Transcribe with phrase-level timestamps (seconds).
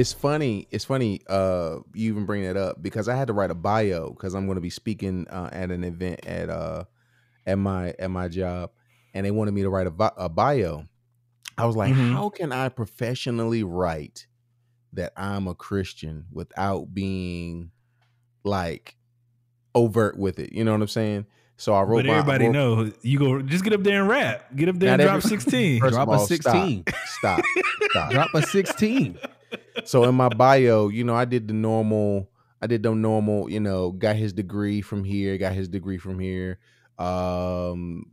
[0.00, 0.68] it's funny.
[0.70, 1.20] It's funny.
[1.28, 4.46] Uh, you even bring that up because I had to write a bio because I'm
[4.46, 6.84] going to be speaking uh, at an event at uh
[7.46, 8.70] at my at my job,
[9.14, 10.84] and they wanted me to write a, bi- a bio.
[11.58, 12.12] I was like, Mhm.
[12.12, 14.26] how can I professionally write
[14.92, 17.70] that I'm a Christian without being
[18.44, 18.96] like
[19.74, 20.52] overt with it?
[20.52, 21.26] You know what I'm saying?
[21.56, 21.98] So I wrote.
[22.04, 24.54] But my- everybody wrote- know you go just get up there and rap.
[24.54, 25.80] Get up there and drop every- 16.
[25.80, 26.84] Drop of a 16.
[26.86, 26.96] Stop.
[27.06, 27.44] Stop.
[27.90, 28.10] stop.
[28.10, 29.18] Drop a 16.
[29.84, 32.30] So in my bio, you know, I did the normal.
[32.60, 33.50] I did the normal.
[33.50, 35.36] You know, got his degree from here.
[35.38, 36.58] Got his degree from here.
[36.98, 38.06] Um,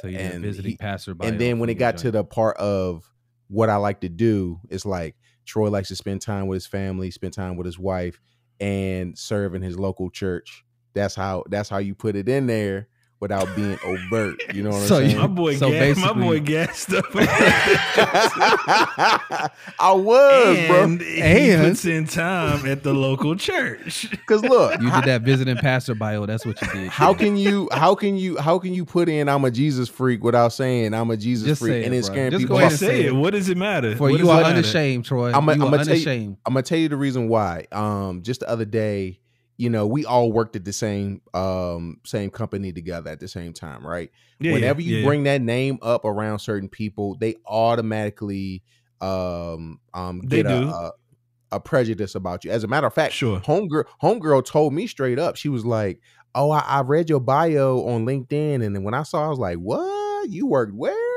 [0.00, 1.14] So you a and visiting he- passer.
[1.20, 3.10] and then when it got to the part of
[3.48, 7.10] what I like to do, it's like Troy likes to spend time with his family,
[7.10, 8.20] spend time with his wife,
[8.60, 10.64] and serve in his local church.
[10.94, 11.44] That's how.
[11.50, 12.88] That's how you put it in there
[13.24, 14.38] without being overt.
[14.54, 15.16] You know what I'm So saying?
[15.16, 17.06] my boy, So gas, my boy gassed up.
[19.80, 20.82] I was, bro.
[20.84, 24.10] and he And- puts in time at the local church.
[24.10, 26.26] Because look, you did that visiting pastor bio.
[26.26, 26.88] That's what you did.
[26.88, 30.22] how can you how can you how can you put in I'm a Jesus freak
[30.22, 32.10] without saying I'm a Jesus Just freak say it, and then bro.
[32.12, 33.06] scaring Just people go ahead and Say say it.
[33.06, 33.12] it.
[33.14, 33.96] What does it matter?
[33.96, 34.54] For What you does it are matter?
[34.58, 35.32] unashamed, Troy.
[35.32, 36.36] I'm a- you I'ma are tell you- unashamed.
[36.44, 37.66] I'm gonna tell you the reason why.
[37.72, 39.20] Um, just the other day,
[39.56, 43.52] you know, we all worked at the same um same company together at the same
[43.52, 44.10] time, right?
[44.40, 45.06] Yeah, Whenever yeah, you yeah.
[45.06, 48.62] bring that name up around certain people, they automatically
[49.00, 50.68] um um They get a, do.
[50.68, 50.92] a
[51.52, 52.50] a prejudice about you.
[52.50, 53.38] As a matter of fact, Sure.
[53.40, 55.36] homegirl homegirl told me straight up.
[55.36, 56.00] She was like,
[56.34, 59.38] "Oh, I, I read your bio on LinkedIn, and then when I saw, I was
[59.38, 60.30] like, what?
[60.30, 61.13] You worked where?"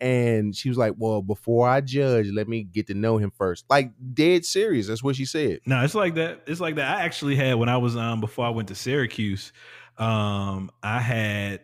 [0.00, 3.64] And she was like, "Well, before I judge, let me get to know him first.
[3.70, 4.88] Like dead serious.
[4.88, 5.60] That's what she said.
[5.66, 6.42] No, it's like that.
[6.46, 6.98] It's like that.
[6.98, 9.52] I actually had when I was um before I went to Syracuse,
[9.98, 11.60] um, I had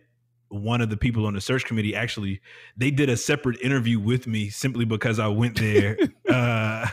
[0.48, 2.40] one of the people on the search committee actually
[2.76, 5.96] they did a separate interview with me simply because I went there
[6.28, 6.88] uh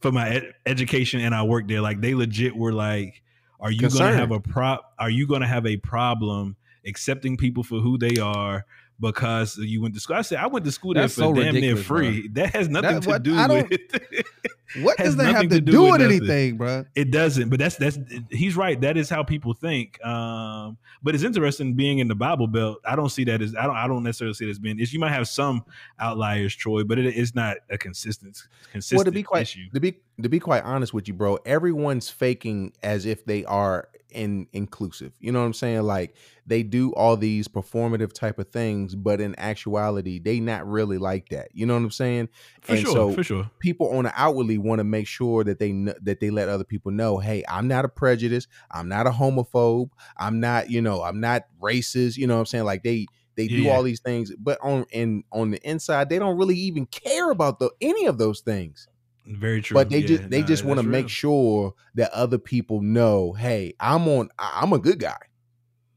[0.00, 1.80] for my ed- education and I worked there.
[1.80, 3.22] Like they legit were like,
[3.60, 6.56] Are you gonna have a prop are you gonna have a problem
[6.86, 8.64] accepting people for who they are?
[9.00, 10.16] Because you went to school.
[10.16, 12.28] I said I went to school there That's for so damn near free.
[12.32, 13.36] That has nothing That- to what- do
[13.70, 14.24] with
[14.76, 16.84] What does that have to, to do do with anything, bro?
[16.94, 17.98] It doesn't, but that's that's
[18.30, 18.78] he's right.
[18.80, 20.04] That is how people think.
[20.04, 22.78] Um, but it's interesting being in the Bible Belt.
[22.84, 24.78] I don't see that as I don't I don't necessarily see it as being.
[24.78, 25.64] It's, you might have some
[25.98, 29.70] outliers, Troy, but it, it's not a consistent consistent well, to be quite issue.
[29.72, 33.88] to be to be quite honest with you, bro, everyone's faking as if they are
[34.12, 35.12] in inclusive.
[35.20, 35.82] You know what I'm saying?
[35.82, 36.14] Like
[36.46, 41.28] they do all these performative type of things, but in actuality, they not really like
[41.30, 41.48] that.
[41.52, 42.28] You know what I'm saying?
[42.62, 43.50] For and sure, so for sure.
[43.58, 46.64] people on the outwardly want to make sure that they kn- that they let other
[46.64, 51.02] people know, hey, I'm not a prejudice, I'm not a homophobe, I'm not, you know,
[51.02, 52.16] I'm not racist.
[52.16, 52.64] You know what I'm saying?
[52.64, 56.36] Like they they do all these things, but on and on the inside, they don't
[56.36, 58.88] really even care about the any of those things.
[59.28, 59.74] Very true.
[59.74, 61.08] But they Yeah, just they nah, just want to make real.
[61.08, 65.18] sure that other people know, hey, I'm on, I- I'm a good guy.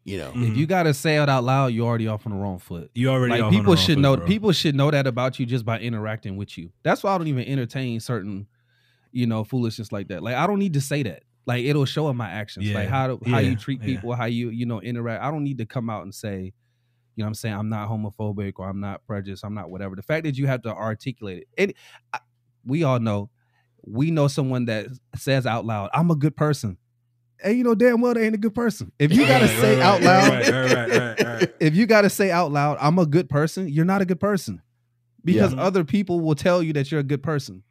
[0.04, 0.50] You know, Mhm.
[0.52, 2.90] If you gotta say it out loud, you're already off on the wrong foot.
[2.96, 4.18] you already Like off on the people wrong should foot, know.
[4.18, 4.26] bro.
[4.26, 6.72] People should know that about you just by interacting with you.
[6.84, 8.48] That's why I don't even entertain certain,
[9.12, 10.24] you know, foolishness like that.
[10.24, 11.24] Like I don't need to say that.
[11.46, 12.68] Like it'll show in my actions.
[12.68, 13.86] Yeah, Like how to, how yeah, you treat yeah.
[13.86, 15.24] people, how you you know interact.
[15.24, 16.46] I don't need to come out and say,
[17.16, 19.46] you know, what I'm saying I'm not homophobic or I'm not prejudiced.
[19.46, 19.96] I'm not whatever.
[19.96, 21.76] The fact that you have to articulate it, it
[22.14, 22.20] I,
[22.66, 23.30] we all know.
[23.86, 26.78] We know someone that says out loud, "I'm a good person."
[27.44, 28.92] And you know damn well they ain't a good person.
[29.00, 32.52] If you gotta Right, say right, out loud, right, if you got to say out
[32.52, 34.62] loud, I'm a good person, you're not a good person
[35.26, 35.62] because Yeah.
[35.62, 37.64] other people will tell you that you're a good person.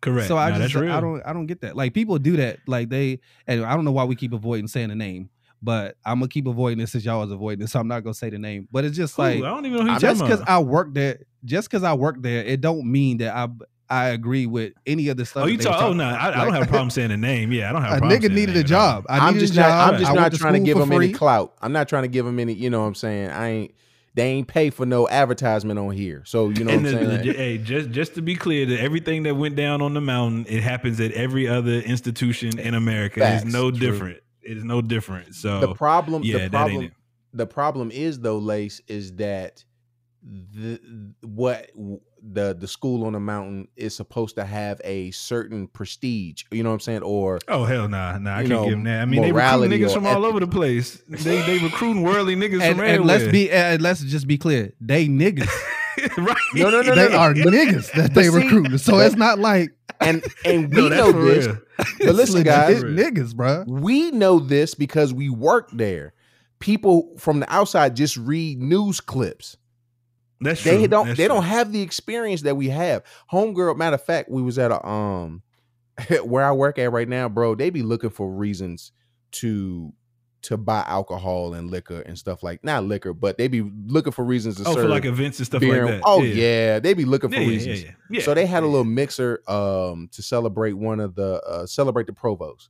[0.00, 0.28] Correct.
[0.28, 0.76] So I Nah, just.
[0.76, 1.76] I don't I don't get that.
[1.76, 2.58] Like people do that.
[2.68, 5.30] Like they and I don't know why we keep avoiding saying the name,
[5.62, 7.72] but I'm gonna keep avoiding this as y'all was avoiding this.
[7.72, 8.68] So I'm not gonna say the name.
[8.70, 9.22] But it's just Who?
[9.22, 10.42] like I don't even know who you're just because.
[10.46, 13.48] I work there, just because I work there, it don't mean that I
[13.94, 15.44] I agree with any of the stuff.
[15.44, 15.80] Oh, you they talk?
[15.82, 16.34] Oh no, about.
[16.36, 17.52] I, I don't have a problem saying the name.
[17.52, 19.06] Yeah, I don't have a, a problem nigga saying needed a name job.
[19.08, 19.92] I I'm needed just a not, job.
[19.94, 21.54] I'm just I not went to trying to give him them any clout.
[21.62, 22.54] I'm not trying to give him any.
[22.54, 23.30] You know what I'm saying?
[23.30, 23.74] I ain't.
[24.16, 26.22] They ain't pay for no advertisement on here.
[26.24, 27.26] So you know and what I'm the- saying?
[27.26, 30.46] the- hey, just just to be clear, that everything that went down on the mountain,
[30.48, 33.20] it happens at every other institution in America.
[33.20, 33.44] Facts.
[33.44, 33.80] it's no True.
[33.80, 34.18] different.
[34.42, 35.34] It is no different.
[35.34, 36.92] So the problem yeah, the that ain't problem it.
[37.32, 39.64] the problem is though lace is that
[40.22, 40.80] the
[41.22, 41.70] what
[42.32, 46.70] the the school on the mountain is supposed to have a certain prestige you know
[46.70, 48.34] what i'm saying or Oh hell nah, nah.
[48.36, 49.02] I can't know, give them that.
[49.02, 50.26] I mean, they recruit morality niggas from all ethics.
[50.28, 51.02] over the place.
[51.08, 54.72] They they recruiting worldly niggas And, from and let's be and let's just be clear.
[54.80, 55.48] They niggas.
[56.16, 56.36] right.
[56.54, 57.18] no no no no, they no.
[57.18, 58.80] are niggas that they see, recruited.
[58.80, 59.70] So but- it's not like
[60.00, 61.58] and and we that's know for this real.
[61.98, 63.64] but listen guys legit niggas, bro.
[63.66, 66.14] we know this because we work there
[66.60, 69.56] people from the outside just read news clips
[70.44, 70.78] That's true.
[70.78, 71.34] they don't That's they true.
[71.34, 73.02] don't have the experience that we have
[73.32, 75.42] homegirl matter of fact we was at a um
[76.24, 78.92] where I work at right now, bro, they be looking for reasons
[79.32, 79.92] to
[80.42, 84.24] to buy alcohol and liquor and stuff like not liquor, but they be looking for
[84.24, 85.86] reasons to Oh, serve for like events and stuff beer.
[85.86, 86.02] like that.
[86.04, 86.80] Oh yeah.
[86.80, 87.82] they be looking for Yeah, yeah, reasons.
[87.84, 88.22] yeah, yeah.
[88.22, 92.12] So they had a little mixer um to celebrate one of the uh celebrate the
[92.12, 92.68] provost.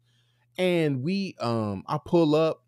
[0.57, 2.63] And we um I pull up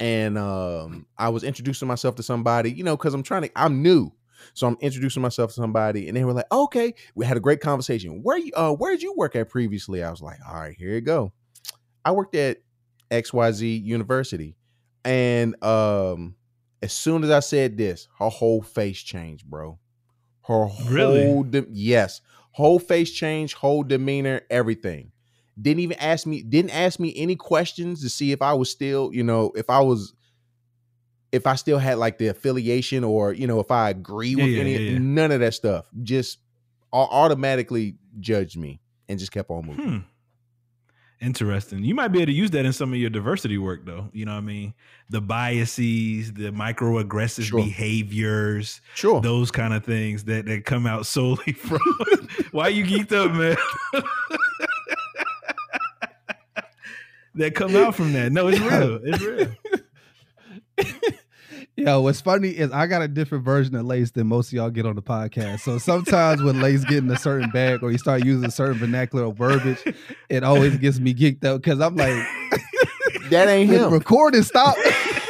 [0.00, 3.82] and um I was introducing myself to somebody, you know, because I'm trying to I'm
[3.82, 4.12] new.
[4.52, 7.60] So I'm introducing myself to somebody and they were like, okay, we had a great
[7.60, 8.22] conversation.
[8.22, 10.02] Where you uh where did you work at previously?
[10.02, 11.32] I was like, all right, here you go.
[12.04, 12.58] I worked at
[13.10, 14.56] XYZ University.
[15.04, 16.36] And um
[16.82, 19.78] as soon as I said this, her whole face changed, bro.
[20.46, 21.24] Her Really?
[21.24, 22.20] whole de- yes,
[22.50, 25.12] whole face change, whole demeanor, everything.
[25.60, 29.10] Didn't even ask me, didn't ask me any questions to see if I was still,
[29.12, 30.12] you know, if I was,
[31.30, 34.52] if I still had like the affiliation or you know if I agree Yeah, with
[34.52, 34.98] yeah, any, yeah, yeah.
[34.98, 35.86] none of that stuff.
[36.02, 36.38] Just
[36.92, 39.84] automatically judged me and just kept on moving.
[39.84, 39.98] Hmm.
[41.20, 41.82] Interesting.
[41.84, 44.10] You might be able to use that in some of your diversity work, though.
[44.12, 44.74] You know what I mean?
[45.08, 47.60] The biases, the microaggressive Sure.
[47.64, 49.22] behaviors, Sure.
[49.22, 51.80] those kind of things that, that come out solely from.
[52.50, 53.56] Why you geeked up, man?
[57.36, 58.32] that come out from that.
[58.32, 59.00] No, it's real.
[59.02, 59.50] It's real.
[61.76, 64.70] Yo, what's funny is I got a different version of Lace than most of y'all
[64.70, 65.60] get on the podcast.
[65.60, 69.24] So sometimes when Lace get in a certain bag or you start using certain vernacular
[69.24, 69.82] or verbiage,
[70.28, 72.14] it always gets me geeked up because I'm like,
[73.30, 73.92] that ain't when him.
[73.92, 74.76] recording stop,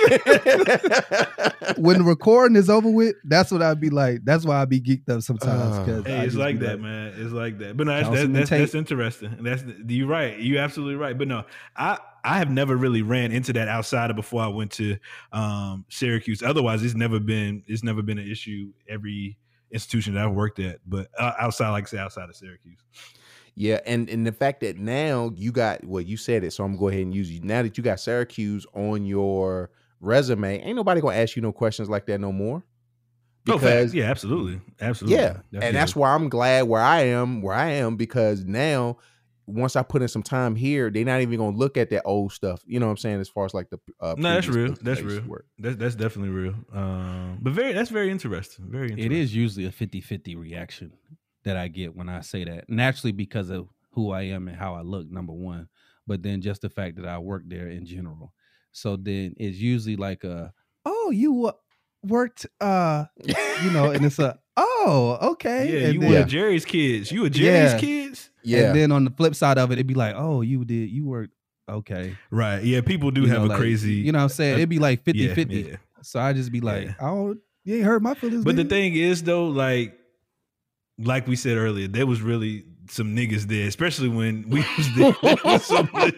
[1.76, 4.24] when the recording is over with, that's what I'd be like.
[4.24, 5.76] That's why I'd be geeked up sometimes.
[5.76, 7.12] Uh, 'cause Hey, it's like be that, man.
[7.16, 7.76] It's like that.
[7.76, 9.36] But no, that's that's, Councilman that's, that's interesting.
[9.40, 10.38] That's you're right.
[10.38, 11.16] You're absolutely right.
[11.16, 11.44] But no,
[11.76, 14.96] I I have never really ran into that outside of before I went to
[15.32, 16.42] um, Syracuse.
[16.42, 19.36] Otherwise, it's never been it's never been an issue every
[19.70, 20.78] institution that I've worked at.
[20.86, 22.78] But uh, outside, like I say, outside of Syracuse.
[23.56, 26.70] Yeah, and and the fact that now you got well, you said it, so I'm
[26.72, 27.40] gonna go ahead and use you.
[27.40, 29.70] Now that you got Syracuse on your
[30.04, 32.62] resume, ain't nobody gonna ask you no questions like that no more.
[33.44, 33.94] Because facts.
[33.94, 35.18] yeah, absolutely, absolutely.
[35.18, 38.96] yeah, and that's why I'm glad where I am, where I am, because now
[39.46, 42.32] once I put in some time here, they're not even gonna look at that old
[42.32, 42.62] stuff.
[42.66, 43.20] You know what I'm saying?
[43.20, 44.74] As far as like the uh, No, that's real.
[44.80, 45.30] That's I used to real.
[45.30, 45.46] work.
[45.58, 46.54] that's that's definitely real.
[46.72, 48.66] Um, but very that's very interesting.
[48.70, 49.12] Very interesting.
[49.12, 50.92] It is usually a 50-50 reaction
[51.44, 52.70] that I get when I say that.
[52.70, 55.68] Naturally because of who I am and how I look, number one.
[56.06, 58.32] But then just the fact that I work there in general.
[58.76, 60.52] So then it's usually like a,
[60.84, 61.58] oh, you wo-
[62.02, 63.04] worked uh
[63.62, 65.72] you know, and it's a oh, okay.
[65.72, 67.10] Yeah, and you then, were Jerry's kids.
[67.10, 67.78] You were Jerry's Yeah.
[67.78, 68.30] kids.
[68.42, 70.90] Yeah, and then on the flip side of it, it'd be like, oh, you did
[70.90, 71.32] you worked
[71.68, 72.16] okay.
[72.30, 72.62] Right.
[72.62, 73.94] Yeah, people do You have know, a like, crazy.
[73.94, 74.54] you know what I'm saying?
[74.56, 75.54] It'd be like 50 yeah, 50.
[75.62, 75.76] yeah.
[76.02, 76.94] So I just be like, Yeah.
[77.00, 78.44] oh, you ain't hurt my feelings.
[78.44, 79.96] But the thing is, though, like,
[80.98, 85.14] like we said earlier, there was really some niggas there, especially when we was there.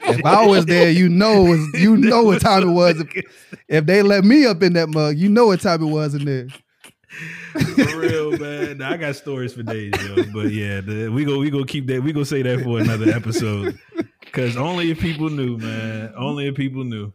[0.09, 3.01] If I was there, you know, was, you know what time it was.
[3.01, 3.25] If,
[3.69, 6.25] if they let me up in that mug, you know what time it was in
[6.25, 6.49] there.
[7.75, 8.79] For real, man.
[8.79, 10.25] Now, I got stories for days, yo.
[10.35, 12.03] But yeah, the, we go we go keep that.
[12.03, 13.79] We go say that for another episode.
[14.33, 16.13] Cause only if people knew, man.
[16.17, 17.13] Only if people knew.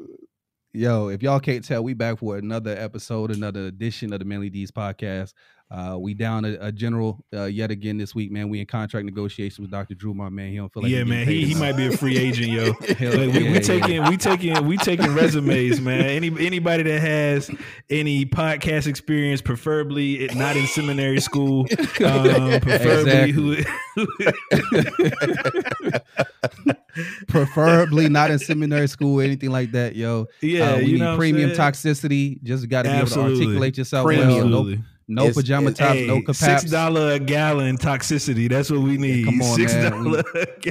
[0.74, 4.50] Yo, if y'all can't tell, we back for another episode, another edition of the Manly
[4.50, 5.34] D's podcast.
[5.72, 8.50] Uh, we down a, a general uh, yet again this week, man.
[8.50, 9.96] We in contract negotiations with Dr.
[9.96, 10.50] Drew, my man.
[10.50, 11.28] He don't feel like yeah, getting man.
[11.28, 12.74] He he might be a free agent, yo.
[12.98, 13.60] Hell Like, we, yeah, we yeah.
[13.60, 16.02] taking we taking we taking resumes, man.
[16.02, 17.50] Any anybody that has
[17.90, 21.62] any podcast experience, preferably not in seminary school,
[22.04, 23.56] um, preferably who,
[27.30, 30.28] preferably not in seminary school, or anything like that, yo.
[30.42, 32.44] yeah, uh, we you need know premium toxicity.
[32.44, 34.06] Just got to be able to articulate yourself.
[34.06, 34.28] Premium.
[34.28, 34.50] Well.
[34.50, 34.84] No, Absolutely.
[35.12, 38.50] No It's- pajama it's- tops, Hey, no six dollar a gallon toxicity.
[38.50, 39.26] That's what we need.
[39.26, 39.92] come on, six man.
[39.92, 40.24] dollar.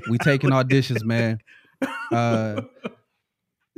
[0.09, 1.39] we taking our dishes, man.
[2.13, 2.61] Uh,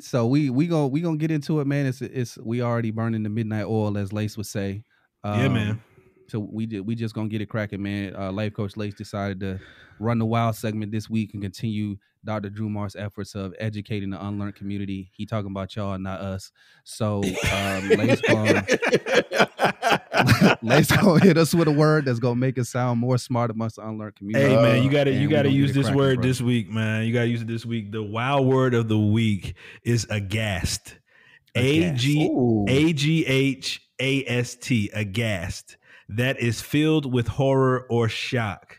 [0.00, 1.87] so we we gonna we gonna get into it, man.
[1.87, 4.83] It's it's we already burning the midnight oil, as Lace would say.
[5.25, 5.83] yeah, Um, man.
[6.28, 8.16] So we did we just gonna get it cracking, man.
[8.16, 9.61] Uh, Life Coach Lace decided to
[10.00, 12.50] run the wild segment this week and continue Dr.
[12.50, 15.11] Drew Mar's efforts of educating the unlearned community.
[15.12, 16.50] He talking about y'all, not us.
[16.85, 18.64] So um, Lace gonna
[20.62, 23.76] Lace gonna hit us with a word that's gonna make us sound more smart amongst
[23.76, 24.54] the unlearned community.
[24.54, 26.28] Hey man, you Uh, gotta and you gotta use this cracking, word bro.
[26.28, 27.04] this week, man.
[27.04, 27.92] You gotta use it this week.
[27.92, 29.54] The wow word of the week
[29.85, 30.99] is aghast.
[31.54, 32.69] A Aghast.
[32.69, 35.76] A G H A S T, Aghast.
[36.09, 38.78] That is filled with horror or shock.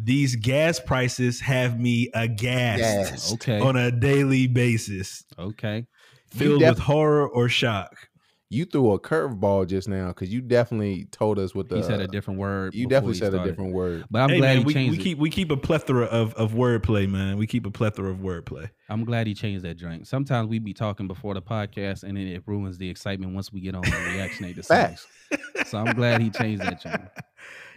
[0.00, 3.32] These gas prices have me aghast Yes.
[3.34, 3.58] Okay.
[3.58, 5.24] on a daily basis.
[5.36, 5.86] Okay.
[6.30, 8.07] Filled def- with horror or shock.
[8.50, 12.00] You threw a curveball just now because you definitely told us what the he said
[12.00, 12.74] a different word.
[12.74, 14.04] you definitely he said a different word.
[14.10, 15.04] But I'm hey, glad man, he we, changed we it.
[15.04, 17.36] keep we keep a plethora of of wordplay, man.
[17.36, 18.70] We keep a plethora of wordplay.
[18.88, 20.06] I'm glad he changed that drink.
[20.06, 23.60] Sometimes we be talking before the podcast, and then it ruins the excitement once we
[23.60, 24.96] get on and reactionate to something.
[24.96, 25.70] Facts.
[25.70, 27.00] So I'm glad he changed that drink.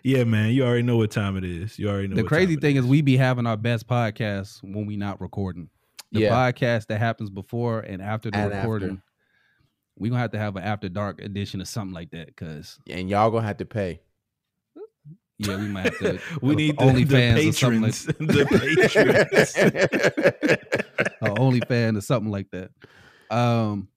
[0.04, 0.50] Yeah, man.
[0.50, 1.78] You already know what time it is.
[1.78, 2.16] You already know.
[2.16, 4.98] the what crazy time it thing is we be having our best podcasts when we
[4.98, 5.70] not recording.
[6.12, 6.32] The Yeah.
[6.32, 8.98] podcast that happens before and after the And after.
[9.96, 12.36] Recording, we gonna have to have an after dark edition or something like that.
[12.36, 14.02] Cause And y'all gonna have to pay.
[15.38, 16.20] yeah, we might have to.
[16.42, 18.06] we need the, only the fans or something like patrons.
[18.20, 18.22] the
[20.36, 20.58] patrons.
[21.22, 22.72] a OnlyFans or something like that.
[23.30, 23.88] Um,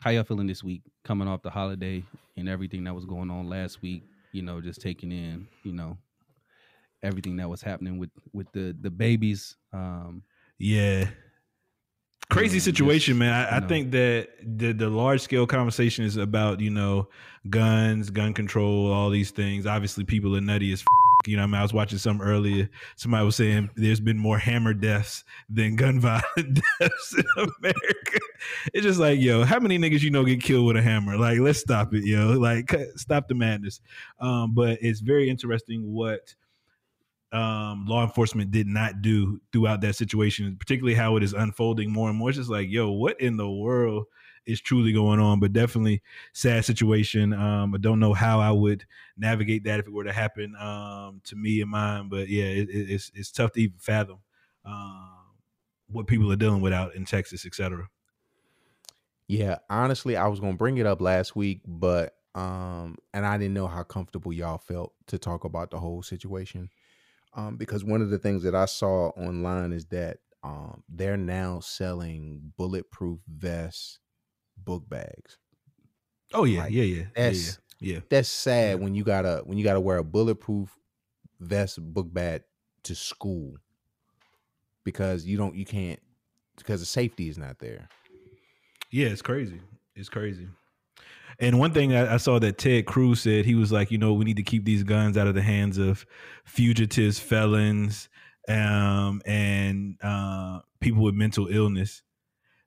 [0.00, 0.82] how y'all feeling this week?
[1.04, 2.02] Coming off the holiday
[2.36, 4.04] and everything that was going on last week.
[4.32, 5.46] You know, just taking in.
[5.62, 5.98] You know,
[7.02, 9.56] everything that was happening with with the the babies.
[9.72, 10.22] Um,
[10.58, 11.08] Yeah.
[12.28, 13.32] Crazy situation, man.
[13.32, 17.08] I, I think that the the large scale conversation is about you know
[17.48, 19.66] guns, gun control, all these things.
[19.66, 20.80] Obviously, people are nutty as.
[20.80, 20.86] F-
[21.26, 22.68] you know, I, mean, I was watching some earlier.
[22.94, 28.18] Somebody was saying there's been more hammer deaths than gun violent deaths in America.
[28.72, 31.16] It's just like, yo, how many niggas you know get killed with a hammer?
[31.16, 32.32] Like, let's stop it, yo.
[32.38, 33.80] Like, cut- stop the madness.
[34.20, 36.34] Um, but it's very interesting what
[37.32, 42.08] um, law enforcement did not do throughout that situation, particularly how it is unfolding more
[42.08, 42.30] and more.
[42.30, 44.06] It's just like, yo, what in the world
[44.46, 45.40] is truly going on?
[45.40, 46.02] But definitely
[46.32, 47.32] sad situation.
[47.32, 51.20] Um, I don't know how I would navigate that if it were to happen um,
[51.24, 52.08] to me and mine.
[52.08, 54.18] But yeah, it, it- it's it's tough to even fathom
[54.64, 55.18] um,
[55.88, 57.88] what people are dealing with out in Texas, et cetera.
[59.28, 63.54] Yeah, honestly, I was gonna bring it up last week, but um, and I didn't
[63.54, 66.70] know how comfortable y'all felt to talk about the whole situation.
[67.36, 71.60] Um, because one of the things that I saw online is that um they're now
[71.60, 74.00] selling bulletproof vests,
[74.56, 75.38] book bags.
[76.32, 78.00] Oh yeah, Like, yeah, yeah, yeah, yeah, That's yeah.
[78.10, 80.78] that's sad when you gotta when you gotta wear a bulletproof
[81.40, 82.44] vest book bag
[82.84, 83.56] to school
[84.84, 86.00] because you don't you can't
[86.56, 87.88] because the safety is not there.
[88.90, 89.60] Yeah, it's crazy.
[89.94, 90.48] It's crazy.
[91.38, 94.12] And one thing I, I saw that Ted Cruz said, he was like, you know,
[94.12, 96.06] we need to keep these guns out of the hands of
[96.44, 98.08] fugitives, felons,
[98.48, 102.02] um, and uh, people with mental illness.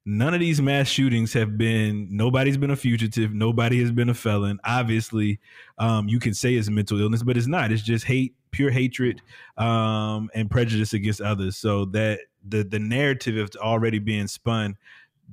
[0.06, 2.08] None of these mass shootings have been.
[2.10, 3.34] Nobody's been a fugitive.
[3.34, 4.60] Nobody has been a felon.
[4.64, 5.40] Obviously,
[5.78, 7.72] um, you can say it's mental illness, but it's not.
[7.72, 9.22] It's just hate, pure hatred,
[9.58, 11.58] um, and prejudice against others.
[11.58, 14.78] So that the the narrative is already being spun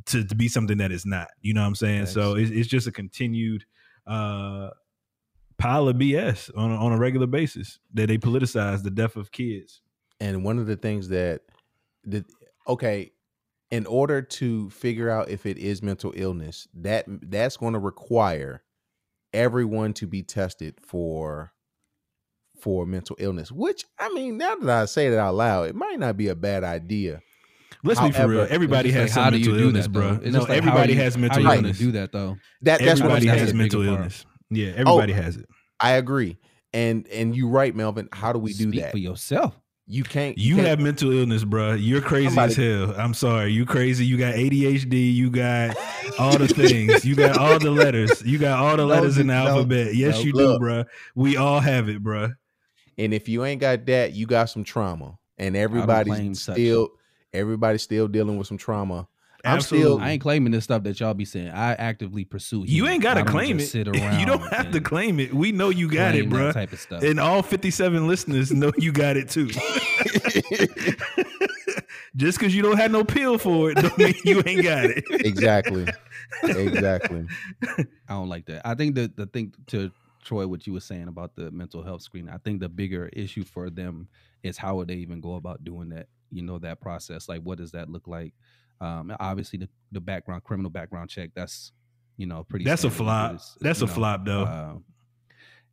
[0.07, 1.29] to, to be something that is not.
[1.41, 2.07] You know what I'm saying?
[2.07, 3.65] So it's, it's just a continued
[4.07, 4.71] uh,
[5.59, 9.33] pile of BS on a, on a regular basis that they politicize the death of
[9.33, 9.81] kids.
[10.21, 11.43] and one of the things that
[12.05, 12.25] that
[12.69, 13.11] okay
[13.71, 18.63] in order to figure out if it is mental illness that that's going to require
[19.33, 21.53] everyone to be tested for
[22.61, 25.99] for mental illness which i mean now that i say that out loud it might
[25.99, 27.21] not be a bad idea
[27.87, 28.47] Let's be for real.
[28.51, 30.21] Everybody has just some like, do you mental do illness, that, bro.
[30.23, 31.79] It's No, like, everybody you- has mental are you gonna illness.
[31.79, 32.37] do that though.
[32.63, 33.99] that that's what i'm everybody that's has a saying bigger mental part.
[34.01, 34.27] illness.
[34.51, 35.47] Yeah, oh, everybody has it.
[35.81, 36.37] i agree
[36.73, 39.59] and and you're right melvin how do we do Speak that for yourself.
[39.87, 41.75] you can't You can't- have mental illness, bro.
[41.75, 42.95] You're crazy Somebody- as hell.
[43.01, 43.53] I'm sorry.
[43.53, 44.05] You crazy.
[44.05, 45.13] You got ADHD.
[45.15, 45.77] You got
[46.19, 47.05] all the things.
[47.05, 48.21] You got all the letters.
[48.25, 49.95] You got all the No, letters in the no, alphabet.
[49.95, 50.57] Yes, no, you look.
[50.57, 50.85] do, bro.
[51.15, 52.33] We all have it, bro.
[52.99, 56.59] and if you ain't got that you got some trauma and claim everybody's such.
[57.37, 59.09] Still everybody's still dealing with some trauma
[59.45, 61.51] I'm still- I ain't claiming this stuff that y'all be saying.
[61.51, 62.65] I actively pursue.
[62.67, 63.61] You ain't got to claim it.
[63.61, 65.33] just Sit you don't have to claim it.
[65.33, 66.53] We know you got it, bro.
[66.53, 67.03] Type of stuff.
[67.03, 69.51] And all 57 listeners know you got it too.
[72.17, 75.05] Just because you don't have no pill for it, don't mean you ain't got it.
[75.11, 75.87] exactly
[76.43, 77.27] exactly
[77.69, 78.63] I don't like that.
[78.67, 79.91] I think the the thing to
[80.25, 83.45] Troy, what you were saying about the mental health screen, I think the bigger issue
[83.45, 84.09] for them
[84.43, 86.09] is how would they even go about doing that?
[86.31, 87.29] You know, that process.
[87.29, 88.35] Like, what does that look like?
[88.81, 91.31] Um, obviously, the the background criminal background check.
[91.35, 91.73] That's
[92.17, 92.65] you know pretty.
[92.65, 93.41] That's a flop.
[93.61, 94.45] That's a know, flop, though.
[94.45, 94.85] um,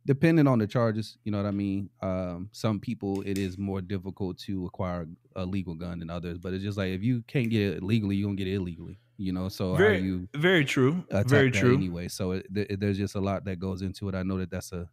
[0.06, 1.90] depending on the charges, you know what I mean.
[2.00, 5.06] Um, some people it is more difficult to acquire
[5.36, 8.16] a legal gun than others, but it's just like if you can't get it legally,
[8.16, 8.98] you don't get it illegally.
[9.16, 11.04] You know, so very, you very true.
[11.10, 11.74] Very true.
[11.74, 12.08] anyway.
[12.08, 14.14] So it, th- there's just a lot that goes into it.
[14.14, 14.88] I know that that's a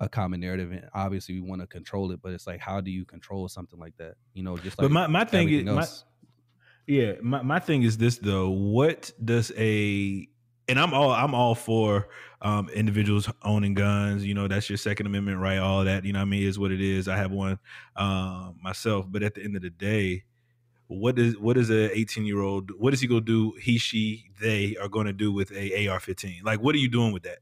[0.00, 2.90] a common narrative, and obviously we want to control it, but it's like how do
[2.90, 4.14] you control something like that?
[4.34, 5.86] You know, just like but my, my thing is, my,
[6.86, 8.50] yeah, my, my thing is this though.
[8.50, 10.28] What does a
[10.68, 12.08] and I'm all I'm all for
[12.42, 14.24] um, individuals owning guns.
[14.24, 15.58] You know, that's your Second Amendment right.
[15.58, 17.08] All that you know, what I mean, is what it is.
[17.08, 17.58] I have one
[17.96, 20.24] um, myself, but at the end of the day,
[20.88, 24.30] what is what is a 18 year old what is he gonna do he she
[24.40, 27.38] they are gonna do with a ar-15 like what are you doing with that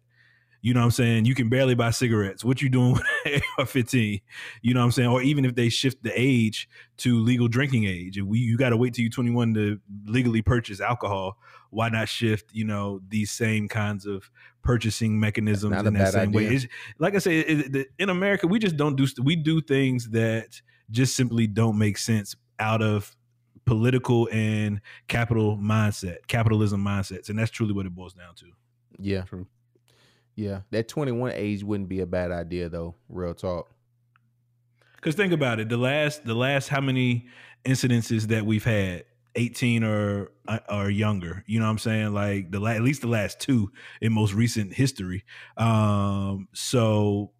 [0.65, 3.03] you know what i'm saying you can barely buy cigarettes what you doing with
[3.59, 4.23] ar-15
[4.63, 7.85] you know what i'm saying or even if they shift the age to legal drinking
[7.85, 11.37] age if we you got to wait till you're 21 to legally purchase alcohol
[11.69, 14.31] why not shift you know these same kinds of
[14.63, 16.67] purchasing mechanisms Not in that bad same way it's,
[16.99, 20.63] like i say it, it, in america we just don't do we do things that
[20.91, 23.15] just simply don't make sense out of
[23.67, 28.47] political and capital mindset, capitalism mindsets, and that's truly what it boils down to.
[28.99, 29.23] Yeah.
[29.23, 29.47] True.
[30.37, 30.61] Yeah.
[30.71, 32.95] That 21 age wouldn't be a bad idea though.
[33.09, 33.71] Real talk.
[34.97, 37.27] Because think about it, the last the last how many
[37.67, 41.45] incidences that we've had, eighteen or uh, or younger.
[41.47, 42.15] You know what I'm saying?
[42.15, 45.25] Like the la- at least the last two in most recent history.
[45.59, 47.33] Um, so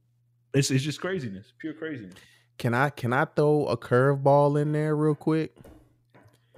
[0.53, 2.13] it's it's just craziness, pure craziness.
[2.59, 5.57] Can I can I throw a curveball in there real quick?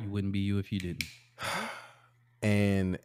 [0.03, 1.05] You wouldn't be you if you didn't.
[2.43, 2.99] and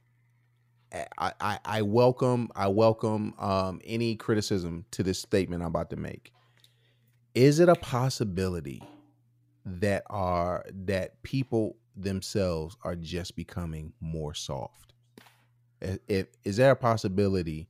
[1.17, 6.33] I, I welcome I welcome um, any criticism to this statement I'm about to make.
[7.33, 8.83] Is it a possibility
[9.65, 14.93] that are that people themselves are just becoming more soft?
[15.79, 17.69] If, is there a possibility?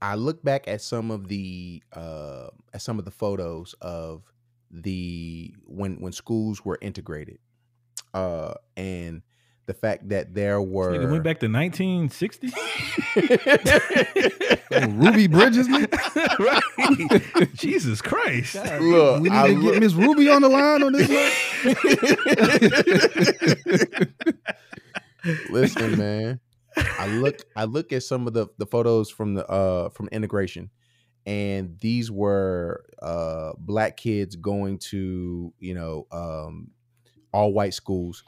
[0.00, 4.22] I look back at some of the uh, at some of the photos of
[4.70, 7.38] the when when schools were integrated,
[8.14, 9.22] uh, and
[9.72, 12.52] the fact that there were Nigga went back to 1960.
[14.74, 15.86] Oh, Ruby Bridges, man.
[16.38, 16.62] right?
[17.54, 18.54] Jesus Christ!
[18.54, 21.30] Look, we need I to look- get Miss Ruby on the line on this one.
[25.50, 26.40] Listen, man.
[26.76, 30.70] I look I look at some of the the photos from the uh from integration
[31.26, 36.70] and these were uh black kids going to, you know, um
[37.32, 38.24] all white schools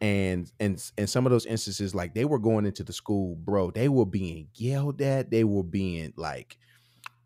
[0.00, 3.70] and and and some of those instances like they were going into the school, bro,
[3.70, 6.56] they were being yelled at, they were being like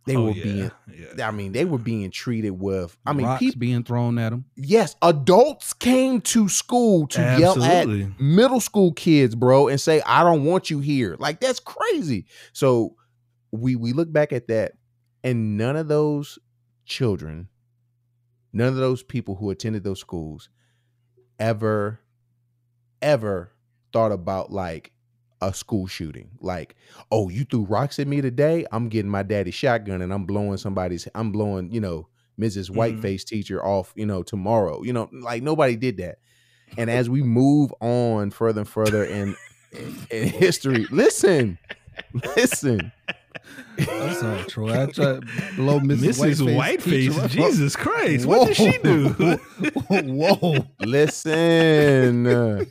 [0.05, 0.71] they Oh, were yeah, being
[1.17, 1.29] yeah.
[1.29, 4.47] I mean, they were being treated with I mean, Rocks people being thrown at them
[4.57, 7.87] yes, adults came to school to yell at
[8.21, 11.17] middle school kids, bro, and say, I don't want you here.
[11.19, 12.27] Like that's crazy.
[12.53, 12.97] So
[13.53, 14.73] we we look back at that,
[15.23, 16.39] and none of those
[16.85, 17.49] children,
[18.53, 20.49] none of those people who attended those schools
[21.39, 22.01] ever,
[23.03, 23.53] ever
[23.93, 24.93] thought about like
[25.41, 26.31] a school shooting.
[26.41, 26.77] Like,
[27.11, 28.65] oh, you threw rocks at me today.
[28.73, 32.09] I'm getting my daddy's shotgun and I'm blowing somebody's, I'm blowing, you know,
[32.41, 32.71] Mrs.
[32.71, 32.77] Mhm.
[32.77, 34.83] Whiteface teacher off, you know, tomorrow.
[34.83, 36.19] You know, like nobody did that.
[36.79, 39.37] And as we move on further and further in
[40.11, 41.59] in history, listen,
[42.37, 42.93] listen.
[43.79, 44.83] I'm sorry, Troy.
[44.83, 45.21] I tried to
[45.57, 46.21] blow Mrs.
[46.21, 46.57] Mrs.
[46.57, 46.57] Whiteface.
[46.57, 47.29] Whiteface, teacher.
[47.29, 49.09] Jesus Christ, what did she do?
[49.91, 50.67] Whoa.
[50.81, 52.67] Listen.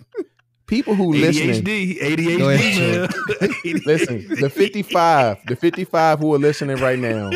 [0.68, 3.82] People who listening, ADHD, Go ahead, ADHD, man.
[3.86, 7.30] listen, the 55, the 55 who are listening right now,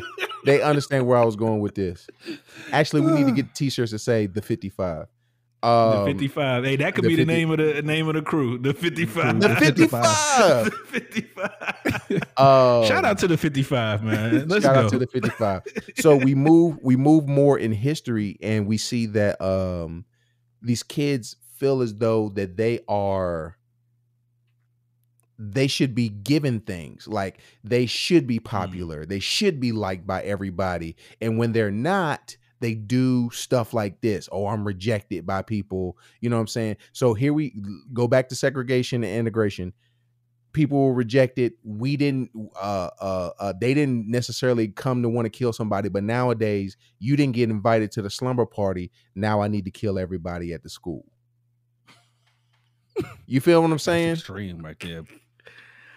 [0.46, 2.08] they understand where I was going with this.
[2.72, 4.42] Actually, we need to get t-shirts that say the
[5.66, 5.92] 55.
[5.92, 6.64] The Um, 55.
[6.66, 8.58] Hey, that could be the name of the name of the crew.
[8.58, 9.40] The 55.
[9.40, 10.66] the The 55.
[10.66, 11.50] The 55.
[12.38, 14.48] Um, Shout out to the 55, man.
[14.48, 14.82] Let's shout go.
[14.82, 15.64] out to the 55
[15.98, 20.06] so we move we move more in history and we see that um
[20.62, 23.58] these kids feel as though that they are
[25.38, 30.22] they should be given things like they should be popular they should be liked by
[30.24, 35.98] everybody and when they're not they do stuff like this oh i'm rejected by people
[36.22, 36.78] you know what i'm saying?
[36.94, 37.54] So here we
[37.94, 39.74] go back to segregation and integration.
[40.54, 45.30] People were rejected we didn't uh, uh uh they didn't necessarily come to want to
[45.30, 49.66] kill somebody but nowadays you didn't get invited to the slumber party now i need
[49.66, 51.06] to kill everybody at the school.
[53.26, 54.14] You feel what i'm That's saying?
[54.14, 55.04] extreme right there.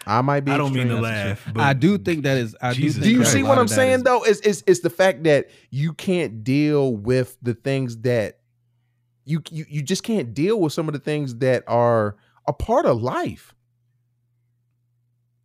[0.09, 2.57] I might be I don't mean to laugh, but I do think that is.
[2.62, 3.11] I Jesus do.
[3.11, 5.92] do you see what i'm saying is- though Is it's it's the fact that you
[5.92, 8.38] can't deal with the things that
[9.25, 12.16] you, you you just can't deal with some of the things that are
[12.47, 13.55] a part of life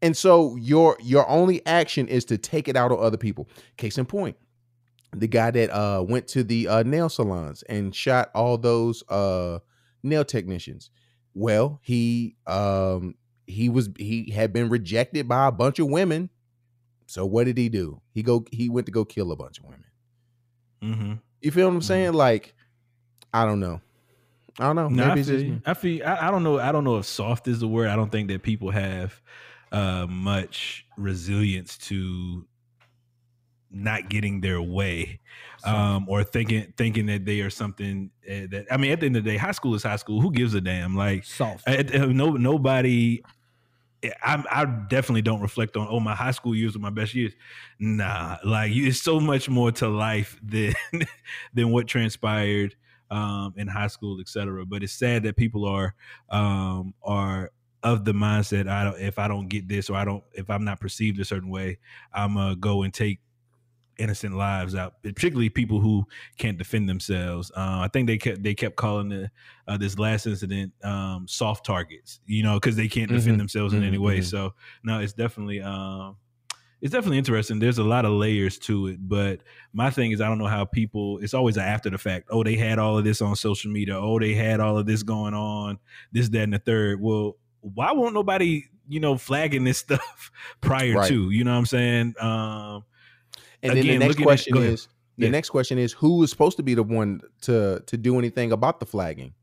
[0.01, 3.97] and so your your only action is to take it out on other people case
[3.97, 4.37] in point
[5.15, 9.59] the guy that uh went to the uh nail salons and shot all those uh
[10.01, 10.89] nail technicians
[11.33, 13.15] well he um
[13.47, 16.29] he was he had been rejected by a bunch of women
[17.07, 19.65] so what did he do he go he went to go kill a bunch of
[19.65, 19.85] women
[20.81, 21.19] Mhm.
[21.41, 21.83] you feel what i'm Mhm.
[21.83, 22.53] saying like
[23.33, 23.81] i don't know
[24.59, 25.67] i don't know No, I maybe it's feel, just.
[25.67, 26.05] I feel.
[26.07, 26.59] I, I don't know.
[26.59, 27.87] I don't know if soft is the word.
[27.89, 29.19] I don't think that people have
[29.71, 32.45] uh, much resilience to
[33.73, 35.19] not getting their way
[35.65, 39.17] um, or thinking thinking that they are something uh, that I mean at the end
[39.17, 40.21] of the day high school is high school.
[40.21, 40.95] Who gives a damn?
[40.95, 41.67] Like soft.
[41.67, 43.21] I, I- no nobody
[44.21, 47.33] I, I definitely don't reflect on oh my high school years were my best years.
[47.79, 50.73] Nah like it's so much more to life than
[51.53, 52.75] than what transpired
[53.09, 55.95] um, in high school etc but it's sad that people are
[56.29, 57.51] um, are
[57.83, 60.63] of the mindset I don't if I don't get this or I don't if I'm
[60.65, 61.77] not perceived a certain way
[62.13, 63.19] I'm gonna go and take
[63.97, 66.05] innocent lives out, particularly people who
[66.37, 67.51] can't defend themselves.
[67.51, 69.31] Uh, I think they kept they kept calling the
[69.67, 73.73] uh, this last incident um, soft targets, you know, because they can't defend Mhm, themselves
[73.73, 74.19] in mhm, any way.
[74.19, 74.23] mhm.
[74.23, 74.53] So
[74.83, 76.17] no, it's definitely um,
[76.81, 77.59] it's definitely interesting.
[77.59, 80.65] There's a lot of layers to it, but my thing is I don't know how
[80.65, 81.19] people.
[81.19, 82.27] It's always after the fact.
[82.29, 83.97] Oh, they had all of this on social media.
[83.97, 85.79] Oh, they had all of this going on.
[86.11, 86.99] This, that, and the third.
[87.01, 88.65] Well, why won't nobody?
[88.89, 90.29] You know, flagging this stuff
[90.59, 91.07] prior Right.
[91.07, 92.15] to, you know what I'm saying?
[92.19, 92.83] Um,
[93.63, 95.31] And then the next looking at- question is the Yeah.
[95.31, 98.79] next question is who is supposed to be the one to to do anything about
[98.79, 99.33] the flagging?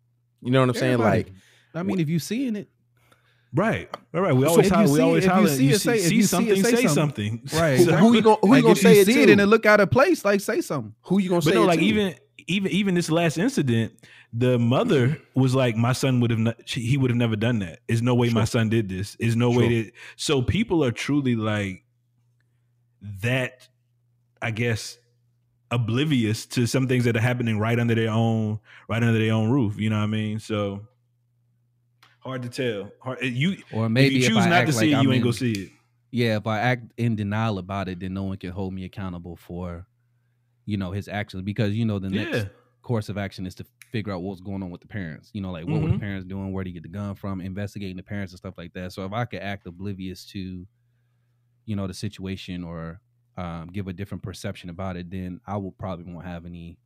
[0.43, 0.99] You know what I'm saying?
[0.99, 1.31] Like
[1.75, 2.69] I mean, if you seeing it,
[3.53, 3.89] Right.
[4.15, 4.33] All right.
[4.33, 6.07] We always if you holler, we see- always if you see You it, say- see,
[6.07, 7.43] if you see something, it, say say something.
[7.53, 7.81] Right.
[7.81, 9.23] who, who you gonna who you gonna if say you it see to?
[9.23, 10.95] it and it look out of place, like say something.
[11.03, 11.85] who you gonna But say no, it like to?
[11.85, 12.15] even
[12.47, 13.93] even even this last incident,
[14.33, 17.81] the mother was like, "My son would have not, he would have never done that.
[17.89, 19.17] There's no way my son did this.
[19.19, 19.61] There's no Sure.
[19.63, 21.83] way that." So people are truly like
[23.23, 23.69] that.
[24.43, 24.99] I guess
[25.71, 29.51] oblivious to some things that are happening right under their own right under their own
[29.51, 29.79] roof.
[29.79, 30.39] You know what I mean?
[30.41, 30.81] So
[32.21, 32.91] hard to tell.
[33.01, 35.05] Hard, you Or maybe if you choose I not act to see like it, I'm
[35.05, 35.71] you ain't in- gonna see it.
[36.13, 39.37] Yeah, if I act in denial about it, then no one can hold me accountable
[39.37, 39.87] for,
[40.67, 42.45] you know, his actions because you know the next Yeah.
[42.83, 45.31] course of action is to figure out what's going on with the parents.
[45.33, 46.01] You know, like what were the Mhm.
[46.01, 46.53] parents doing?
[46.53, 47.41] Where did he get the gun from?
[47.41, 48.93] Investigating the parents and stuff like that.
[48.93, 50.67] So if I could act oblivious to,
[51.65, 53.01] you know, the situation or
[53.41, 56.77] um, give a different perception about it, then I will probably won't have any,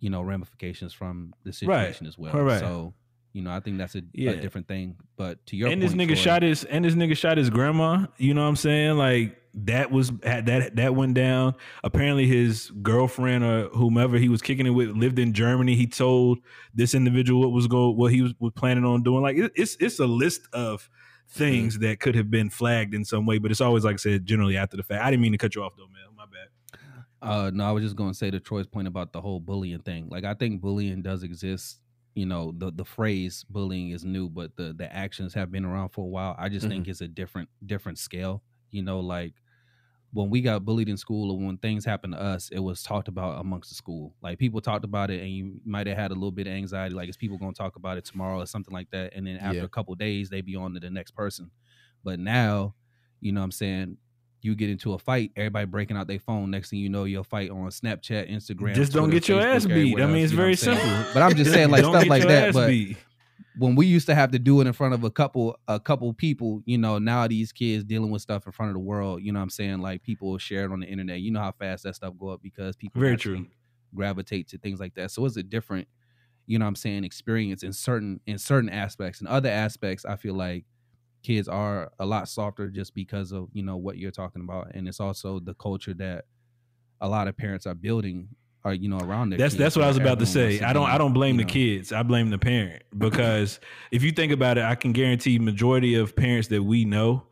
[0.00, 2.34] you know, ramifications from the situation as well.
[2.34, 2.60] Right.
[2.60, 2.94] So.
[3.32, 4.30] You know, I think that's a, Yeah.
[4.30, 4.96] a different thing.
[5.18, 7.50] But to your and point, this nigga Troy- shot his and this nigga shot his
[7.50, 8.06] grandma.
[8.16, 8.96] You know what I'm saying?
[8.96, 11.54] Like that was that that went down.
[11.84, 15.74] Apparently, his girlfriend or whomever he was kicking it with lived in Germany.
[15.74, 16.38] He told
[16.72, 19.20] this individual what was go what he was, was planning on doing.
[19.20, 20.88] Like it, it's it's a list of
[21.28, 24.26] things that could have been flagged in some way, but it's always like I said,
[24.26, 25.04] generally after the fact.
[25.04, 26.02] I didn't mean to cut you off though, man.
[26.16, 26.80] My bad.
[27.22, 29.80] Uh, no, I was just going to say to Troy's point about the whole bullying
[29.80, 30.08] thing.
[30.08, 31.80] Like, I think bullying does exist.
[32.14, 35.90] You know, the the phrase bullying is new, but the the actions have been around
[35.90, 36.34] for a while.
[36.38, 38.42] I just think it's a different different scale.
[38.70, 39.34] You know, like
[40.16, 43.06] when we got bullied in school or when things happened to us, it was talked
[43.06, 44.14] about amongst the school.
[44.22, 46.94] Like people talked about it, and you might have had a little bit of anxiety.
[46.94, 49.12] Like, is people going to talk about it tomorrow or something like that?
[49.14, 49.64] And then after Yeah.
[49.64, 51.50] a couple days, they be on to the next person.
[52.02, 52.74] But now,
[53.20, 53.98] you know, what I'm saying
[54.42, 56.50] you get into a fight, everybody breaking out their phone.
[56.52, 58.74] Next thing you know, you'll fight on Snapchat, Instagram.
[58.74, 60.00] Just don't Twitter, get your Facebook, ass beat.
[60.00, 60.78] I mean, it's very what I'm saying?
[60.78, 61.12] simple.
[61.14, 62.54] But I'm just saying, like stuff like that.
[62.54, 62.96] But beat.
[63.58, 66.12] When we used to have to do it in front of a couple a couple
[66.14, 69.32] people, you know, now these kids dealing with stuff in front of the world, you
[69.32, 69.80] know what I'm saying?
[69.80, 71.20] Like people share it on the internet.
[71.20, 73.46] You know how fast that stuff go up because people Very true.
[73.94, 75.10] gravitate to things like that.
[75.10, 75.88] So it's a different,
[76.46, 79.20] you know what I'm saying, experience in certain in certain aspects.
[79.20, 80.66] In other aspects, I feel like
[81.22, 84.72] kids are a lot softer just because of, you know, what you're talking about.
[84.74, 86.26] And it's also the culture that
[87.00, 88.30] a lot of parents are building
[88.66, 90.60] are, you know, around their That's kids, that's what I was about to say.
[90.60, 91.92] I don't I don't blame you the know, kids.
[91.92, 93.60] I blame the parent because
[93.92, 97.26] if you think about it, I can guarantee majority of parents that we know,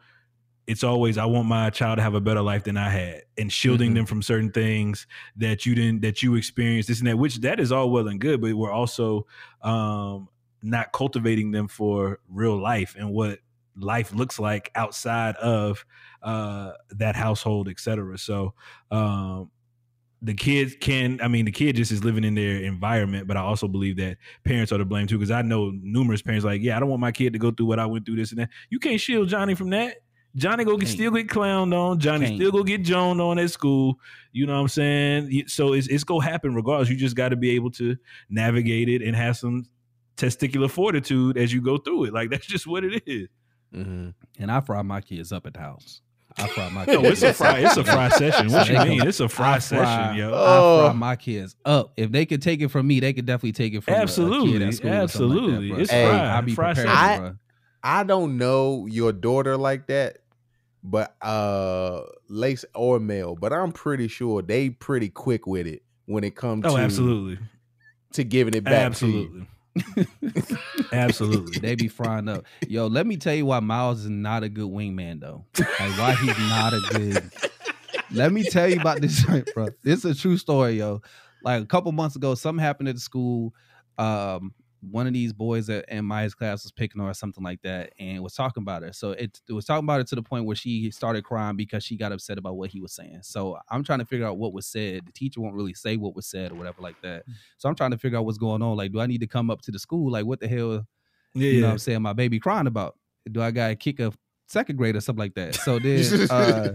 [0.66, 3.52] it's always I want my child to have a better life than I had, and
[3.52, 3.94] shielding Mhm.
[3.96, 7.18] them from certain things that you didn't that you experienced this and that.
[7.18, 9.26] Which that is all well and good, but we're also
[9.62, 10.28] um,
[10.62, 13.40] not cultivating them for real life and what
[13.76, 15.84] life looks like outside of
[16.22, 18.16] uh, that household, etc.
[18.18, 18.54] So.
[18.90, 19.50] Um,
[20.24, 23.40] the kids can i mean the kid just is living in their environment but i
[23.40, 26.76] also believe that parents are to blame too because i know numerous parents like yeah
[26.76, 28.48] i don't want my kid to go through what i went through this and that
[28.70, 29.98] you can't shield johnny from that
[30.36, 30.96] johnny go get, Can't.
[30.96, 32.38] still get clowned on johnny Can't.
[32.38, 33.98] still go get joned on at school
[34.32, 37.36] you know what i'm saying so it's, it's gonna happen regardless you just got to
[37.36, 37.96] be able to
[38.30, 39.66] navigate it and have some
[40.16, 43.28] testicular fortitude as you go through it like that's just what it is
[43.74, 44.10] Mm-hmm.
[44.38, 46.00] And I fry my kids up at the house.
[46.36, 49.06] I fry my no kids it's a fry it's a fry session what you mean
[49.06, 50.92] it's a fry I session yo I fry Oh.
[50.94, 51.92] my kids up.
[51.96, 54.00] If they could take it from me, they could definitely take it from a- a,
[54.00, 55.72] Absolutely, kid at school or like that, absolutely.
[55.82, 57.22] It's So fried, I be fried prepared, session.
[57.22, 57.34] bro.
[57.84, 60.18] I don't know your daughter like that,
[60.82, 66.24] but uh Lace or Mel, but I'm pretty sure they pretty quick with it when
[66.24, 67.38] it comes oh to absolutely
[68.14, 69.46] to giving it back to you.
[69.76, 70.56] Absolutely.
[70.94, 71.58] Absolutely.
[71.58, 72.44] They be frying up.
[72.68, 75.44] Yo, let me tell you why Miles is not a good wingman though.
[75.58, 77.30] Like why he's not a good
[78.10, 79.68] Let me tell you about this bro.
[79.82, 81.02] This is a true story, yo.
[81.42, 83.54] Like a couple months ago, something happened at the school.
[83.98, 84.54] Um,
[84.90, 87.92] one of these boys at, in Maya's class was picking her or something like that
[87.98, 88.92] and was talking about her.
[88.92, 91.84] So it, it was talking about it to the point where she started crying because
[91.84, 93.20] she got upset about what he was saying.
[93.22, 95.06] So I'm trying to figure out what was said.
[95.06, 97.24] The teacher won't really say what was said or whatever like that.
[97.58, 98.76] So I'm trying to figure out what's going on.
[98.76, 100.10] Like, do I need to come up to the school?
[100.12, 100.86] Like, what the hell,
[101.34, 101.72] Yeah, you know what yeah.
[101.72, 102.96] I'm saying, my baby crying about?
[103.30, 104.12] Do I got to kick a
[104.48, 105.54] second grade or something like that?
[105.54, 106.68] So then uh,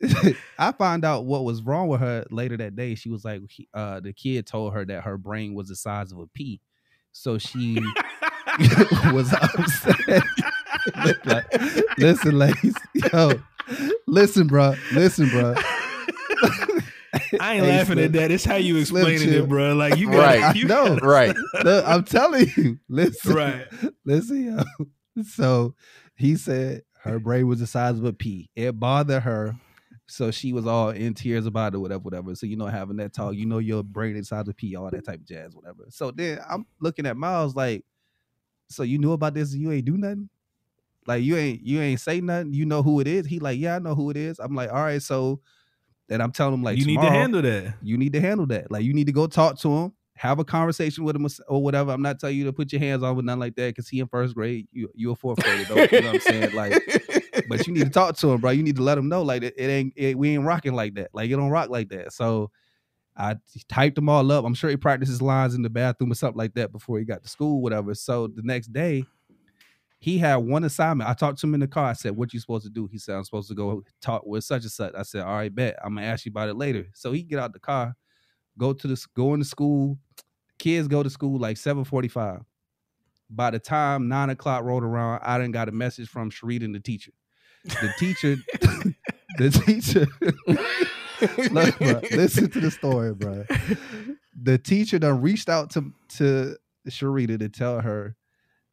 [0.58, 2.94] I found out what was wrong with her later that day.
[2.94, 3.42] She was like,
[3.74, 6.60] uh, the kid told her that her brain was the size of a pea.
[7.18, 7.78] So she
[9.12, 10.22] was upset.
[11.24, 11.44] Like,
[11.98, 12.76] listen, ladies,
[13.12, 13.40] yo,
[14.06, 15.54] listen, bro, listen, bro.
[17.40, 17.98] I ain't Hey, laughing Slim.
[18.04, 18.30] at that.
[18.30, 19.74] It's how you Slim explaining it, bro.
[19.74, 20.54] Like you got Right.
[20.56, 20.96] You, know.
[20.98, 21.34] right.
[21.64, 23.66] Look, I'm telling you, listen, Right.
[24.04, 25.22] listen, yo.
[25.24, 25.74] So
[26.14, 28.48] he said her braid was the size of a pea.
[28.54, 29.56] It bothered her.
[30.08, 32.34] So she was all in tears about it, whatever, whatever.
[32.34, 34.54] So, you know, having that talk, you know, your brain inside the size of a
[34.54, 35.86] pea, all that type of jazz, whatever.
[35.90, 37.84] So then I'm looking at Miles like,
[38.68, 40.28] so you knew about this and you ain't do nothing?
[41.06, 42.52] Like you ain't you ain't say nothing.
[42.52, 43.26] You know who it is.
[43.26, 44.38] He like, yeah, I know who it is.
[44.38, 45.40] I'm like, all right, so
[46.08, 47.74] then I'm telling him like you need to handle that.
[47.82, 48.70] you need to handle that.
[48.70, 51.92] Like you need to go talk to him, have a conversation with him or whatever.
[51.92, 54.00] I'm not telling you to put your hands on with nothing like that because he
[54.00, 54.66] in first grade.
[54.72, 55.86] You you a fourth grader though.
[55.90, 56.54] You know what I'm saying?
[56.54, 56.82] Like,
[57.48, 58.50] but you need to talk to him, bro.
[58.50, 60.94] You need to let him know like it, it ain't it, we ain't rocking like
[60.94, 61.10] that.
[61.12, 62.12] Like it don't rock like that.
[62.12, 62.50] So
[63.16, 63.36] I
[63.68, 64.44] typed them all up.
[64.44, 67.22] I'm sure he practices lines in the bathroom or something like that before he got
[67.22, 67.94] to school, whatever.
[67.94, 69.04] So the next day,
[69.98, 71.08] he had one assignment.
[71.08, 71.86] I talked to him in the car.
[71.86, 74.44] I said, "What you supposed to do?" He said, "I'm supposed to go talk with
[74.44, 75.78] such and such." I said, "All right, bet.
[75.84, 77.96] I'm gonna ask you about it later." So he get out the car,
[78.58, 79.98] go to the go into school.
[80.58, 82.44] Kids go to school like 7:45.
[83.28, 86.74] By the time nine o'clock rolled around, I didn't got a message from Sharita, and
[86.74, 87.12] the teacher.
[87.64, 88.36] The teacher,
[89.38, 90.06] the teacher.
[91.50, 93.44] Look, bro, listen to the story, bro.
[94.40, 96.56] The teacher done reached out to to
[96.88, 98.14] Sharita to tell her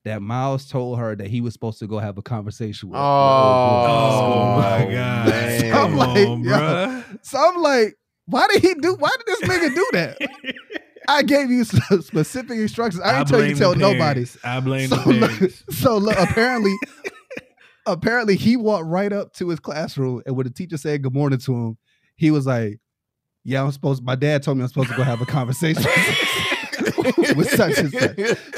[0.05, 2.97] that Miles told her that he was supposed to go have a conversation with.
[2.97, 5.29] the old boy Oh, oh my Oh, god!
[5.29, 5.71] man.
[5.71, 6.49] Come I'm like, on, yo.
[6.57, 7.03] bro.
[7.23, 8.95] So I'm like, why did he do?
[8.95, 10.17] Why did this nigga do that?
[11.07, 13.03] I gave you specific instructions.
[13.03, 14.25] I didn't tell you to tell nobody.
[14.43, 15.63] I blame So, the parents.
[15.77, 16.73] so look, apparently,
[17.85, 21.39] apparently he walked right up to his classroom, and when the teacher said good morning
[21.39, 21.77] to him,
[22.15, 22.79] he was like,
[23.43, 24.01] "Yeah, I'm supposed.
[24.03, 25.83] My dad told me I'm supposed to go have a conversation
[27.35, 28.15] with such and such."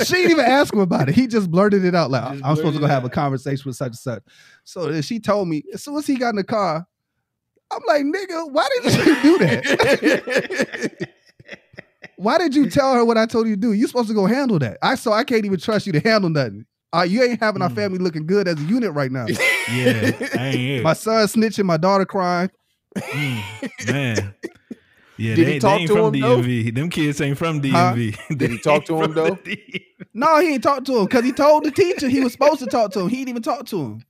[0.08, 1.16] She didn't even ask him about it.
[1.16, 2.42] He just blurted it out loud.
[2.44, 4.24] I'm supposed to go have a conversation with such and such.
[4.64, 6.86] So she told me as soon as he got in the car,
[7.72, 11.10] I'm like, "Nigga, why did you do that?"
[12.18, 13.74] Why did you tell her what I told you to do?
[13.74, 14.78] You supposed to go handle that.
[14.82, 16.66] I so I can't even trust you to handle nothing.
[16.96, 17.76] Uh, you ain't having our Mm.
[17.76, 19.28] family looking good as a unit right now.
[19.68, 20.98] Yeah, I ain't My it.
[20.98, 22.50] son snitching, my daughter crying.
[23.14, 23.44] Mm,
[23.88, 24.34] man.
[25.18, 26.72] Yeah, Did he they, talk they ain't to from him, though?
[26.72, 27.94] Them kids ain't from Huh?
[27.96, 28.38] DMV.
[28.38, 29.40] Did he talk to him, though?
[30.14, 32.68] No, he ain't talked to him because he told the teacher he was supposed to
[32.68, 33.10] talk to him.
[33.10, 34.02] He didn't even talk to him.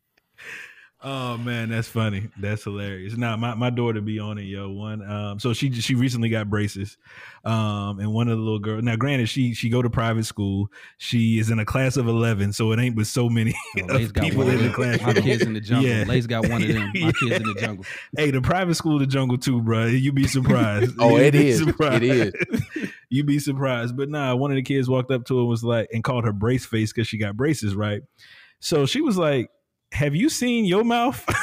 [1.07, 2.29] Oh man, that's funny.
[2.35, 3.15] That's hilarious.
[3.15, 4.71] Now my, my daughter be on it, yo.
[4.71, 6.97] One, um, so she she recently got braces,
[7.43, 8.81] um, and one of the little girls.
[8.81, 10.71] Now, granted, she she go to private school.
[10.97, 14.15] She is in a class of eleven, so it ain't but so many Yo, of
[14.15, 15.05] people in the them.
[15.05, 15.87] My kids in the jungle.
[15.87, 16.05] Yeah.
[16.07, 16.91] Lay's got one of them.
[16.95, 17.85] My kids in the jungle.
[18.17, 19.85] Hey, the private school, the jungle too, bro.
[19.85, 20.95] You'd be surprised.
[20.99, 21.61] Oh, You it be is.
[21.61, 22.33] It is.
[23.09, 23.95] you be surprised.
[23.95, 26.23] But nah, one of the kids walked up to her and was like, and called
[26.25, 28.01] her brace face because she got braces, right?
[28.59, 29.51] So she was like,
[29.95, 31.23] "Have you seen your mouth?"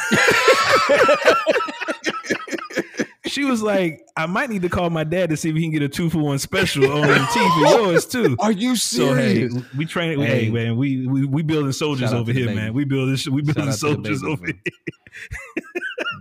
[3.26, 5.70] she was like, "I might need to call my dad to see if he can
[5.70, 9.14] get a two for one special on them teeth of yours too." Are you So
[9.14, 9.64] hey, serious?
[9.76, 10.18] we train.
[10.20, 10.44] Hey.
[10.46, 12.74] Hey man, we we we building soldiers Shout over here, man.
[12.74, 14.52] We building we building out soldiers baby, over bro.
[14.52, 14.72] here.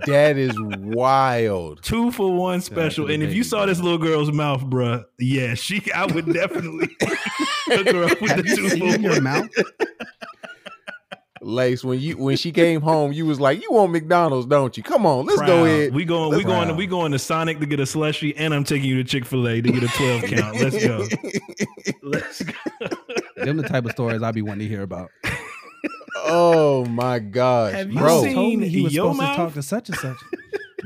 [0.05, 1.81] that is wild.
[1.83, 3.09] two for one special.
[3.11, 7.87] And if you saw this little girl's mouth, bruh, yeah, she I would definitely hook
[7.89, 9.23] her up with Have the you two seen for your one.
[9.23, 9.49] mouth?
[11.43, 14.83] Lace, when you when she came home, you was like, "You want McDonald's, don't you?
[14.83, 15.65] Come on, let's go Proud.
[15.65, 16.77] ahead." We going, we going, Proud.
[16.77, 19.47] we going to Sonic to get a slushy, and I'm taking you to Chick Fil
[19.47, 20.61] A to get a 12 count.
[20.61, 21.07] Let's go.
[22.03, 22.53] Let's go.
[23.37, 25.09] Them the type of stories I be wanting to hear about.
[26.15, 29.53] oh my gosh, Have you bro, seen- told me he was your supposed to talk
[29.53, 30.17] to such and such.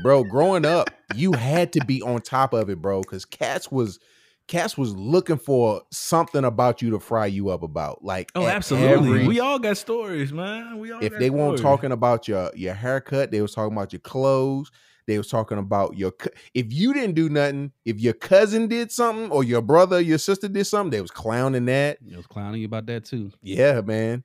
[0.02, 0.24] bro.
[0.24, 3.98] Growing up, you had to be on top of it, bro, because Cats was
[4.48, 8.04] Cats was looking for something about you to fry you up about.
[8.04, 9.10] Like, Oh, absolutely.
[9.22, 10.78] every- we all got stories, man.
[10.78, 14.00] We all if they weren't talking about your your haircut, they was talking about your
[14.00, 14.70] clothes.
[15.08, 16.12] They was talking about your.
[16.54, 20.48] If you didn't do nothing, if your cousin did something or your brother, your sister
[20.48, 21.98] did something, they was clowning that.
[22.08, 23.30] It was clowning you about that too.
[23.42, 24.24] Yeah, man.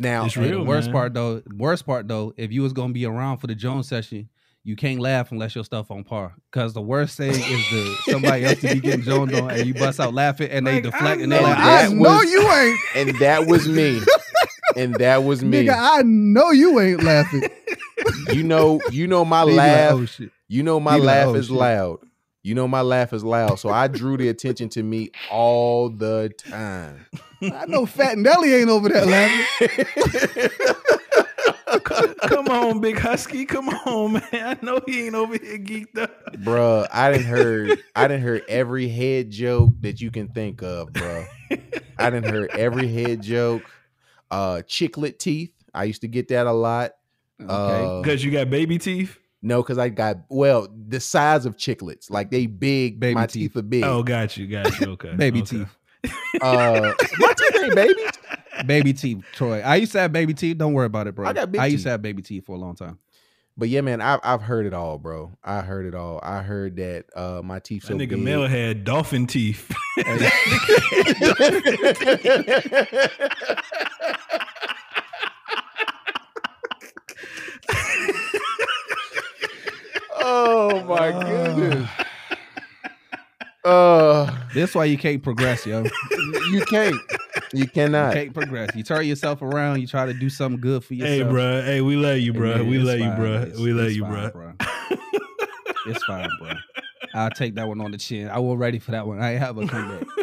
[0.00, 0.92] Now, It's real, the worst man.
[0.92, 4.28] part though, worst part though, if you was gonna be around for the Jones session,
[4.68, 6.34] you can't laugh unless your stuff on par.
[6.52, 9.72] Cause the worst thing is the somebody else to be getting joned on and you
[9.72, 12.42] bust out laughing and they deflect I and they're like, that I was- know you
[12.52, 12.78] ain't.
[13.08, 14.00] and that was me.
[14.76, 15.64] and that was me.
[15.64, 17.48] Nigga, I know you ain't laughing.
[18.32, 19.92] You know, you know my They be like, laugh.
[19.94, 20.30] oh shit.
[20.48, 21.98] You know my He like, laugh "Oh, is shit." loud.
[22.42, 23.58] You know my laugh is loud.
[23.58, 27.06] So I drew the attention to me all the time.
[27.42, 29.86] I know Fat Nelly ain't over there laughing.
[31.80, 33.44] Come on, big husky.
[33.44, 34.24] Come on, man.
[34.32, 36.32] I know he ain't over here geeked up.
[36.36, 40.88] Bruh, I didn't heard I didn't heard every head joke that you can think of,
[40.92, 41.26] bruh.
[41.98, 43.62] I didn't heard every head joke.
[44.30, 45.52] Uh chiclet teeth.
[45.74, 46.92] I used to get that a lot.
[47.40, 47.48] Okay.
[47.52, 49.18] Uh, Because you got baby teeth.
[49.42, 52.10] no, because I got well, the size of chiclets.
[52.10, 53.52] Like they big, Baby my teeth.
[53.54, 53.84] teeth are big.
[53.84, 54.88] Oh, got you, got you.
[54.92, 55.58] Okay, Baby okay.
[55.58, 55.76] teeth.
[56.42, 58.10] Uh my teeth ain't babies.
[58.66, 59.60] Baby teeth, Troy.
[59.60, 60.58] I used to have baby teeth.
[60.58, 61.26] Don't worry about it, bro.
[61.26, 61.84] I got big I used teeth.
[61.84, 62.98] to have baby teeth for a long time.
[63.56, 65.32] But yeah, man, I've I've heard it all, bro.
[65.42, 66.20] I heard it all.
[66.22, 68.20] I heard that uh my teeth so That nigga big.
[68.20, 69.72] Mel had dolphin teeth.
[80.20, 81.90] oh my goodness.
[83.68, 85.82] Uh That's why you can't progress, yo.
[86.10, 86.96] You you can't.
[87.52, 88.14] You cannot.
[88.16, 88.70] You can't progress.
[88.74, 89.80] You turn yourself around.
[89.80, 91.28] You try to do something good for yourself.
[91.28, 91.62] hey, bro.
[91.62, 92.56] Hey, we love you, Hey, bro.
[92.56, 93.16] man, we it's love you, fine.
[93.16, 93.34] bro.
[93.42, 94.52] It's- We love you, fine, bro.
[95.86, 96.52] It's fine, bro.
[97.14, 98.28] I'll take that one on the chin.
[98.28, 99.20] I was ready for that one.
[99.22, 100.06] I ain't have a comeback.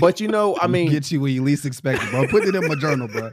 [0.00, 2.26] But you know, I mean, get you when you least expect it, bro.
[2.26, 3.30] Putting it in my journal, bro.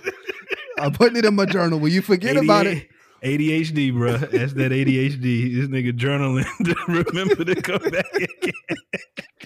[0.78, 1.80] I'm putting it in my journal.
[1.80, 2.88] When you forget about it,
[3.24, 4.18] ADHD, bro.
[4.18, 5.56] That's that ADHD.
[5.56, 8.54] This nigga journaling to remember to come back again.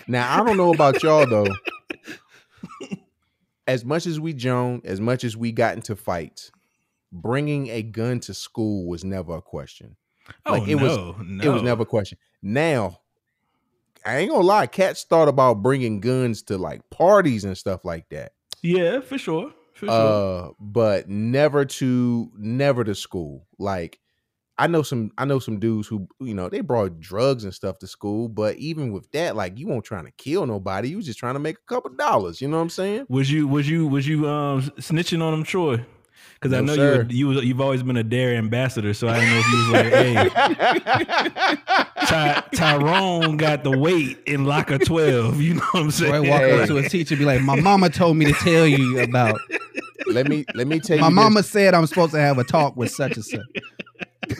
[0.07, 1.47] now I don't know about y'all though.
[3.65, 6.51] As much as we Joan, as much as we got into fights,
[7.13, 9.95] bringing a gun to school was never a question.
[10.45, 11.43] Oh Like, it was- no, no.
[11.43, 12.17] It was never a question.
[12.41, 12.99] Now,
[14.05, 18.09] I ain't gonna lie, cats thought about bringing guns to like parties and stuff like
[18.09, 18.33] that.
[18.61, 19.53] Yeah, for sure.
[19.73, 20.49] For sure.
[20.49, 23.99] uh but never to never to school like
[24.57, 27.79] i know some i know some dudes who you know they brought drugs and stuff
[27.79, 31.05] to school but even with that like you weren't trying to kill nobody you was
[31.07, 33.67] just trying to make a couple dollars you know what i'm saying was you was
[33.67, 35.83] you was you um snitching on them, Troy?
[36.43, 37.05] Because I know sir.
[37.09, 38.35] you you was- you've always been a D.A.R.E.
[38.35, 40.29] ambassador, so I didn't know if you was like, hey,
[42.05, 45.39] Ty, Tyrone got the weight in locker twelve.
[45.41, 46.29] You know what I'm Troy saying?
[46.29, 46.61] walk Hey.
[46.61, 49.39] up to a teacher, and be like, "My mama told me to tell you about.
[50.07, 52.43] let me let me tell My you My mama said I'm supposed to have a
[52.43, 53.41] talk with such and such."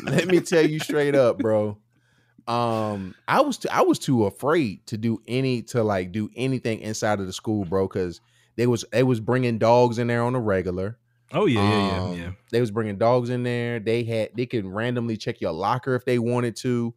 [0.04, 1.78] let me tell you straight up bro
[2.48, 6.80] um i was too, i was too afraid to do any to like do anything
[6.80, 8.22] inside of the school bro because
[8.56, 10.98] they was they was bringing dogs in there on a regular
[11.34, 12.32] Oh yeah, yeah, yeah, Um, yeah.
[12.52, 13.80] They was bringing dogs in there.
[13.80, 16.93] They had they could randomly check your locker if they wanted to.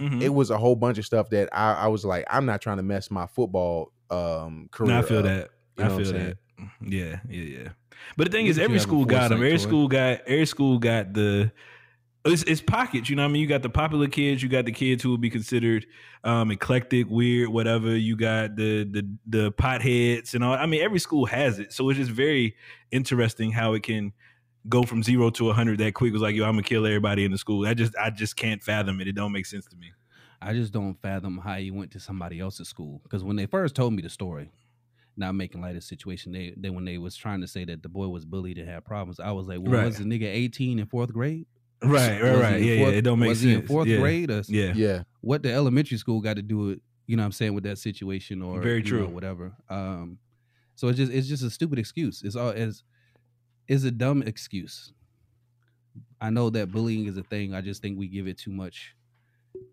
[0.00, 0.22] Mhm.
[0.22, 2.78] It was a whole bunch of stuff that I, I was like, I'm not trying
[2.78, 4.92] to mess my football um career.
[4.92, 5.24] No, I feel up.
[5.24, 5.50] that.
[5.76, 6.38] You I know feel that.
[6.80, 7.68] Yeah, yeah, yeah.
[8.16, 9.38] But the thing Look is, every school got them.
[9.42, 10.20] Every school got.
[10.26, 11.52] Every school got the.
[12.26, 13.22] It's, it's pockets, you know.
[13.22, 14.42] what I mean, you got the popular kids.
[14.42, 15.86] You got the kids who would be considered
[16.24, 17.94] um, eclectic, weird, whatever.
[17.94, 20.54] You got the the the potheads and all.
[20.54, 22.56] I mean, every school has it, so it's just very
[22.90, 24.12] interesting how it can
[24.66, 26.08] go from zero to a hundred that quick.
[26.08, 27.66] It was like, yo, I'm gonna kill everybody in the school.
[27.66, 29.08] I just I just can't fathom it.
[29.08, 29.92] It don't make sense to me.
[30.40, 33.00] I just don't fathom how you went to somebody else's school.
[33.02, 34.50] Because when they first told me the story,
[35.16, 37.82] not making light of the situation, they, they when they was trying to say that
[37.82, 39.84] the boy was bullied and had problems, I was like, well, Right.
[39.84, 41.46] was the nigga 18 in fourth grade?
[41.86, 42.62] Right, right, Was right.
[42.62, 42.98] Yeah, fourth- yeah.
[42.98, 43.48] It don't make was sense.
[43.50, 43.98] he in fourth yeah.
[43.98, 44.30] grade?
[44.30, 44.72] Or Yeah.
[44.74, 45.02] Yeah.
[45.20, 47.78] What the elementary school got to do with you know what I'm saying with that
[47.78, 49.06] situation or Very you know, true.
[49.08, 49.52] whatever.
[49.68, 50.18] Um,
[50.74, 52.22] so it's just it's just a stupid excuse.
[52.22, 52.82] It's all as
[53.68, 54.92] is a dumb excuse.
[56.20, 57.54] I know that bullying is a thing.
[57.54, 58.94] I just think we give it too much.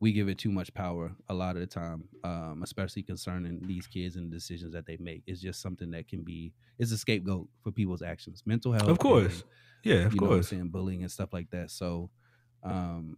[0.01, 3.85] We give it too much power a lot of the time, um, especially concerning these
[3.87, 5.21] kids and the decisions that they make.
[5.27, 6.53] It's just something that can be.
[6.79, 9.43] It's a scapegoat for people's actions, mental health, Of course.
[9.83, 10.47] Yeah, of you know what I'm course.
[10.49, 11.71] saying, bullying and stuff like that.
[11.71, 12.09] So,
[12.63, 13.17] um,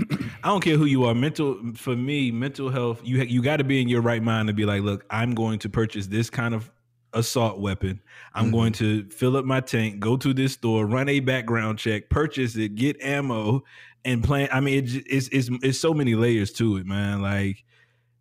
[0.00, 1.14] I don't care who you are.
[1.14, 3.00] Mental for me, mental health.
[3.04, 5.34] You ha- you got to be in your right mind to be like, look, I'm
[5.34, 6.70] going to purchase this kind of
[7.12, 8.00] assault weapon.
[8.34, 8.52] I'm Mhm.
[8.52, 12.56] going to fill up my tank, go to this store, run a background check, purchase
[12.56, 13.64] it, get ammo,
[14.04, 14.48] and plan.
[14.52, 17.22] I mean, it, it's it's it's so many layers to it, man.
[17.22, 17.64] Like.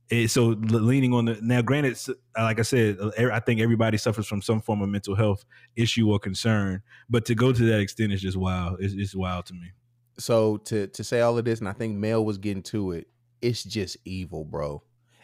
[0.09, 1.97] It, so leaning on the now, granted,
[2.37, 5.45] like I said, uh, I think everybody suffers from some form of mental health
[5.77, 6.81] issue or concern.
[7.09, 8.81] But to go to that extent is just wild.
[8.81, 9.71] It's, it's wild to me.
[10.19, 13.07] So to to say all of this, and I think Mel was getting to it,
[13.41, 14.83] it's just evil, bro.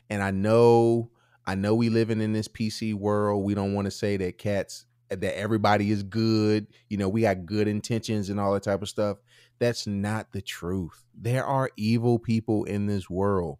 [0.09, 1.11] And I know,
[1.45, 3.43] I know we living in this PC world.
[3.43, 6.67] We don't want to say that cats that everybody is good.
[6.89, 9.17] You know, we got good intentions and all that type of stuff.
[9.59, 11.05] That's not the truth.
[11.15, 13.57] There are evil people in this world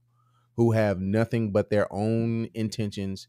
[0.55, 3.27] who have nothing but their own intentions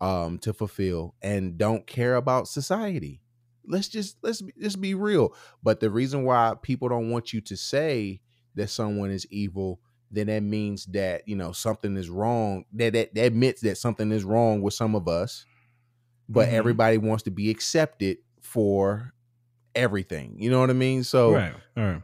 [0.00, 3.22] um, to fulfill and don't care about society.
[3.66, 5.34] Let's just let's just be real.
[5.62, 8.20] But the reason why people don't want you to say
[8.54, 12.64] that someone is evil, then that means that you know something is wrong.
[12.72, 15.44] That that, that admits that something is wrong with some of us,
[16.28, 16.52] but Mhm.
[16.52, 19.14] everybody wants to be accepted for
[19.76, 20.36] everything.
[20.38, 21.04] You know what I mean?
[21.04, 22.02] So right, right.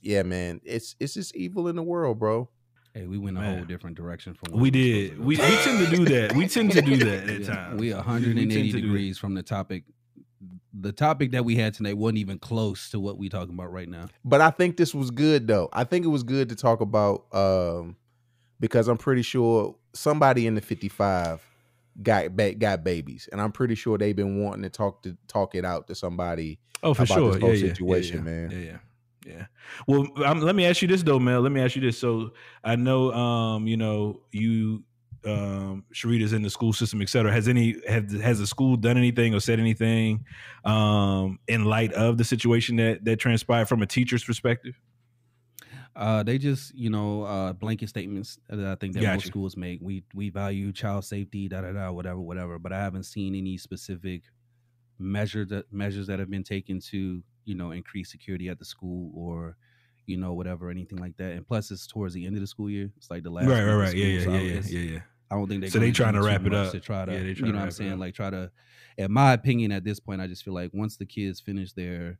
[0.00, 2.48] yeah, man, it's it's just evil in the world, bro.
[2.94, 3.54] Hey, we went a Man.
[3.58, 5.18] whole different direction from what We were did.
[5.20, 6.34] We, we tend to do that.
[6.34, 7.80] We tend to do that at We- times.
[7.80, 9.84] We We 180 tend to do degrees from the topic.
[10.72, 13.88] The topic that we had tonight wasn't even close to what we talking about right
[13.88, 14.06] now.
[14.24, 15.68] But I think this was good though.
[15.72, 17.96] I think it was good to talk about um
[18.58, 21.42] because I'm pretty sure somebody in the 55
[22.02, 25.54] got ba- got babies, and I'm pretty sure they've been wanting to talk to talk
[25.54, 26.58] it out to somebody.
[26.82, 27.32] Oh, for about sure.
[27.32, 28.50] this whole yeah, yeah, yeah, situation, yeah, man.
[28.50, 28.78] Yeah, yeah,
[29.26, 29.46] yeah.
[29.86, 31.40] Well, um, let me ask you this though, Mel.
[31.40, 31.98] Let me ask you this.
[31.98, 32.32] So
[32.64, 34.82] I know, um, you know, you,
[35.26, 37.32] um, Sharita's in the school system, et cetera.
[37.32, 40.24] Has any have has the school done anything or said anything,
[40.64, 44.80] um, in light of the situation that that transpired from a teacher's perspective?
[45.96, 49.80] Uh, they just, you know, uh, blanket statements that I think that most schools make.
[49.82, 52.58] We we value child safety, da da da, whatever, whatever.
[52.58, 54.22] But I haven't seen any specific
[54.98, 59.10] measures that measures that have been taken to, you know, increase security at the school
[59.14, 59.56] or,
[60.06, 61.32] you know, whatever, anything like that.
[61.32, 62.90] And plus, it's towards the end of the school year.
[62.96, 63.46] It's like the last.
[63.48, 63.94] Right, right, right.
[63.96, 65.00] Yeah, school, yeah, so yeah, yeah, yeah, yeah.
[65.30, 66.72] I don't think they're So they trying to wrap it up.
[66.72, 67.98] to try to, Yeah, they you trying to know what I'm saying?
[67.98, 68.50] Like try to,
[68.96, 72.18] in my opinion, at this point, I just feel like once the kids finish their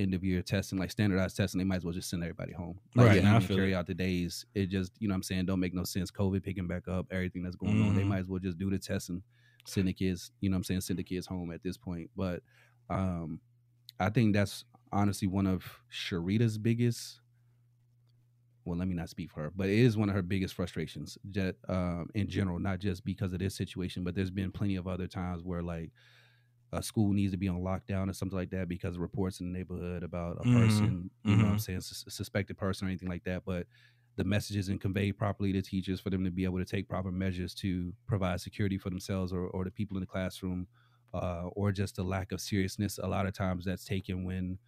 [0.00, 2.80] end of year testing, like standardized testing, they might as well just send everybody home.
[2.94, 3.74] Like, Right, nah, I feel carry it.
[3.74, 4.46] out the days.
[4.54, 6.10] It just, you know what I'm saying, don't make no sense.
[6.10, 7.94] COVID picking back up, everything that's going on.
[7.94, 8.08] They Mhm.
[8.08, 9.22] might as well just do the testing,
[9.66, 12.10] send the kids, you know what I'm saying, send the kids home at this point.
[12.16, 12.42] But
[12.88, 13.40] um
[14.00, 17.20] I think that's honestly one of Sharita's biggest
[18.64, 21.16] well, let me not speak for her, but it is one of her biggest frustrations
[21.30, 24.86] just, um, in general, not just because of this situation, but there's been plenty of
[24.86, 25.90] other times where like
[26.72, 29.52] a school needs to be on lockdown or something like that because of reports in
[29.52, 31.60] the neighborhood about a Mhm, person, you know what I'm mhm.
[31.60, 33.44] saying, sus- suspected person or anything like that.
[33.44, 33.66] But
[34.16, 37.10] the message isn't conveyed properly to teachers for them to be able to take proper
[37.10, 40.68] measures to provide security for themselves or, or the people in the classroom,
[41.14, 42.98] uh, or just a lack of seriousness.
[42.98, 44.58] A lot of times that's taken when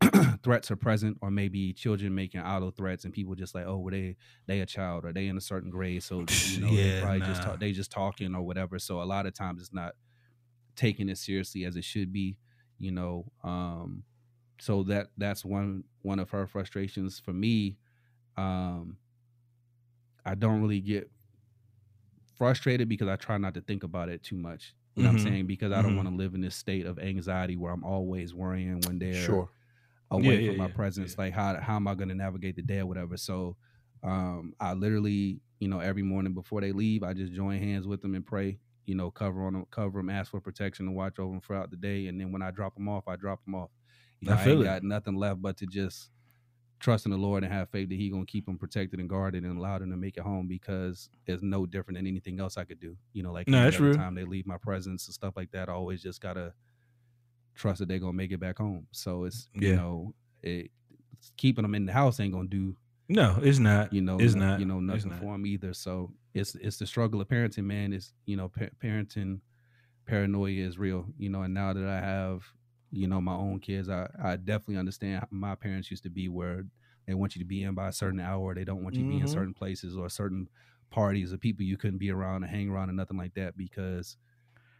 [0.42, 3.92] threats are present or maybe children making auto threats and people just like oh well
[3.92, 6.92] they they a child or they in a certain grade so you know they Yeah,
[6.92, 9.94] probably just talk, they just talking or whatever so a lot of times it's not
[10.76, 12.36] taking it seriously as it should be
[12.78, 14.04] you know um
[14.60, 17.78] so that that's one one of her frustrations for me
[18.36, 18.96] um
[20.24, 21.10] i don't really get
[22.36, 25.18] frustrated because i try not to think about it too much you know what i'm
[25.18, 25.96] saying because i don't mhm.
[25.96, 29.48] want to live in this state of anxiety where i'm always worrying when they're Sure.
[30.10, 31.16] away Yeah, yeah, from my yeah, presence.
[31.16, 31.16] yeah.
[31.18, 33.16] Like how how am I going to navigate the day or whatever?
[33.16, 33.56] So
[34.02, 38.02] um I literally, you know, every morning before they leave, I just join hands with
[38.02, 38.58] them and pray.
[38.86, 41.70] You know, cover on them, cover them, ask for protection and watch over them throughout
[41.70, 42.06] the day.
[42.08, 43.70] And then when I drop them off, I drop them off.
[44.20, 44.64] You know, I I, ain't it.
[44.64, 46.10] got nothing left but to just
[46.80, 49.44] trust in the Lord and have faith that He gonna keep them protected and guarded
[49.44, 52.64] and allow them to make it home because it's no different than anything else I
[52.64, 52.96] could do.
[53.12, 53.94] You know, like No, any that's other real.
[53.94, 56.52] time they leave my presence and stuff like that, I always just gotta
[57.54, 58.86] trust that they're gonna make it back home.
[58.90, 60.70] So it's you know, it
[61.36, 62.74] keeping them in the house ain't gonna do
[63.08, 63.92] No, it's not.
[63.92, 64.58] you know it's not.
[64.58, 65.20] you know nothing not.
[65.20, 65.72] for them either.
[65.74, 67.92] So it's it's the struggle of parenting, man.
[67.92, 69.40] Is you know pa- parenting
[70.06, 71.06] paranoia is real.
[71.18, 72.44] You know, and now that I have
[72.90, 76.28] you know my own kids, I I definitely understand how my parents used to be
[76.28, 76.64] where
[77.06, 78.54] they want you to be in by a certain hour.
[78.54, 79.30] They don't want you to be in Mhm.
[79.30, 80.48] certain places or certain
[80.90, 84.16] parties or people you couldn't be around and hang around or nothing like that because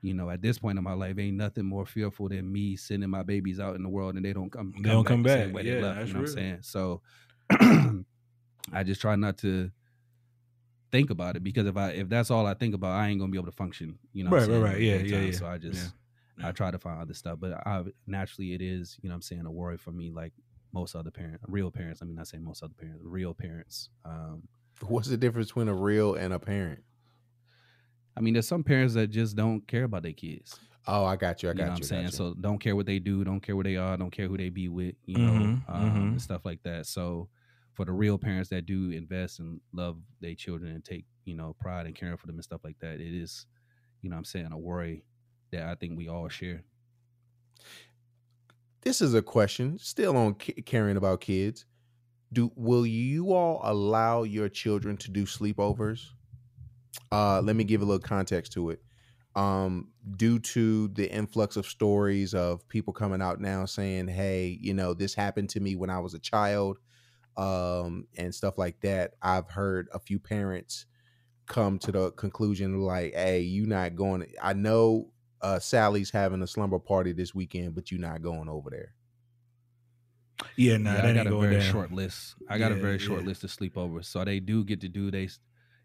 [0.03, 3.09] you know, at this point in my life, ain't nothing more fearful than me sending
[3.11, 4.75] my babies out in the world and they don't come.
[4.83, 5.55] They don't come the same back.
[5.55, 6.07] way Yeah, they left.
[6.07, 6.59] You know what I'm saying?
[6.63, 7.03] So
[8.73, 9.71] I just try not to
[10.93, 13.33] think about it because if I if that's all I think about, I ain't gonna
[13.33, 13.99] be able to function.
[14.13, 14.81] You know, what I'm Right, right, right.
[14.83, 15.31] Yeah, yeah, yeah.
[15.33, 15.95] So I just
[16.39, 16.49] Yeah.
[16.49, 18.99] I try to find other stuff, but I naturally it is.
[19.03, 20.33] You know, what I'm saying a worry for me, like
[20.73, 22.01] most other parents, real parents.
[22.03, 23.91] I mean, not saying most other parents, real parents.
[24.05, 24.49] Um,
[24.81, 26.83] What's the difference between a real and a parent?
[28.17, 30.61] I mean, there's some parents that just don't care about their kids.
[30.87, 31.49] Oh, I got you.
[31.49, 31.71] I you got know you.
[31.71, 32.05] what I'm I saying?
[32.07, 32.11] you.
[32.11, 34.49] So don't care what they do, don't care where they are, don't care who they
[34.51, 36.11] be with, you know, Mhm, um, mhm.
[36.13, 36.87] and stuff like that.
[36.87, 37.29] So
[37.73, 41.55] for the real parents that do invest and love their children and take, you know,
[41.61, 43.47] pride and caring for them and stuff like that, it is,
[44.03, 45.05] you know I'm saying, a worry
[45.53, 46.65] that I think we all share.
[48.83, 51.67] this is a question still on caring about kids.
[52.33, 56.07] Do will you all allow your children to do sleepovers?
[57.11, 58.83] Uh, let me give a little context to it.
[59.37, 64.75] um, due to the influx of stories of people coming out now saying, "Hey, you
[64.75, 66.79] know, this happened to me when I was a child,"
[67.37, 69.15] um, and stuff like that.
[69.23, 70.87] I've heard a few parents
[71.47, 74.33] come to the conclusion like, "Hey, you're not going?
[74.43, 75.13] I know
[75.43, 78.97] uh, Sally's having a slumber party this weekend, but you're not going over there."
[80.57, 81.61] Yeah, nah, Yeah, I got a very down.
[81.61, 82.37] short list.
[82.49, 83.25] I got a very short yeah.
[83.25, 84.07] list of sleepovers.
[84.07, 85.29] So they do get to do they,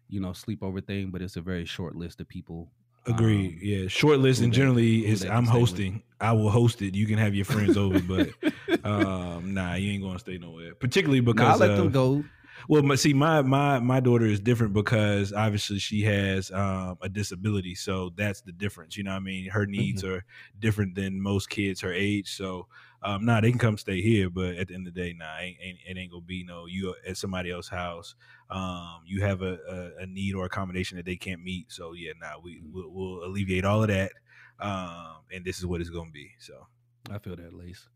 [0.08, 2.72] you know, sleepover thing, but it's a very short list of people.
[3.08, 3.52] Agreed.
[3.54, 5.60] um, yeah, short list and generally is I'm stay with.
[5.60, 6.02] hosting.
[6.20, 6.94] I will host it.
[6.94, 8.30] You can have your friends over, but
[8.84, 10.74] um, nah, you ain't gonna stay nowhere.
[10.74, 12.24] Particularly Nah, I because let of- them go.
[12.68, 17.08] Well, my, see, my my my daughter is different because obviously she has um, a
[17.08, 18.96] disability, so that's the difference.
[18.96, 20.14] You know, what I mean, her needs Mm-hmm.
[20.16, 20.24] are
[20.58, 22.34] different than most kids her age.
[22.36, 22.66] So,
[23.02, 25.38] um, nah, they can come stay here, but at the end of the day, nah,
[25.38, 28.14] ain't, ain't, it ain't gonna be no you at somebody else's house.
[28.50, 31.70] Um, you have a, a, a need or accommodation that they can't meet.
[31.70, 34.12] So, yeah, nah, we we'll, we'll alleviate all of that,
[34.58, 36.30] um, and this is what it's gonna be.
[36.38, 36.66] So,
[37.10, 37.88] I feel that, Lace.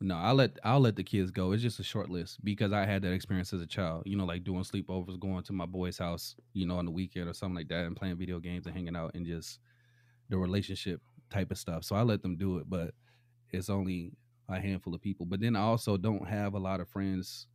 [0.00, 1.52] No, I'll let I'll let the kids go.
[1.52, 4.04] It's just a short list because I had that experience as a child.
[4.06, 7.28] You know, like doing sleepovers, going to my boy's house, you know, on the weekend
[7.28, 9.58] or something like that, and playing video games and hanging out and just
[10.28, 11.00] the relationship
[11.30, 11.84] type of stuff.
[11.84, 12.94] So I let them do it, but
[13.52, 14.12] it's only
[14.48, 15.26] a handful of people.
[15.26, 17.46] But then I also don't have a lot of friends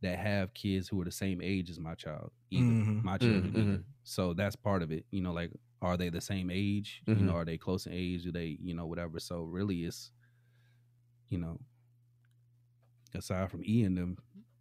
[0.00, 3.04] that have kids who are the same age as my child, either Mhm.
[3.04, 3.52] my children.
[3.52, 3.56] Mhm.
[3.74, 3.84] Either.
[4.02, 5.06] So that's part of it.
[5.10, 5.50] You know, like
[5.82, 7.02] are they the same age?
[7.06, 7.26] You Mhm.
[7.26, 8.22] know, are they close in age?
[8.24, 9.18] Do they, you know, whatever?
[9.18, 10.10] So really, it's
[11.28, 11.58] you know,
[13.14, 14.18] aside from E and them,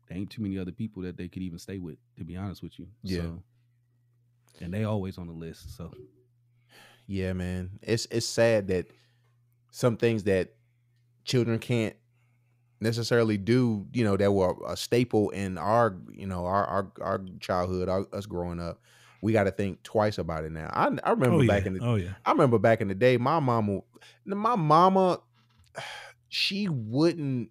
[0.07, 2.61] there ain't too many other people that they could even stay with, to be honest
[2.63, 2.87] with you.
[3.03, 3.21] Yeah.
[3.21, 3.43] So,
[4.61, 5.75] and they always on the list.
[5.75, 5.93] So
[7.07, 7.79] Yeah, man.
[7.81, 8.87] It's it's sad that
[9.73, 10.53] some things that
[11.25, 11.95] children can't
[12.79, 17.21] necessarily do, you know, that were a staple in our, you know, our our, our
[17.39, 18.79] childhood, our, us growing up.
[19.23, 20.69] We got to think twice about it now.
[20.71, 22.93] I I remember oh back yeah, in the oh yeah, I remember back in the
[22.93, 23.79] day, my mama,
[24.25, 25.19] my mama,
[26.29, 27.49] she wouldn't.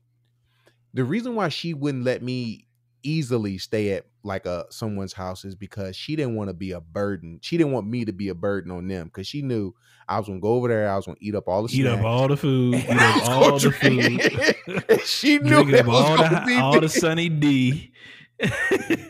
[0.95, 2.67] The reason why she wouldn't let me
[3.03, 6.81] easily stay at like a someone's house is because she didn't want to be a
[6.81, 7.39] burden.
[7.43, 9.75] She didn't want me to be a burden on them because she knew
[10.09, 10.91] I was gonna go over there.
[10.91, 13.59] I was gonna eat up all the eat up all the food, eat up all
[13.59, 15.01] the food.
[15.05, 16.89] she knew it was all gonna the be all the.
[16.89, 17.93] Sunny D.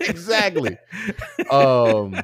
[0.00, 0.76] Exactly.
[1.50, 2.14] um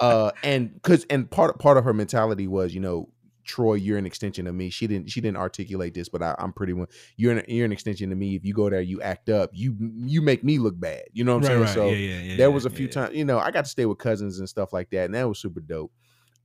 [0.00, 3.08] uh and because and part part of her mentality was you know
[3.44, 4.70] troy you're an extension of me.
[4.70, 7.72] She didn't she didn't articulate this but I, i'm pretty one you're an, you're an
[7.72, 8.34] extension of me.
[8.36, 9.50] If you go there you act up.
[9.52, 11.04] You you make me look bad.
[11.12, 11.86] You know what i'm right, saying?
[11.86, 11.92] right.
[11.92, 12.36] so yeah, yeah, yeah.
[12.36, 14.72] there was a few times you know i got to stay with cousins and stuff
[14.72, 15.92] like that and that was super dope.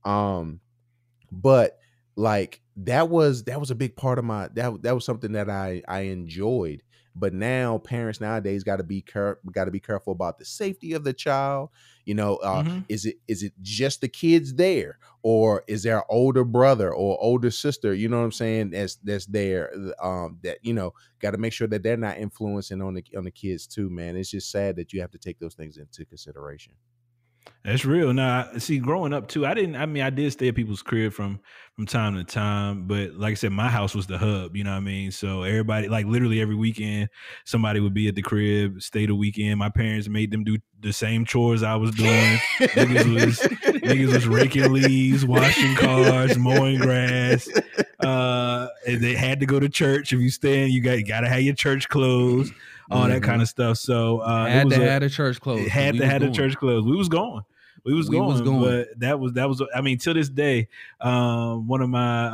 [0.04, 0.60] Um
[1.32, 1.78] but
[2.16, 5.48] like that was that was a big part of my that that was something that
[5.48, 6.82] i i enjoyed
[7.14, 10.92] but now parents nowadays got to be care got to be careful about the safety
[10.92, 11.70] of the child
[12.04, 12.84] you know uh Mhm.
[12.88, 14.98] is it is it just the kids there?
[15.22, 18.96] Or is there an older brother or older sister you know what i'm saying that's
[18.96, 19.70] that's there
[20.02, 23.24] um that you know got to make sure that they're not influencing on the on
[23.24, 24.16] the kids too man.
[24.16, 26.72] It's just sad that you have to take those things into consideration
[27.64, 28.12] That's real.
[28.14, 29.76] Now, see, growing up too, I didn't.
[29.76, 31.40] I mean, I did stay at people's crib from
[31.76, 34.56] from time to time, but like I said, my house was the hub.
[34.56, 35.10] You know what I mean?
[35.10, 37.10] So everybody, like literally every weekend,
[37.44, 39.58] somebody would be at the crib, stay the weekend.
[39.58, 42.38] My parents made them do the same chores I was doing.
[42.60, 43.38] Niggas was
[43.82, 47.48] niggas was raking leaves, washing cars, mowing grass.
[48.00, 50.12] Uh, and they had to go to church.
[50.12, 52.50] If you staying, you got you got to have your church clothes,
[52.90, 53.24] all that Mhm.
[53.24, 53.78] kind of stuff.
[53.78, 55.68] So uh, it had to a- have the church closed.
[55.68, 56.32] had to the going.
[56.32, 56.86] church closed.
[56.86, 57.42] We was going.
[57.84, 58.60] We was We going, was going.
[58.62, 59.62] but that was that was.
[59.74, 60.68] I mean, to this day,
[61.00, 62.26] um, one of my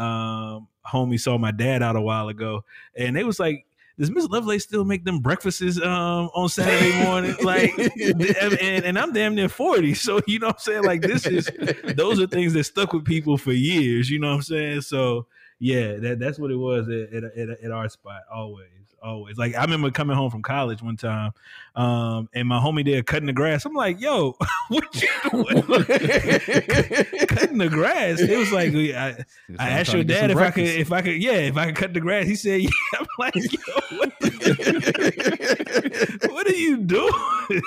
[0.57, 2.65] um, homies saw my dad out a while ago,
[2.97, 3.65] and they was like,
[3.97, 9.13] "Does Miss Lovelace still make them breakfasts um, on Saturday morning?" like, and, and I'm
[9.13, 10.83] damn near forty, so you know what I'm saying.
[10.85, 11.49] Like, this is
[11.95, 14.11] those are things that stuck with people for years.
[14.11, 14.81] You know what I'm saying?
[14.81, 15.27] So
[15.61, 18.67] yeah, that that's what it was at, at, at, at our spot always.
[19.03, 21.33] Always like I remember coming home from college one time,
[21.77, 23.65] um, and my homie there cutting the grass.
[23.65, 24.37] I'm like, "Yo,
[24.69, 25.63] what you doing?
[27.29, 29.25] cutting the grass?" It was like I,
[29.59, 31.77] I asked your dad some if I could, if I could, yeah, if I could
[31.77, 32.27] cut the grass.
[32.27, 32.69] He said, "Yeah."
[32.99, 37.63] I'm like, "Yo, what, the- what are you doing?"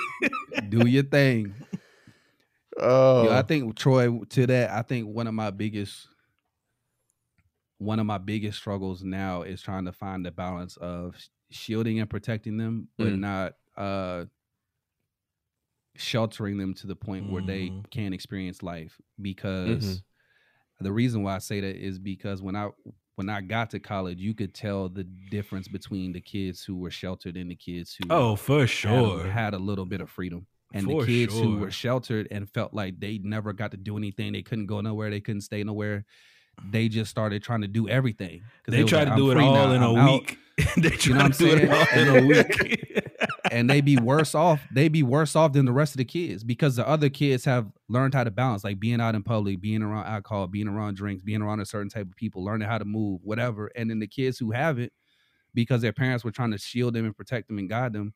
[0.68, 1.54] do your thing.
[2.78, 4.70] oh Yo, I think Troy to that.
[4.70, 6.06] I think one of my biggest,
[7.80, 11.16] one of my biggest struggles now is trying to find the balance of
[11.50, 13.18] shielding and protecting them, but Mm.
[13.20, 14.26] not uh
[15.96, 17.90] sheltering them to the point where they Mhm.
[17.90, 19.00] can't experience life.
[19.20, 19.84] Because
[20.78, 20.84] Mm-hmm.
[20.84, 22.70] the reason why I say that is because when I
[23.16, 26.90] when I got to college, you could tell the difference between the kids who were
[26.90, 29.26] sheltered and the kids who oh, for had a- sure.
[29.28, 30.46] had a little bit of freedom.
[30.72, 33.96] and For the kids who were sheltered and felt like they never got to do
[33.98, 36.06] anything, they couldn't go nowhere, they couldn't stay nowhere.
[36.70, 38.42] They just started trying to do everything.
[38.66, 40.12] They like, to do it all now, in a out.
[40.12, 40.38] week.
[40.76, 42.08] they try know what to I'm do it saying?
[42.08, 43.04] all in a week.
[43.50, 44.60] and they be worse off.
[44.72, 47.66] They be worse off than the rest of the kids because the other kids have
[47.88, 51.22] learned how to balance, like being out in public, being around alcohol, being around drinks,
[51.22, 53.70] being around a certain type of people, learning how to move, whatever.
[53.74, 54.92] And then the kids who haven't,
[55.54, 58.14] because their parents were trying to shield them and protect them and guide them,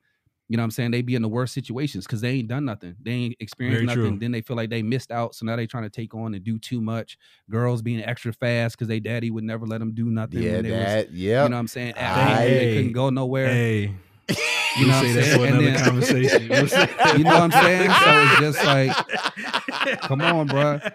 [0.49, 0.91] you know what I'm saying?
[0.91, 2.97] They be in the worst situations because they ain't done nothing.
[3.03, 4.11] They ain't experienced Very nothing.
[4.13, 4.19] true.
[4.19, 5.35] Then they feel like they missed out.
[5.35, 7.17] So now they trying to take on and do too much.
[7.51, 10.43] Girls being extra fast because they daddy would never let them do nothing.
[10.43, 11.07] Yeah, when they was.
[11.13, 11.45] Yeah.
[11.45, 11.95] you know what I'm saying?
[11.97, 13.49] At Hey, they couldn't go nowhere.
[13.49, 13.95] Hey,
[14.29, 15.45] You know we'll what say I'm that for saying?
[15.45, 16.49] And another then- conversation.
[16.49, 17.91] We'll You know what I'm saying?
[17.91, 20.93] So it's just like, come on, bruh.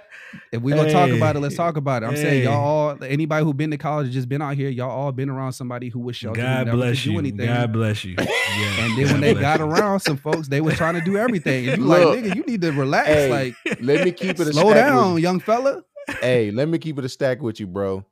[0.51, 2.07] If we gonna talk about it, let's talk about it.
[2.07, 5.11] I'm saying y'all all anybody who been to college just been out here, y'all all
[5.11, 7.19] been around somebody who was sheltered God never bless could do you.
[7.19, 7.45] anything.
[7.47, 8.15] God bless you.
[8.19, 8.25] Yeah,
[8.85, 9.65] and then God when they got you.
[9.65, 11.67] around some folks, they were trying to do everything.
[11.69, 12.09] And you Look.
[12.15, 13.07] like, nigga, you need to relax.
[13.07, 15.83] Hey, like, Let me keep it a slow stack down, with- young fella.
[16.21, 18.05] hey, let me keep it a stack with you, bro.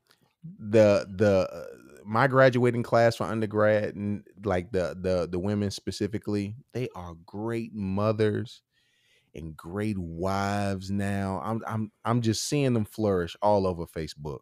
[0.60, 1.66] The the uh,
[2.08, 7.74] my graduating class for undergrad and like the the the women specifically, they are great
[7.74, 8.62] mothers
[9.36, 11.42] and great wives now.
[11.44, 14.40] I'm I'm I'm just seeing them flourish all over Facebook.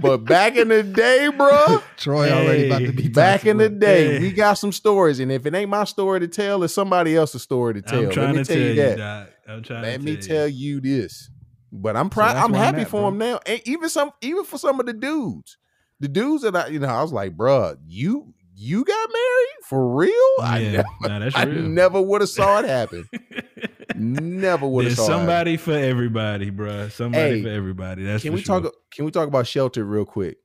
[0.00, 4.14] but back in the day, bro, Troy already about to be back in the day,
[4.14, 4.20] Hey.
[4.20, 7.42] we got some stories, and if it ain't my story to tell, it's somebody else's
[7.42, 7.98] story to tell.
[8.00, 8.98] I'm Let me to tell you, that.
[8.98, 9.28] Doc.
[9.48, 10.74] I'm trying Let to me tell tell you.
[10.76, 11.29] you this.
[11.72, 12.34] But I'm proud.
[12.34, 13.08] that's I'm where I'm happy at, for bro.
[13.08, 15.56] him now, and even some, even for some of the dudes,
[16.00, 19.94] the dudes that I, you know, I was like, bruh, you you got married for
[19.94, 20.12] real?
[20.42, 21.62] I, never, nah, I real.
[21.62, 23.08] never would have saw it happen.
[23.94, 25.06] never would have saw it.
[25.06, 26.90] somebody for everybody, bruh.
[26.90, 28.02] Somebody Hey, for everybody.
[28.04, 28.60] That's can we sure.
[28.60, 28.72] talk?
[28.92, 30.38] Can we talk about shelter real quick?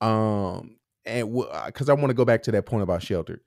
[0.00, 1.32] Um, and
[1.66, 3.42] because I want to go back to that point about shelter.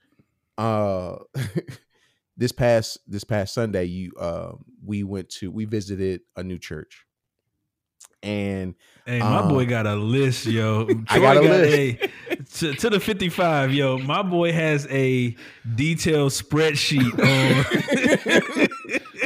[0.57, 1.18] Uh,
[2.38, 4.51] this past this past Sunday, you uh,
[4.86, 7.05] we went to we visited a new church,
[8.24, 8.76] and
[9.06, 10.86] Hey, my boy Um, got a list, yo.
[11.10, 12.02] I got a Troy list.
[12.60, 13.98] a- to, to the 55, yo.
[14.00, 15.34] My boy has a
[15.76, 17.14] detailed spreadsheet
[18.60, 18.68] on.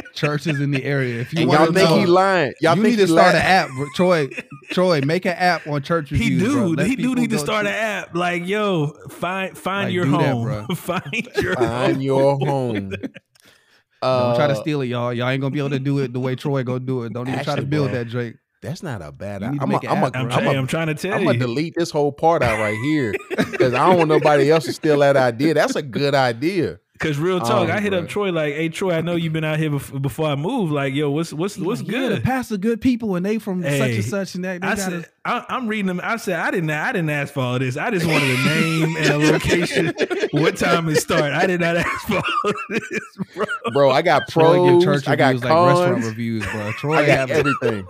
[0.14, 1.20] Churches in the area.
[1.20, 2.52] If you and want y'all to think know, he lying?
[2.60, 3.36] Y'all you need to start lying?
[3.36, 3.86] an app, bro.
[3.96, 4.28] Troy.
[4.70, 6.52] Troy, make an app on church he reviews.
[6.54, 6.68] bro.
[6.68, 6.74] do.
[6.76, 8.14] Let He do need to start to- an app.
[8.14, 10.46] Like, yo, find find Like, your do that, home.
[10.46, 10.76] bruh.
[10.76, 12.00] find your Find home.
[12.02, 12.90] your home.
[12.90, 15.12] Don't try to Uh, steal it, y'all.
[15.12, 17.12] Y'all ain't gonna be able to do it the way Troy gonna do it.
[17.12, 18.34] Don't even try to build bro, that, Drake.
[18.62, 19.42] That's not a bad.
[19.42, 21.14] You need to I'm make an I'm app, I'm, trying, I'm I'm trying to tell
[21.14, 21.26] I'm you.
[21.26, 24.72] gonna delete this whole part out right here because I don't want nobody else to
[24.72, 25.52] steal that idea.
[25.52, 26.78] That's a good idea.
[27.02, 28.08] Cause real oh, talk, Oh, I hit up.
[28.08, 30.70] Troy like, "Hey Troy, I know you've been out here bef- before I move.
[30.70, 33.38] Like, yo, what's what's He's what's like, yeah, the good?" pastor good people and they
[33.38, 34.60] from such and such and that.
[34.60, 36.00] They I gotta, said, I, I'm reading them.
[36.02, 37.76] I said, I didn't, I didn't ask for all this.
[37.76, 39.92] I just wanted a name and a location,
[40.30, 41.32] what time it start.
[41.32, 43.44] I did not ask for all this, bro.
[43.72, 44.70] Bro, I got Troy pros.
[44.70, 46.72] give church I got reviews like restaurant reviews, bro.
[46.72, 47.86] Troy I got have everything.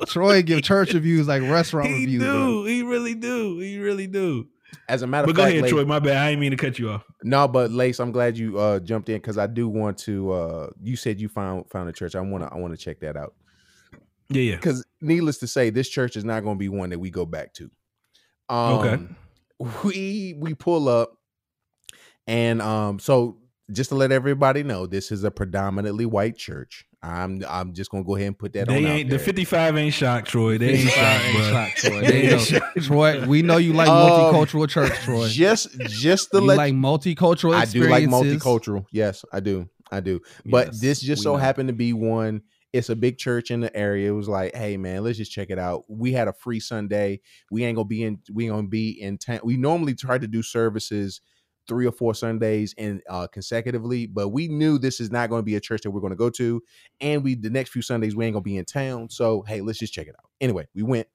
[0.06, 2.22] Troy give church reviews like restaurant He reviews.
[2.22, 2.28] do.
[2.30, 2.64] bro.
[2.66, 3.58] He really do.
[3.58, 4.46] He really do.
[4.88, 5.36] As a matter of fact.
[5.36, 5.84] But go ahead, Lace, Troy.
[5.84, 6.16] My bad.
[6.16, 7.04] I didn't mean to cut you off.
[7.22, 10.32] no, but Lace, I'm glad you uh, jumped in because I do want to.
[10.32, 12.14] Uh, you said you found found a church.
[12.14, 12.52] I want to.
[12.52, 13.34] I want to check that out
[14.28, 14.56] Yeah, yeah.
[14.56, 17.24] because, needless to say, this church is not going to be one that we go
[17.26, 17.70] back to.
[18.48, 19.04] Um, Okay.
[19.94, 21.16] We we pull up,
[22.26, 23.38] and um, so
[23.72, 26.84] just to let everybody know, this is a predominantly white church.
[27.06, 28.74] I'm I'm just gonna go ahead and put that on.
[28.74, 28.90] They on.
[28.90, 30.58] ain't out the 55 ain't shocked, Troy.
[30.58, 31.50] They ain't 55 shocked, ain't bro.
[31.50, 32.00] shocked, Troy.
[32.00, 32.82] They They ain't ain't shocked.
[32.84, 35.28] Troy, we know you like Um, multicultural church, Troy.
[35.28, 38.86] Just just to you let like multicultural I do like multicultural.
[38.90, 39.68] Yes, I do.
[39.92, 40.20] I do.
[40.46, 41.36] But Yes, this just so know.
[41.38, 42.42] happened to be one.
[42.72, 44.08] It's a big church in the area.
[44.10, 45.84] It was like, hey man, let's just check it out.
[45.88, 47.20] We had a free Sunday.
[47.50, 48.18] We ain't gonna be in.
[48.32, 49.40] We ain't gonna be in town.
[49.44, 51.20] We normally try to do services
[51.66, 55.44] three or four Sundays in uh, consecutively, but we knew this is not going to
[55.44, 56.62] be a church that we're going to go to,
[57.00, 59.10] and we the next few Sundays we ain't gonna be in town.
[59.10, 60.30] So hey, let's just check it out.
[60.40, 61.08] Anyway, we went,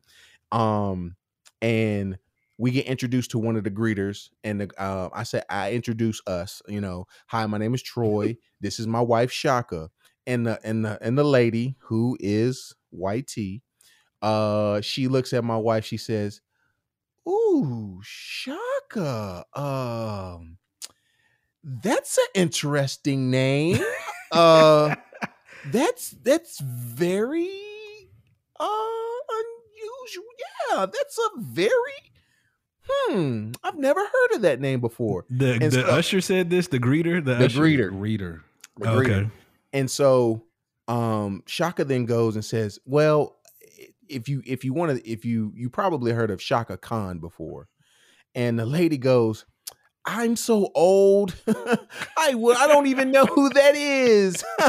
[0.51, 1.15] um,
[1.61, 2.17] and
[2.57, 6.21] we get introduced to one of the greeters, and the, uh, I said I introduce
[6.27, 6.61] us.
[6.67, 8.37] You know, hi, my name is Troy.
[8.61, 9.89] this is my wife Shaka,
[10.27, 13.61] and the and the and the lady who is YT.
[14.21, 15.85] Uh, she looks at my wife.
[15.85, 16.41] She says,
[17.30, 19.45] "Ooh, Shaka.
[19.53, 20.57] Um,
[21.63, 23.80] that's an interesting name.
[24.32, 24.95] uh,
[25.71, 27.49] that's that's very
[28.59, 28.65] uh
[29.32, 30.25] unusual.
[30.71, 31.73] Yeah, that's a very
[32.89, 33.51] hmm.
[33.63, 35.25] I've never heard of that name before.
[35.30, 36.67] The the so- usher said this.
[36.67, 37.23] The greeter.
[37.23, 37.59] The, The usher?
[37.61, 37.89] greeter.
[37.91, 38.43] Reader.
[38.77, 39.01] The Oh, greeter.
[39.25, 39.30] okay.
[39.73, 40.43] And so
[40.88, 43.36] um Shaka then goes and says, "Well,
[44.10, 47.68] if you if you want to if you you probably heard of Chaka Khan before."
[48.36, 49.45] And the lady goes,
[50.05, 51.36] I'm so old.
[52.18, 54.43] I would I don't even know who that is.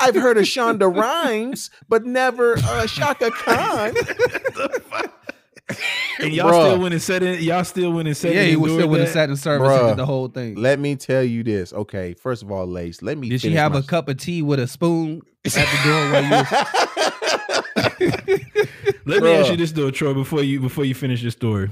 [0.00, 3.94] I've heard of Shonda Rhimes, but never uh, Chaka Khan.
[6.20, 6.66] and y'all Bruh.
[6.66, 7.40] still went and said it.
[7.40, 8.50] Y'all still went and said yeah, it.
[8.50, 10.56] he was still would have sat in service and did the whole thing.
[10.56, 11.72] Let me tell you this.
[11.72, 14.42] Okay, first of all, Lace, let me Did she have my a cup of tea
[14.42, 16.46] with a spoon at the door while you was
[19.06, 21.70] Let me ask you this though, Troy, before you before you finish your story.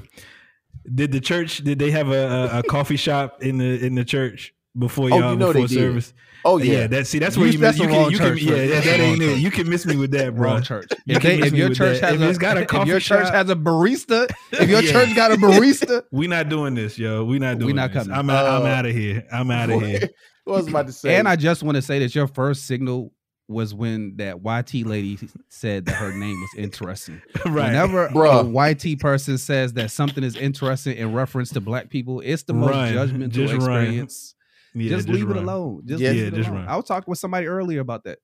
[0.93, 4.05] Did the church did they have a, a, a coffee shop in the in the
[4.05, 5.75] church before Oh, y'all you know they before did.
[5.79, 6.15] service?
[6.45, 6.73] Oh yeah.
[6.81, 6.87] yeah.
[6.89, 8.61] that see that's where you, that's you the can wrong you can church, yeah, right?
[8.63, 9.39] yeah That's that ain't it.
[9.39, 10.51] You can miss me with that, bro.
[10.55, 10.89] wrong church?
[11.07, 12.11] You If, they, if your church that.
[12.11, 14.69] has If a, it's got a if coffee your church shop- has a barista, if
[14.69, 14.91] your Yeah.
[14.93, 17.25] church got a barista, We not doing this, yo.
[17.25, 17.67] We not doing.
[17.69, 18.03] We doing not this.
[18.03, 18.19] coming.
[18.19, 19.25] I'm out, I'm Uh, out of here.
[19.33, 20.01] I'm out of here.
[20.45, 21.15] what was about to say?
[21.15, 23.13] and I just want to say that your first signal
[23.53, 27.21] was when that YT lady said that her name was interesting.
[27.47, 27.67] right.
[27.67, 28.41] Whenever Bruh.
[28.41, 32.55] a YT person says that something is interesting in reference to black people, it's the
[32.55, 32.95] most Run.
[32.95, 34.35] judgmental Just experience.
[34.75, 35.83] yeah, just, leave it alone.
[35.85, 36.63] Just Yeah, leave it just alone.
[36.63, 36.69] run.
[36.69, 38.19] I was talking with somebody earlier about that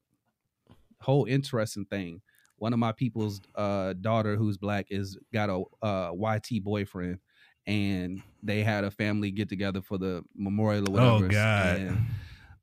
[1.01, 2.21] whole interesting thing.
[2.57, 7.19] One of my people's uh, daughter, who's black, is got a uh, YT boyfriend,
[7.67, 11.27] and they had a family get together for the memorial or whatever.
[11.27, 11.77] Oh, God.
[11.77, 12.07] And,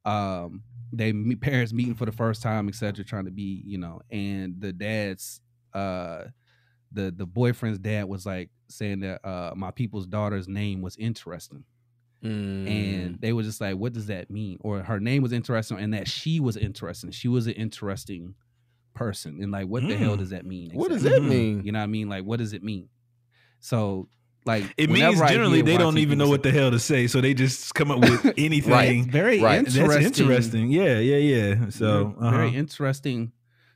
[0.04, 4.60] um, they parents meeting for the first time, etc., trying to be, you know, and
[4.62, 5.42] the dad's
[5.74, 6.26] uh
[6.92, 11.66] the the boyfriend's dad was like saying that uh my people's daughter's name was interesting
[12.24, 12.68] Mm.
[12.68, 15.94] and they were just like, "What does that mean?" Or her name was interesting, and
[15.94, 17.12] that she was interesting.
[17.12, 18.36] She was an interesting
[18.94, 20.20] person, and like, what the hell Mm.
[20.20, 20.72] does that mean?
[20.74, 21.28] what does that Mhm.
[21.28, 21.64] mean?
[21.66, 22.10] You know what I mean?
[22.10, 22.90] Like, what does it mean?
[23.60, 24.10] So,
[24.46, 27.20] like, It means generally hear they don't even know what the hell to say, so
[27.22, 28.72] they just come up with anything.
[28.72, 29.06] Right.
[29.06, 29.60] very Right.
[29.60, 29.88] interesting.
[29.88, 30.72] That's interesting.
[30.72, 31.70] Yeah, yeah, yeah.
[31.70, 32.58] So very, very uh-huh.
[32.58, 33.32] interesting.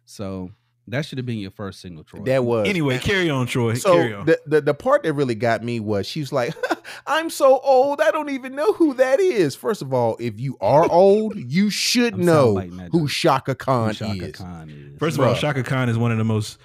[0.05, 0.51] So
[0.87, 2.23] that should have been your first single, Troy.
[2.23, 3.75] That was anyway, carry on, Troy.
[3.75, 4.25] So carry on.
[4.25, 6.53] the, the the part that really got me was she was like,
[7.07, 10.57] "I'm so old, I don't even know who that is." First of all, if you
[10.61, 12.59] are old, you should know
[12.91, 13.07] who.
[13.07, 14.35] Chaka Khan Who Shaka is.
[14.35, 14.99] Khan is.
[14.99, 16.57] First of all, Chaka Khan is one of the most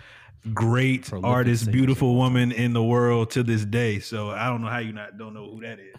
[0.53, 3.99] great Prolific artists, singers beautiful of woman in the world to this day.
[4.01, 5.95] So I don't know how you not don't know who that is.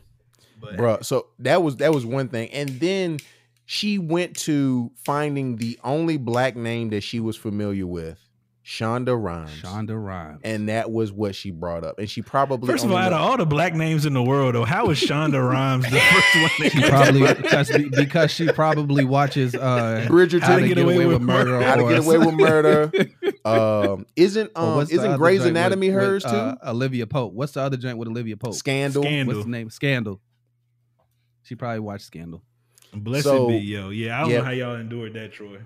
[0.60, 3.20] But Bruh, So that was that was one thing, and then
[3.66, 8.20] she went to finding the only black name that she was familiar with,
[8.66, 10.42] Shonda Rhimes, Shonda Rhimes.
[10.44, 12.00] and that was what she brought up.
[12.00, 14.56] And she probably First of all, out of all the black names in the world,
[14.56, 16.52] though, how is Shonda Rhimes the first one?
[16.60, 21.22] that She probably because because she probably watches uh Bridgerton, How to Get Away with
[21.22, 21.62] Murder.
[21.62, 22.92] How to Get Away with Murder.
[23.46, 26.30] um, isn't or um what's the isn't other Grey's joint with- Anatomy with, hers too?
[26.30, 27.34] uh, Olivia Pope.
[27.34, 28.56] What's the other joint with Olivia Pope?
[28.56, 29.04] Scandal.
[29.04, 29.36] Scandal.
[29.36, 29.70] What's the name?
[29.70, 30.20] Scandal.
[31.44, 32.42] She probably watched Scandal.
[32.94, 33.90] Blessed So- be yo.
[33.92, 34.38] Yeah, I don't yeah.
[34.38, 35.60] know how y'all endured that, Troy.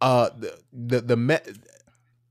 [0.00, 1.38] Uh, the the the me-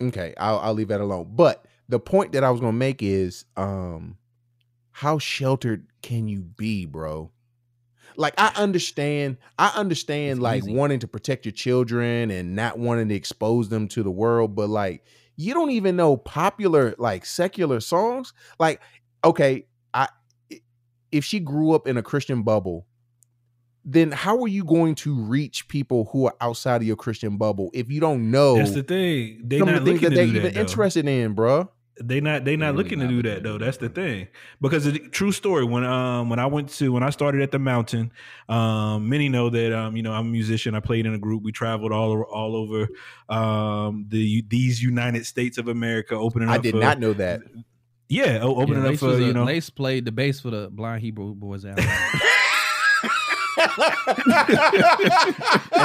[0.01, 1.31] okay, I'll I'll leave that alone.
[1.35, 4.17] But the point that I was gonna make is, um,
[4.91, 7.31] how sheltered can you be, bro?
[8.17, 10.73] Like I understand, I understand It's like easy.
[10.73, 14.69] wanting to protect your children and not wanting to expose them to the world, but
[14.69, 15.03] like
[15.35, 18.33] you don't even know popular like secular songs.
[18.59, 18.81] Like,
[19.23, 20.07] okay, I
[20.51, 20.61] i-
[21.11, 22.86] if she grew up in a Christian bubble,
[23.89, 27.71] then how are you going to reach people who are outside of your Christian bubble
[27.73, 29.41] if you don't know That's the thing.
[29.45, 30.53] They some not of the things looking that to they do even that.
[30.55, 30.59] though.
[30.59, 31.71] interested in, bro?
[31.99, 33.57] They not they not really looking not to do that though.
[33.57, 34.27] That's the thing.
[34.61, 37.57] Because the true story when um when I went to when I started at the
[37.57, 38.11] mountain,
[38.49, 40.75] um many know that um you know I'm a musician.
[40.75, 41.41] I played in a group.
[41.41, 42.87] We traveled all over, all over
[43.29, 46.55] um the these United States of America, opening up.
[46.55, 47.41] I did for- not know that.
[48.09, 49.43] Yeah, o- opening Yeah, up for a- you know.
[49.43, 51.83] Lace played the bass for the Blind Hebrew Boys album.
[53.77, 53.93] hey,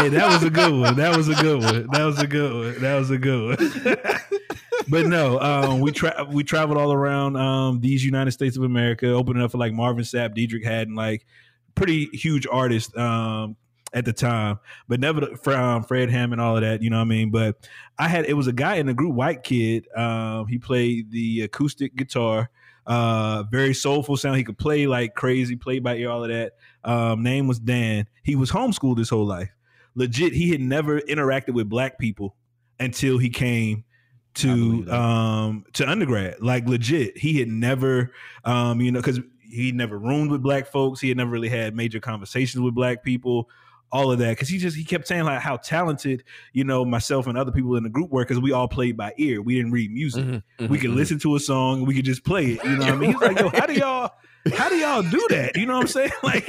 [0.09, 0.97] that was a good one.
[0.97, 1.86] That was a good one.
[1.93, 2.80] That was a good one.
[2.80, 3.97] That was a good one.
[4.88, 9.11] but no, um, we tra- we traveled all around um, these United States of America,
[9.11, 11.26] opening up for like Marvin Sapp, Deitrick Haddon, like
[11.74, 13.57] pretty huge artists um,
[13.93, 14.59] at the time.
[14.88, 17.30] But never from Fred Hammond, all of that, you know what I mean.
[17.30, 17.57] But
[17.99, 19.86] I had it was a guy in the group, white kid.
[19.95, 22.51] Um, he played the acoustic guitar.
[22.86, 24.36] Uh, very soulful sound.
[24.36, 26.55] He could play like crazy, play by ear, all of that.
[26.84, 28.06] Um, name was Dan.
[28.22, 29.50] He was homeschooled his whole life.
[29.94, 32.34] Legit, he had never interacted with black people
[32.80, 33.84] until he came
[34.34, 36.40] to um to undergrad.
[36.40, 38.12] Like legit, he had never
[38.44, 41.00] um you know because he never roomed with black folks.
[41.00, 43.50] He had never really had major conversations with black people.
[43.93, 46.24] All of that because he just he kept saying like how talented
[46.55, 49.12] you know myself and other people in the group were because we all played by
[49.18, 49.43] ear.
[49.43, 52.53] We didn't read music Mm-hmm, we could listen to a song we could just play
[52.53, 52.64] it.
[52.64, 53.12] You know what I mean?
[53.12, 54.12] He's like, yo, how do y'all
[54.55, 55.57] how do y'all do that?
[55.57, 56.11] You know what I'm saying?
[56.22, 56.49] Like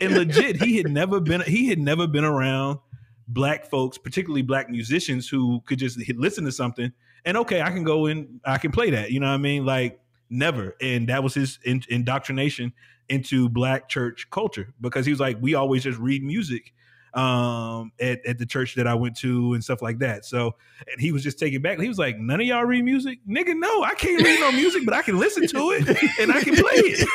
[0.00, 2.80] and legit, he had never been he had never been around
[3.28, 6.92] black folks, particularly black musicians who could just listen to something
[7.24, 9.10] and okay, I can go and I can play that.
[9.10, 9.64] You know what I mean?
[9.64, 10.76] Like never.
[10.80, 12.72] And that was his in, indoctrination
[13.08, 16.72] into black church culture because he was like, we always just read music
[17.14, 20.24] um at, at the church that I went to and stuff like that.
[20.24, 20.54] So
[20.90, 21.78] and he was just taking back.
[21.78, 23.18] He was like, None of y'all read music?
[23.28, 25.88] Nigga, no, I can't read no music, but I can listen to it
[26.18, 27.08] and I can play it.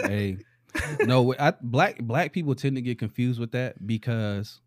[0.04, 0.38] hey,
[1.04, 4.60] no, I, black black people tend to get confused with that because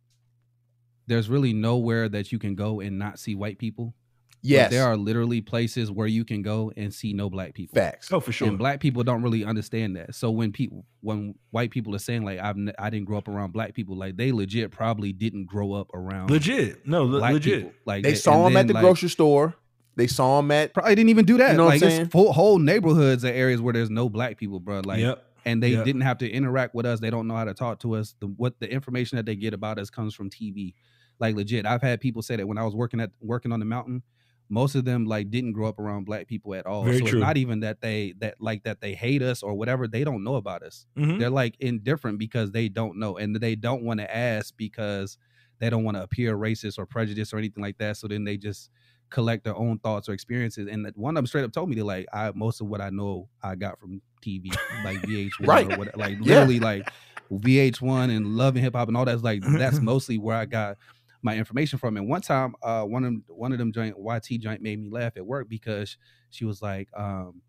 [1.07, 3.93] there's really nowhere that you can go and not see white people.
[4.45, 4.71] But Yes.
[4.71, 7.75] there are literally places where you can go and see no black people.
[7.75, 8.11] facts.
[8.11, 8.47] oh, for sure.
[8.47, 10.13] And black people don't really understand that.
[10.13, 13.27] So when people, when white people are saying like I've n- I didn't grow up
[13.27, 16.85] around black people, like they legit probably didn't grow up around legit.
[16.87, 17.57] No, le- black legit.
[17.63, 17.71] people.
[17.85, 19.55] Like They and saw him at the like, grocery store.
[19.95, 21.51] They saw him at Probably didn't even do that.
[21.51, 22.09] You know what like I'm it's saying?
[22.09, 24.81] full, whole neighborhoods are areas where there's no black people, bro.
[24.83, 25.25] Like yep.
[25.45, 25.85] and they Yep.
[25.85, 26.99] didn't have to interact with us.
[26.99, 28.13] They don't know how to talk to us.
[28.19, 30.73] The what the information that they get about us comes from TV.
[31.17, 33.65] Like legit, I've had people say that when I was working at working on the
[33.65, 34.03] mountain,
[34.49, 36.83] most of them like didn't grow up around black people at all.
[36.83, 37.19] Very so true.
[37.19, 39.87] it's not even that they that like that they hate us or whatever.
[39.87, 40.85] They don't know about us.
[40.97, 41.19] Mhm.
[41.19, 45.17] They're like indifferent because they don't know and they don't want to ask because
[45.59, 47.97] they don't want to appear racist or prejudiced or anything like that.
[47.97, 48.69] So then they just
[49.09, 50.67] collect their own thoughts or experiences.
[50.69, 52.81] And that- one of them straight up told me that like I most of what
[52.81, 54.49] I know I got from TV,
[54.83, 55.71] like VH1 Right.
[55.73, 56.39] or what like Yeah.
[56.45, 56.87] literally like
[57.31, 60.77] VH1 and Love and Hip Hop and all that's like that's mostly where I got
[61.25, 61.97] my information from.
[61.97, 64.89] And one time, uh, one of them, one of them joint YT joint made me
[64.89, 65.97] laugh at work because
[66.29, 67.41] she was like, um,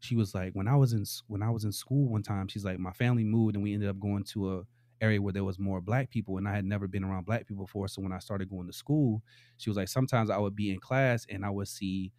[0.00, 2.64] she was like, when I was in when I was in school one time, she's
[2.64, 4.62] like, my family moved and we ended up going to a
[5.02, 7.64] area where there was more black people and I had never been around black people
[7.64, 7.88] before.
[7.88, 9.22] So when I started going to school,
[9.56, 12.12] she was like, sometimes I would be in class and I would see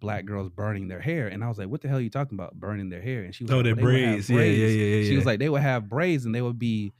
[0.00, 2.34] black girls burning their hair, and I was like, what the hell are you talking
[2.36, 3.22] about burning their hair?
[3.24, 4.30] And she was Oh, like, their "Well, they would have braids.
[4.30, 5.08] Yeah, yeah, yeah, yeah.
[5.08, 6.92] she was like, they would have braids and they would be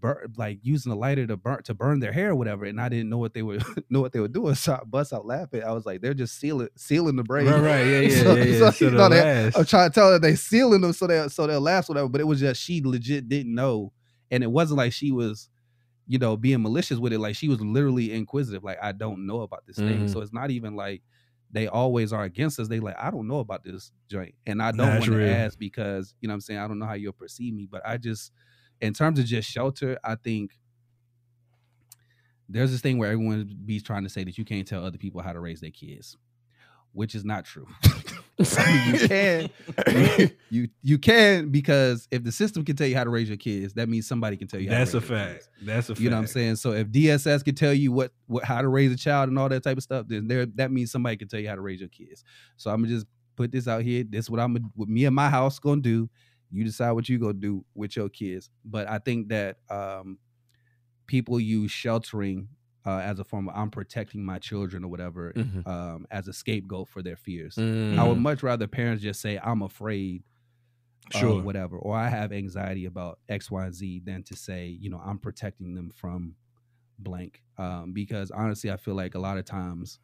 [0.00, 2.64] bur- like using a lighter to burn to burn their hair or whatever.
[2.64, 3.58] And I didn't know what they were
[3.90, 4.54] know what they were doing.
[4.54, 5.62] So I bust out laughing.
[5.62, 7.46] I was like, they're just sealing sealing the brain.
[7.46, 8.58] right, right, yeah, yeah, So- yeah, yeah.
[8.58, 11.28] so, So you know, they- I'm trying to tell her they sealing them so they
[11.28, 12.08] so they'll last whatever.
[12.08, 13.92] But it was just she legit didn't know,
[14.30, 15.48] and it wasn't like she was,
[16.06, 17.18] you know, being malicious with it.
[17.20, 18.62] Like she was literally inquisitive.
[18.64, 20.06] Like I don't know about this thing.
[20.06, 20.12] Mhm.
[20.12, 21.02] So it's not even like
[21.52, 22.68] they always are against us.
[22.68, 26.14] They like I don't know about this joint, and I don't want to ask because
[26.20, 27.66] you know what I'm saying I don't know how you'll perceive me.
[27.68, 28.30] But I just,
[28.80, 30.52] in terms of just shelter, I think.
[32.48, 35.22] There's this thing where everyone be trying to say that you can't tell other people
[35.22, 36.16] how to raise their kids,
[36.92, 37.66] which is not true.
[38.40, 43.04] I mean, you can, you you can because if the system can tell you how
[43.04, 44.68] to raise your kids, that means somebody can tell you.
[44.68, 45.32] That's how a to raise your fact.
[45.34, 45.48] kids.
[45.62, 46.00] That's a fact.
[46.00, 46.56] You know what I'm saying?
[46.56, 49.48] So if DSS can tell you what what how to raise a child and all
[49.48, 51.80] that type of stuff, then there that means somebody can tell you how to raise
[51.80, 52.24] your kids.
[52.56, 53.06] So I'm gonna just
[53.36, 54.04] put this out here.
[54.08, 56.08] This is what I'm gonna what me and my house gonna do.
[56.50, 58.50] You decide what you gonna do with your kids.
[58.64, 60.18] But I think that um
[61.06, 62.48] people use sheltering
[62.86, 65.66] uh, as a form of I'm protecting my children or whatever Mhm.
[65.66, 67.56] um, as a scapegoat for their fears.
[67.56, 67.98] Mm.
[67.98, 70.24] I would much rather parents just say I'm afraid
[71.12, 71.42] Sure.
[71.42, 74.98] whatever, or I have anxiety about X, Y, and Z than to say, you know,
[75.04, 76.36] I'm protecting them from
[76.98, 77.42] blank.
[77.58, 79.98] Um, because honestly, I feel like a lot of times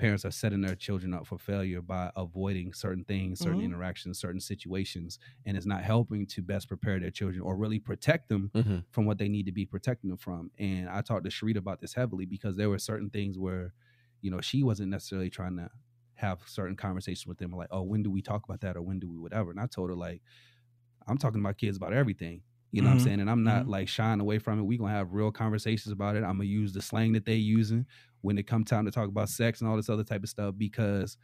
[0.00, 3.62] parents are setting their children up for failure by avoiding certain things, certain Mhm.
[3.62, 8.28] interactions, certain situations, and it's not helping to best prepare their children or really protect
[8.28, 8.84] them Mhm.
[8.90, 10.50] from what they need to be protecting them from.
[10.58, 13.74] And I talked to Sharita about this heavily because there were certain things where,
[14.22, 15.70] you know, she wasn't necessarily trying to
[16.14, 18.98] have certain conversations with them like, oh, when do we talk about that or when
[19.00, 19.50] do we whatever?
[19.50, 20.22] And I told her like,
[21.06, 22.42] I'm talking to my kids about everything.
[22.72, 22.94] You know what Mhm.
[22.94, 23.20] I'm saying?
[23.20, 23.68] And I'm not Mhm.
[23.68, 24.62] like shying away from it.
[24.62, 26.20] we gonna have real conversations about it.
[26.22, 27.86] I'm gonna use the slang that they using
[28.22, 30.54] when it come time to talk about sex and all this other type of stuff
[30.56, 31.16] because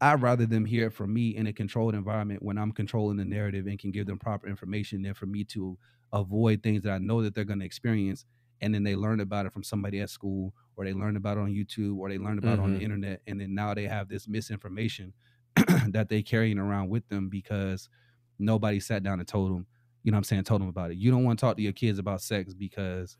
[0.00, 3.24] I'd rather them hear it from me in a controlled environment when I'm controlling the
[3.24, 5.78] narrative and can give them proper information than for me to
[6.12, 8.24] avoid things that I know that they're gonna experience
[8.60, 11.40] and then they learn about it from somebody at school or they learn about it
[11.40, 12.82] on YouTube or they learn about it on the Mhm.
[12.82, 15.14] internet and then now they have this misinformation
[15.88, 17.88] that they carrying around with them because
[18.38, 19.66] nobody sat down and told them,
[20.02, 20.98] you know what I'm saying, told them about it.
[20.98, 23.16] You don't want to talk to your kids about sex because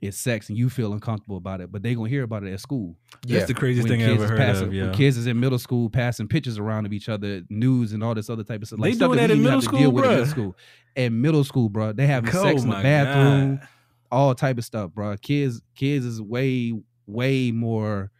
[0.00, 2.60] it's sex and you feel uncomfortable about it, but they gonna hear about it at
[2.60, 2.96] school.
[3.26, 4.74] That's the craziest When thing I kids ever is heard passing, of.
[4.74, 4.82] Yeah.
[4.84, 8.14] When kids is in middle school passing pictures around of each other, news and all
[8.14, 8.80] this other type of stuff.
[8.80, 10.56] They stuff doing that we in middle have to deal school, with in middle school.
[10.96, 13.68] In middle school, bro, they having Oh sex in the bathroom, God.
[14.12, 15.16] all type of stuff, bro.
[15.16, 16.72] Kids, kids is way,
[17.06, 18.10] way more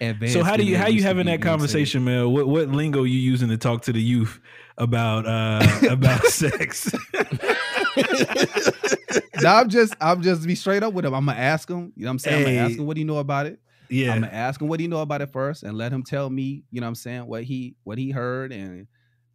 [0.00, 0.34] advanced.
[0.34, 1.86] So how do you how you having that you know what I'm saying?
[1.86, 2.30] conversation, Mel?
[2.30, 4.40] What what lingo you using to talk to the youth
[4.76, 6.92] about uh about sex?
[9.44, 11.14] I'm just I'm just be straight up with him.
[11.14, 11.92] I'm gonna ask him.
[11.96, 12.36] You know what I'm saying?
[12.38, 13.58] I'm gonna ask him what he know about it.
[13.88, 14.12] yeah.
[14.12, 16.64] I'm gonna ask him what he know about it first and let him tell me,
[16.70, 18.86] you know what I'm saying, what he what he heard and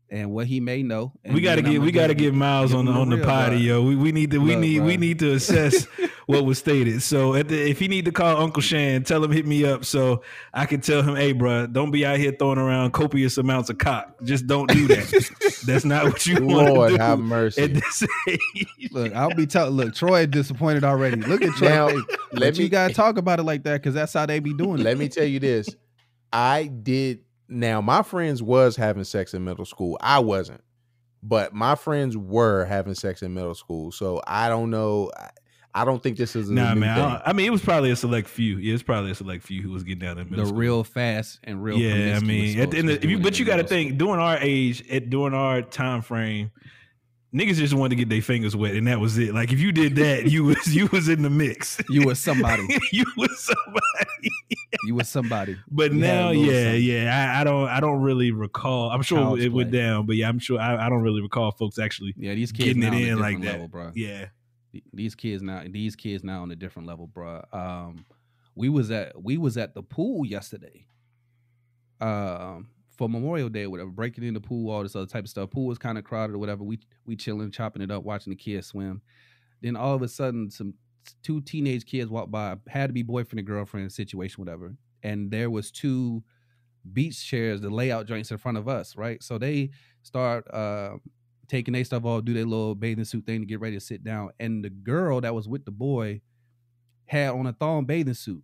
[0.10, 1.12] and what he may know.
[1.24, 3.26] And we gotta get I'ma we gotta get Miles on the him on the real,
[3.26, 3.84] potty, yo.
[3.84, 5.86] We we need to we Look, need we need to assess
[6.28, 7.02] what was stated.
[7.02, 10.24] So the, if he need to call Uncle Shan, tell him hit me up so
[10.54, 13.78] I can tell him, hey, bro, don't be out here throwing around copious amounts of
[13.78, 14.16] cock.
[14.24, 15.62] Just don't do that.
[15.66, 16.98] That's not what you want Lord do.
[16.98, 17.64] have mercy.
[17.64, 18.40] At this age.
[18.92, 19.74] Look, I'll be telling.
[19.74, 21.18] Look, Troy disappointed already.
[21.18, 21.68] Look at Troy.
[21.70, 22.02] Now, face.
[22.32, 24.80] let me- you gotta talk about it like that because that's how they be doing
[24.80, 24.84] it.
[24.84, 25.68] Let me tell you this.
[26.32, 29.98] I did now my friends was having sex in middle school.
[30.02, 30.62] I wasn't.
[31.24, 33.92] But my friends were having sex in middle school.
[33.92, 35.12] So I don't know.
[35.18, 35.30] I,
[35.74, 36.90] I don't think this is Nah, man.
[36.90, 37.10] I, thing.
[37.14, 38.58] don't- I mean, it was probably a select few.
[38.58, 40.58] Yeah, it's probably a select few who was getting down in the school.
[40.58, 41.78] real fast and real.
[41.78, 43.98] yeah, I mean, at the folks end of, if you, but you got to think
[43.98, 46.52] during our age, at during our time frame,
[47.38, 49.34] niggas just wanted to get their fingers wet, and that was it.
[49.34, 51.80] Like if you did that, you was you was in the mix.
[51.90, 52.68] you was somebody.
[52.92, 54.30] you was somebody.
[54.84, 55.58] You was somebody.
[55.70, 56.84] But You now, yeah, something.
[56.84, 58.90] yeah, I, I don't, I don't really recall.
[58.90, 61.52] I'm sure Child's it went down, but yeah, I'm sure I, I don't really recall
[61.52, 62.14] folks actually.
[62.18, 63.54] Yeah, these kids Getting it in like that.
[63.54, 63.92] level, bro.
[63.96, 64.28] Yeah,
[64.94, 67.44] These kids now, these kids now on a different level, bro.
[67.54, 68.06] Um,
[68.56, 70.86] we was at we was at the pool yesterday.
[72.00, 75.30] Um, for Memorial Day, or whatever, breaking in the pool, all this other type of
[75.30, 75.52] stuff.
[75.52, 76.64] Pool was kind of crowded or whatever.
[76.64, 79.02] We we chilling, chopping it up, watching the kids swim.
[79.62, 80.74] Then all of a sudden, some
[81.24, 82.56] two teenage kids walked by.
[82.68, 84.76] Had to be boyfriend and girlfriend situation, whatever.
[85.04, 86.24] And there was two
[86.94, 89.22] beach chairs, the layout joints in front of us, right?
[89.22, 89.70] So they
[90.02, 90.98] start uh,
[91.48, 94.04] taking their stuff off, do their little bathing suit thing to get ready to sit
[94.04, 94.32] down.
[94.40, 96.22] And the girl that was with the boy
[97.06, 98.44] had on a thong bathing suit.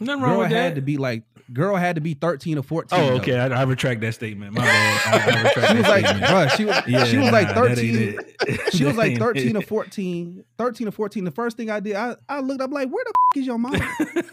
[0.00, 0.74] Nothing wrong Girl with had that.
[0.76, 1.22] to be like,
[1.52, 2.98] girl had to be thirteen or fourteen.
[3.00, 3.38] oh, okay.
[3.38, 4.54] I, I retract that statement.
[4.54, 5.00] My bad.
[5.06, 6.26] I, I retract She was like, statement.
[6.32, 8.18] bruh, she was, Yeah, she was like nah, that 13.
[8.72, 10.44] She was like 13 or 14.
[10.58, 11.24] 13 or 14.
[11.24, 13.58] The first thing I did, I, I looked up like, where the f- is your
[13.58, 13.78] mama?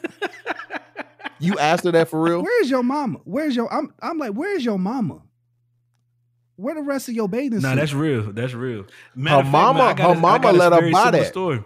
[1.40, 2.42] you asked her that for real?
[2.44, 3.20] Where's your mama?
[3.24, 5.22] Where's your I'm I'm like, where's your mama?
[6.58, 7.76] Where the rest of your bathing Nah, suit?
[7.78, 8.32] that's real.
[8.34, 8.86] That's real.
[9.16, 11.28] Matter of fact, mama- man, I got her mama let her buy similar that.
[11.28, 11.64] Story.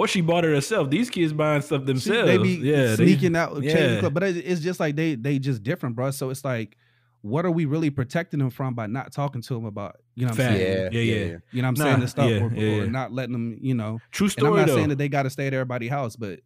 [0.00, 0.88] Or she bought it herself.
[0.88, 2.26] These kids buying stuff See, themselves.
[2.26, 4.00] They be yeah, they- sneaking out, changing yeah.
[4.00, 6.10] clothes, but it's just like they they just different, bro.
[6.10, 6.78] So it's like,
[7.20, 9.96] what are we really protecting them from by not talking to them about?
[10.14, 10.56] You know what I'm Fact.
[10.58, 10.92] saying?
[10.92, 11.36] Yeah, yeah.
[11.52, 12.00] You know what I'm Nah, saying?
[12.00, 12.90] The stuff yeah, or, yeah, or yeah.
[12.90, 13.98] not letting them, you know.
[14.10, 14.76] True And I'm not though.
[14.76, 16.40] saying that they got to stay at everybody's house, but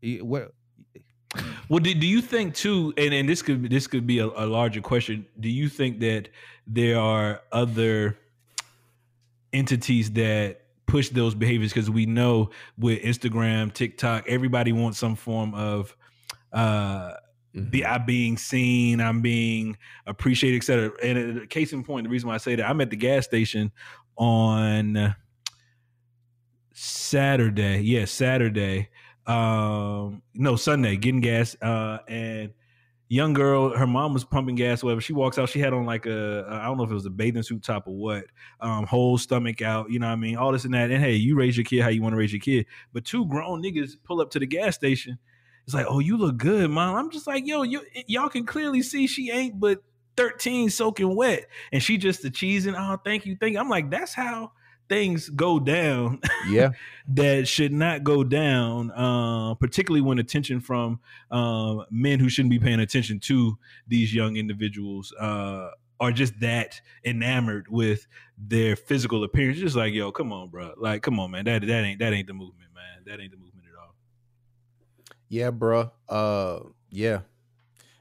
[0.00, 0.52] it- what
[1.68, 2.94] Well, do, do you think too?
[2.96, 5.26] And, and this could this could be a, a larger question.
[5.38, 6.30] Do you think that
[6.66, 8.16] there are other
[9.52, 11.72] entities that push those behaviors?
[11.72, 15.96] Because we know with Instagram, TikTok, everybody wants some form of
[16.52, 17.14] uh
[17.70, 19.76] be I being seen, I'm being
[20.06, 20.90] appreciated, etc.
[21.02, 23.24] And uh, case in point, the reason why I say that I'm at the gas
[23.24, 23.70] station
[24.16, 25.14] on
[26.72, 27.80] Saturday.
[27.80, 28.88] Yeah, Saturday.
[29.26, 31.56] Um, no, Sunday, getting gas.
[31.62, 32.52] Uh, and
[33.08, 34.82] young girl, her mom was pumping gas.
[34.82, 35.00] Whatever.
[35.00, 35.48] She walks out.
[35.48, 37.86] She had on like a I don't know if it was a bathing suit top
[37.86, 38.24] or what.
[38.60, 39.90] Um, whole stomach out.
[39.90, 40.36] You know what I mean?
[40.36, 40.90] All this and that.
[40.90, 42.66] And hey, you raise your kid how you want to raise your kid.
[42.92, 45.18] But two grown niggas pull up to the gas station.
[45.66, 46.96] It's like, oh, you look good, mom.
[46.96, 49.82] I'm just like, yo, you y'all can clearly see she ain't but
[50.16, 51.46] 13 soaking wet.
[51.72, 52.74] And she just the cheesing.
[52.76, 53.60] Oh, thank you, thank you.
[53.60, 54.52] I'm like, that's how
[54.88, 56.70] things go down Yeah.
[57.08, 62.58] that should not go down, uh, particularly when attention from uh, men who shouldn't be
[62.58, 65.70] paying attention to these young individuals uh,
[66.00, 68.06] are just that enamored with
[68.36, 69.58] their physical appearance.
[69.58, 70.72] Just like, yo, come on, bro.
[70.76, 71.44] Like, come on, man.
[71.44, 73.04] That that ain't that ain't the movement, man.
[73.06, 73.94] That ain't the movement at all.
[75.28, 75.90] Yeah, bruh.
[76.08, 76.60] Uh
[76.90, 77.20] yeah.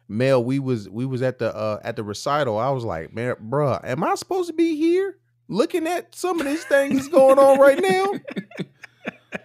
[0.07, 2.57] Mel, we was we was at the uh at the recital.
[2.57, 5.17] I was like, man, bruh, am I supposed to be here
[5.47, 8.13] looking at some of these things going on right now?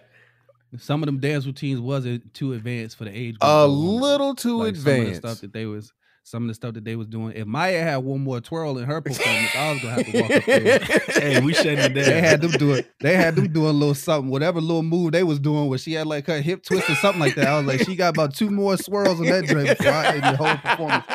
[0.77, 3.39] some of them dance routines wasn't too advanced for the age.
[3.39, 5.21] group A little too Like, Some of the advanced.
[5.21, 5.91] stuff that they was
[6.23, 7.33] some of the stuff that they was doing.
[7.35, 10.31] If Maya had one more twirl in her performance, I was gonna have to walk
[10.31, 10.79] up there.
[11.19, 12.05] Hey, we shutting it down.
[12.05, 12.85] They had them doing.
[12.99, 15.93] They had them doing a little something, whatever little move they was doing, where she
[15.93, 17.47] had like her hip twist or something like that.
[17.47, 20.23] I was like, she got about two more swirls on that drink before I end
[20.23, 21.05] the whole performance.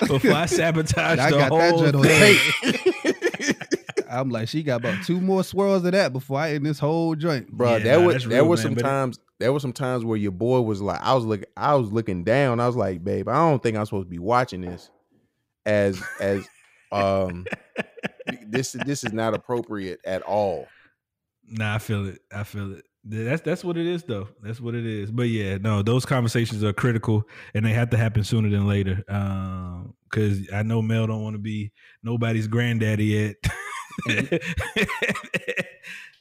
[0.00, 3.07] Before I sabotage I the got whole joint thing.
[4.10, 7.14] I'm like, she got about two more swirls of that before I end this whole
[7.14, 7.50] joint.
[7.50, 9.62] Bro, Yeah, there nah, was that's there real, was man, some but times there was
[9.62, 12.60] some times where your boy was like, I was looking, I was looking down.
[12.60, 14.90] I was like, babe, I don't think I'm supposed to be watching this.
[15.66, 16.46] As as
[16.92, 17.44] um,
[18.46, 20.66] this this is not appropriate at all.
[21.50, 22.20] Nah, I feel it.
[22.32, 22.84] I feel it.
[23.04, 24.28] That's that's what it is, though.
[24.42, 25.10] That's what it is.
[25.10, 29.02] But yeah, no, those conversations are critical, and they have to happen sooner than later.
[29.08, 33.36] Um, because I know Mel don't want to be nobody's granddaddy at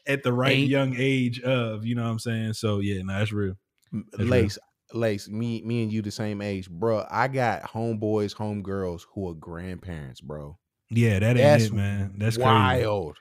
[0.07, 2.53] at the right Ain't- young age of, you know what I'm saying.
[2.53, 3.55] So yeah, no, that's real.
[3.91, 4.03] real.
[4.17, 4.57] Lace,
[4.93, 7.05] Lace, me me and you the same age, bro.
[7.09, 10.57] I got homeboys, homegirls who are grandparents, bro.
[10.89, 12.13] Yeah, that ain't That's it, man.
[12.17, 12.47] That's crazy.
[12.49, 13.17] wild.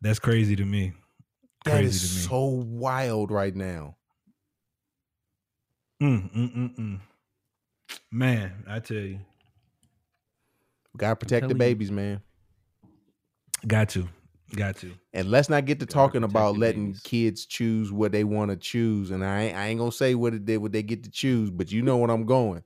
[0.00, 0.92] That's crazy to me.
[1.64, 2.22] That Crazy is to me.
[2.28, 3.96] so wild right now.
[6.02, 7.00] Mm, mm, mm, mm.
[8.10, 9.20] Man, I tell you,
[10.96, 11.58] Gotta protect the telling you.
[11.58, 12.20] babies, man.
[13.66, 14.08] Got to,
[14.56, 14.92] got to.
[15.12, 17.00] And let's not get to Gotta talking protect about letting babies.
[17.02, 19.10] kids choose what they want to choose.
[19.10, 21.50] And I ain't, I ain't gonna say what it did, what they get to choose,
[21.50, 22.62] but you know what I'm going.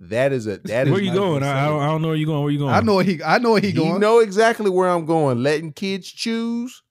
[0.00, 1.42] That is a that is Where you going?
[1.42, 2.42] I, I, don't, know where you going.
[2.42, 2.74] Where you going?
[2.74, 3.22] I know he.
[3.22, 3.92] I know where he going.
[3.94, 5.42] You know exactly where I'm going.
[5.42, 6.82] Letting kids choose.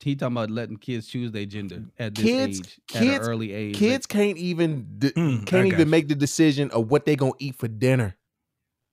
[0.00, 3.28] He talking about letting kids choose their gender at this Kids- age, at an kids-
[3.28, 3.76] early age.
[3.76, 5.86] Kids can't even de- Mm, can't even you.
[5.86, 8.14] make the decision of what they gonna eat for dinner.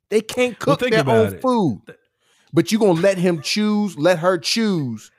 [0.10, 1.42] They can't cook think their about own it.
[1.42, 1.82] food.
[2.54, 5.12] But you gonna let him choose, let her choose.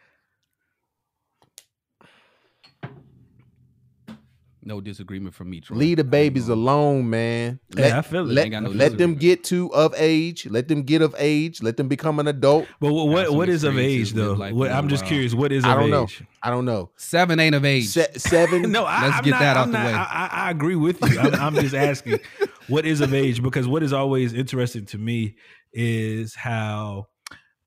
[4.64, 5.60] no disagreement from me.
[5.60, 5.76] Troy.
[5.76, 7.58] Leave the babies alone, man.
[7.76, 8.32] Yeah, Let, I feel it.
[8.32, 10.46] let, Ain't got no let them get to of age.
[10.46, 11.62] Let them get of age.
[11.62, 12.68] Let them become an adult.
[12.80, 14.28] But what what, what is of age though?
[14.30, 15.08] live life What, a I'm just while.
[15.10, 15.34] curious.
[15.34, 16.04] What is I don't know.
[16.04, 16.22] age?
[16.42, 16.90] I don't know.
[16.96, 17.88] Seven ain't of age.
[17.88, 18.62] Se- seven.
[18.70, 19.92] no, I, Let's I'm get not, that out I'm the not- way.
[19.94, 21.18] I, I, I agree with you.
[21.18, 22.20] I'm, I'm just asking,
[22.68, 23.42] what is of age?
[23.42, 25.34] Because what is always interesting to me
[25.72, 27.08] is how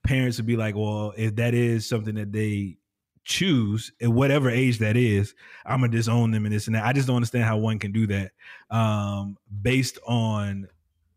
[0.05, 2.77] parents would be like, well, if that is something that they
[3.23, 5.33] choose at whatever age that is,
[5.65, 6.85] I'm gonna disown them and this and that.
[6.85, 8.31] I just don't understand how one can do that
[8.69, 10.67] um, based on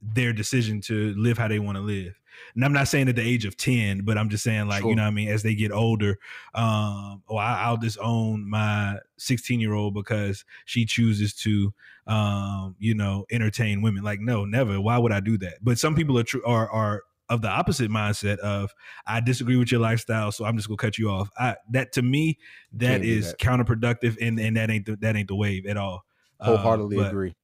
[0.01, 2.19] their decision to live how they want to live.
[2.55, 4.91] And I'm not saying at the age of 10, but I'm just saying like, Sure.
[4.91, 6.19] you know what I mean, as they get older,
[6.55, 11.75] um, or I, I'll disown my 16 year old because she chooses to,
[12.07, 14.05] um, you know, entertain women.
[14.05, 14.81] Like, no, never.
[14.81, 15.59] Why would I do that?
[15.63, 18.75] But some people are true are are of the opposite mindset of
[19.07, 21.31] I disagree with your lifestyle, so I'm just gonna cut you off.
[21.39, 22.39] I that to me
[22.73, 23.39] that is that.
[23.39, 26.05] counterproductive, and and that ain't the, that ain't the wave at all.
[26.41, 27.35] Wholeheartedly but- agree.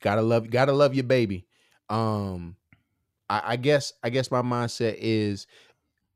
[0.00, 1.46] Gotta love, gotta love your baby.
[1.88, 2.56] Um,
[3.30, 5.46] I, I guess, I guess my mindset is,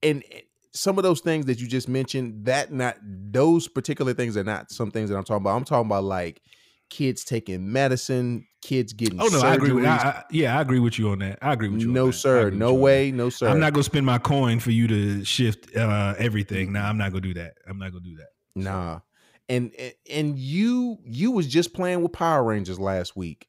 [0.03, 0.43] and and
[0.77, 4.71] some of those things that you just mentioned, that not those particular things are not
[4.71, 5.57] some things that I'm talking about.
[5.57, 6.43] I'm talking about like
[6.91, 9.21] kids taking medicine, kids getting.
[9.21, 9.85] Oh no, I agree with.
[9.85, 9.97] I.
[9.97, 11.39] I, yeah, I agree with you on that.
[11.41, 11.93] I agree with you.
[11.93, 12.11] no.
[12.11, 13.49] Sir, no way, no sir.
[13.49, 16.73] I'm not gonna spend my coin for you to shift uh, everything.
[16.73, 17.55] Nah, I'm not gonna do that.
[17.69, 18.29] I'm not gonna do that.
[18.57, 19.01] Nah.
[19.49, 23.47] And and- and you you was just playing with Power Rangers last week.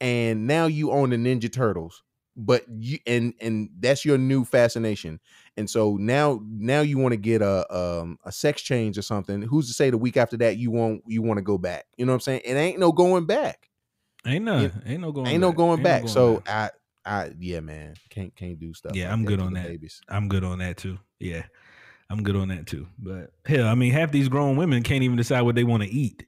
[0.00, 2.02] And now you own the Ninja Turtles.
[2.34, 5.20] But you and and that's your new fascination.
[5.58, 9.42] And so now now you want to get a um a sex change or something.
[9.42, 11.84] Who's to say the week after that you won't you want to go back?
[11.98, 12.40] You know what I'm saying?
[12.46, 13.68] It ain't no going back.
[14.26, 15.56] Ain't no, ain't no going, ain't no back.
[15.56, 16.00] going Ain't back.
[16.02, 16.72] going so back.
[17.04, 17.94] I I yeah, man.
[18.10, 18.94] Can't can't do stuff.
[18.94, 19.66] Yeah, like I'm that good on that.
[19.66, 20.00] Babies.
[20.08, 20.98] I'm good on that too.
[21.18, 21.42] Yeah,
[22.08, 22.86] I'm good on that too.
[22.98, 25.88] But hell, I mean, half these grown women can't even decide what they want to
[25.88, 26.24] eat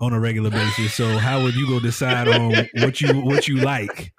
[0.00, 0.92] on a regular basis.
[0.94, 4.12] So how would you go decide on what you what you like?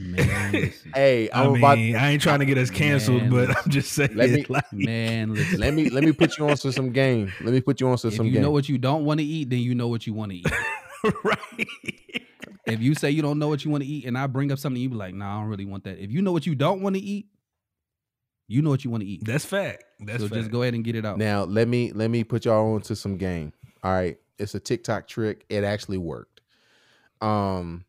[0.00, 0.72] Man.
[0.94, 3.56] Hey, I I'm mean, about I ain't trying to get us canceled, Man, but.
[3.56, 4.14] I'm just saying.
[4.14, 5.60] Let me- like, man, listen.
[5.60, 7.30] let me let me put you on to some game.
[7.42, 8.14] Let me put you on to some game.
[8.14, 8.42] if some you game.
[8.42, 10.46] know what you don't want to eat, then you know what you want to eat.
[11.24, 11.68] right?
[12.72, 14.58] If you say you don't know what you want to eat, and I bring up
[14.58, 16.54] something, you be like, "Nah, I don't really want that." If you know what you
[16.54, 17.26] don't want to eat,
[18.48, 19.24] you know what you want to eat.
[19.24, 19.84] That's fact.
[20.00, 20.40] That's so fact.
[20.40, 21.18] just go ahead and get it out.
[21.18, 23.52] Now let me let me put y'all on to some game.
[23.82, 25.44] All right, it's a TikTok trick.
[25.48, 26.40] It actually worked.
[27.20, 27.84] Um,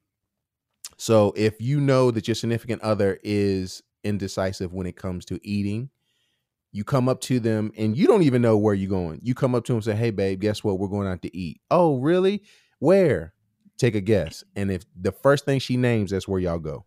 [0.98, 5.90] so if you know that your significant other is indecisive when it comes to eating,
[6.72, 9.20] you come up to them and you don't even know where you're going.
[9.24, 10.80] You come up to them and say, "Hey, babe, guess what?
[10.80, 12.44] We're going out to eat." Oh, really?
[12.80, 13.34] Where?
[13.78, 14.44] Take a guess.
[14.56, 16.86] And if the first thing she names, that's where y'all go.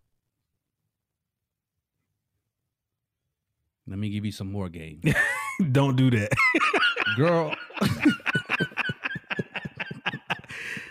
[3.88, 5.00] Let me give you some more game,
[5.72, 6.32] Don't do that.
[7.16, 7.54] girl.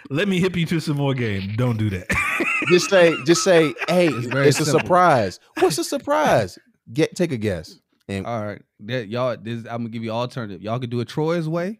[0.09, 1.55] Let me hip you to some more game.
[1.55, 2.07] Don't do that.
[2.69, 6.57] Just say, just say, "Hey, It's it's, a surprise." What's a surprise?
[6.91, 7.77] Get take a guess.
[8.07, 9.37] And All right, that, y'all.
[9.39, 10.63] This I'm gonna give you alternative.
[10.63, 11.79] Y'all could do it Troy's way,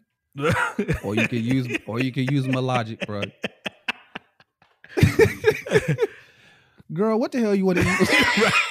[1.03, 3.23] or you could use, or you could use my logic, bro.
[6.93, 7.83] Girl, what the hell you want to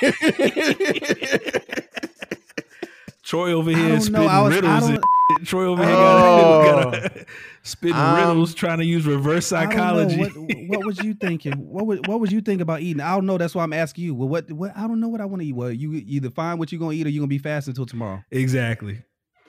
[0.02, 1.74] eat?
[3.22, 4.88] Troy over I here don't spitting was, riddles.
[4.90, 5.04] don't,
[5.44, 6.90] Troy over here Oh.
[6.92, 7.26] got, got
[7.62, 9.76] spitting Um, riddles, trying to use reverse I don't know.
[10.08, 10.18] psychology.
[10.20, 10.32] What,
[10.68, 11.54] what was you thinking?
[11.54, 13.00] What was, what was you thinking about eating?
[13.00, 13.38] I don't know.
[13.38, 14.14] That's why I'm asking you.
[14.14, 15.54] Well, what, what I don't know what I want to eat.
[15.54, 18.22] Well, you either find what you're gonna eat or you're gonna be fasting until tomorrow.
[18.30, 19.02] exactly.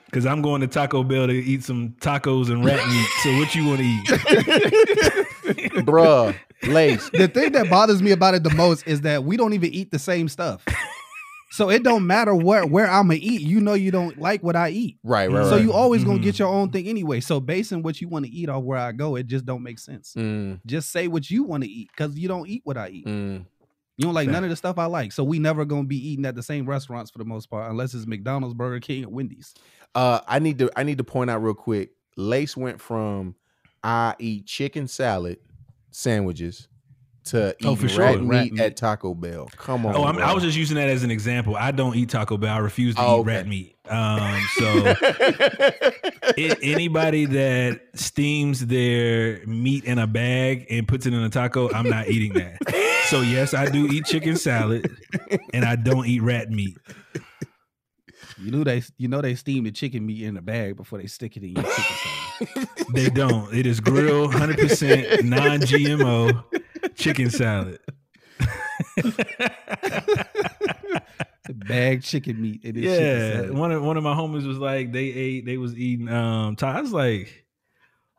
[0.05, 3.07] Because I'm going to Taco Bell to eat some tacos and rat meat.
[3.23, 4.05] So what you want to eat?
[5.85, 6.33] bruh,
[6.67, 7.09] Lace.
[7.13, 9.91] The thing that bothers me about it the most is that we don't even eat
[9.91, 10.63] the same stuff.
[11.51, 13.41] So it don't matter where where I'm gonna eat.
[13.41, 14.97] You know you don't like what I eat.
[15.03, 15.49] Right, right, right.
[15.49, 16.23] So you always gonna Mhm.
[16.23, 17.21] get your own thing anyway.
[17.21, 19.79] So basing what you want to eat off where I go, it just don't make
[19.79, 20.13] sense.
[20.17, 23.05] Mm, Just say what you want to eat because you don't eat what I eat.
[23.05, 23.45] mm.
[23.97, 25.13] You don't like none of the stuff I like.
[25.13, 27.93] So we never gonna be eating at the same restaurants for the most part, unless
[27.93, 29.53] it's McDonald's, Burger King, or Wendy's.
[29.93, 31.91] Uh, I need to I need to point out real quick.
[32.17, 33.35] Lace went from
[33.81, 35.37] I eat chicken salad
[35.95, 36.67] sandwiches
[37.25, 38.03] to Oh, eating for sure.
[38.03, 38.61] rat Rat meat meat.
[38.61, 39.49] at Taco Bell.
[39.57, 39.95] Come on.
[39.95, 41.55] Oh, I'm, I was just using that as an example.
[41.55, 42.53] I don't eat Taco Bell.
[42.53, 43.27] I refuse to Oh, eat okay.
[43.29, 43.75] rat meat.
[43.89, 44.65] Um, so
[46.37, 51.71] a- anybody that steams their meat in a bag and puts it in a taco,
[51.71, 52.57] I'm not eating that.
[53.09, 54.91] So yes, I do eat chicken salad,
[55.53, 56.77] and I don't eat rat meat.
[58.37, 61.07] You know they you know they steam the chicken meat in a bag before they
[61.07, 62.67] stick it in your chicken salad.
[62.93, 63.53] They don't.
[63.53, 66.43] It is grilled, hundred percent non-GMO
[66.95, 67.79] chicken salad.
[71.49, 72.63] bag chicken meat.
[72.63, 73.53] in this chicken yeah, salad.
[73.53, 76.09] one of one of my homies was like, they ate, they was eating.
[76.09, 76.57] Um.
[76.61, 77.44] I was like,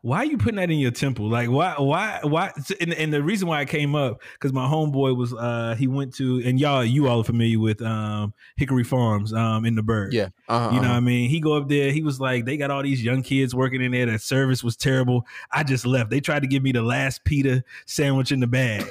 [0.01, 1.27] why are you putting that in your temple?
[1.27, 2.51] Like, why, why, why?
[2.79, 6.13] And, and the reason why I came up because my homeboy was, uh, he went
[6.15, 10.13] to, and y'all, you all are familiar with, um, Hickory Farms, um, in the Bird.
[10.13, 10.29] yeah.
[10.47, 10.97] Uh-huh, You know what uh-huh.
[10.97, 11.29] I mean?
[11.29, 11.91] He go up there.
[11.91, 14.05] He was like, they got all these young kids working in there.
[14.05, 15.25] That service was terrible.
[15.51, 16.09] I just left.
[16.11, 18.85] They tried to give me the last pita sandwich in the bag.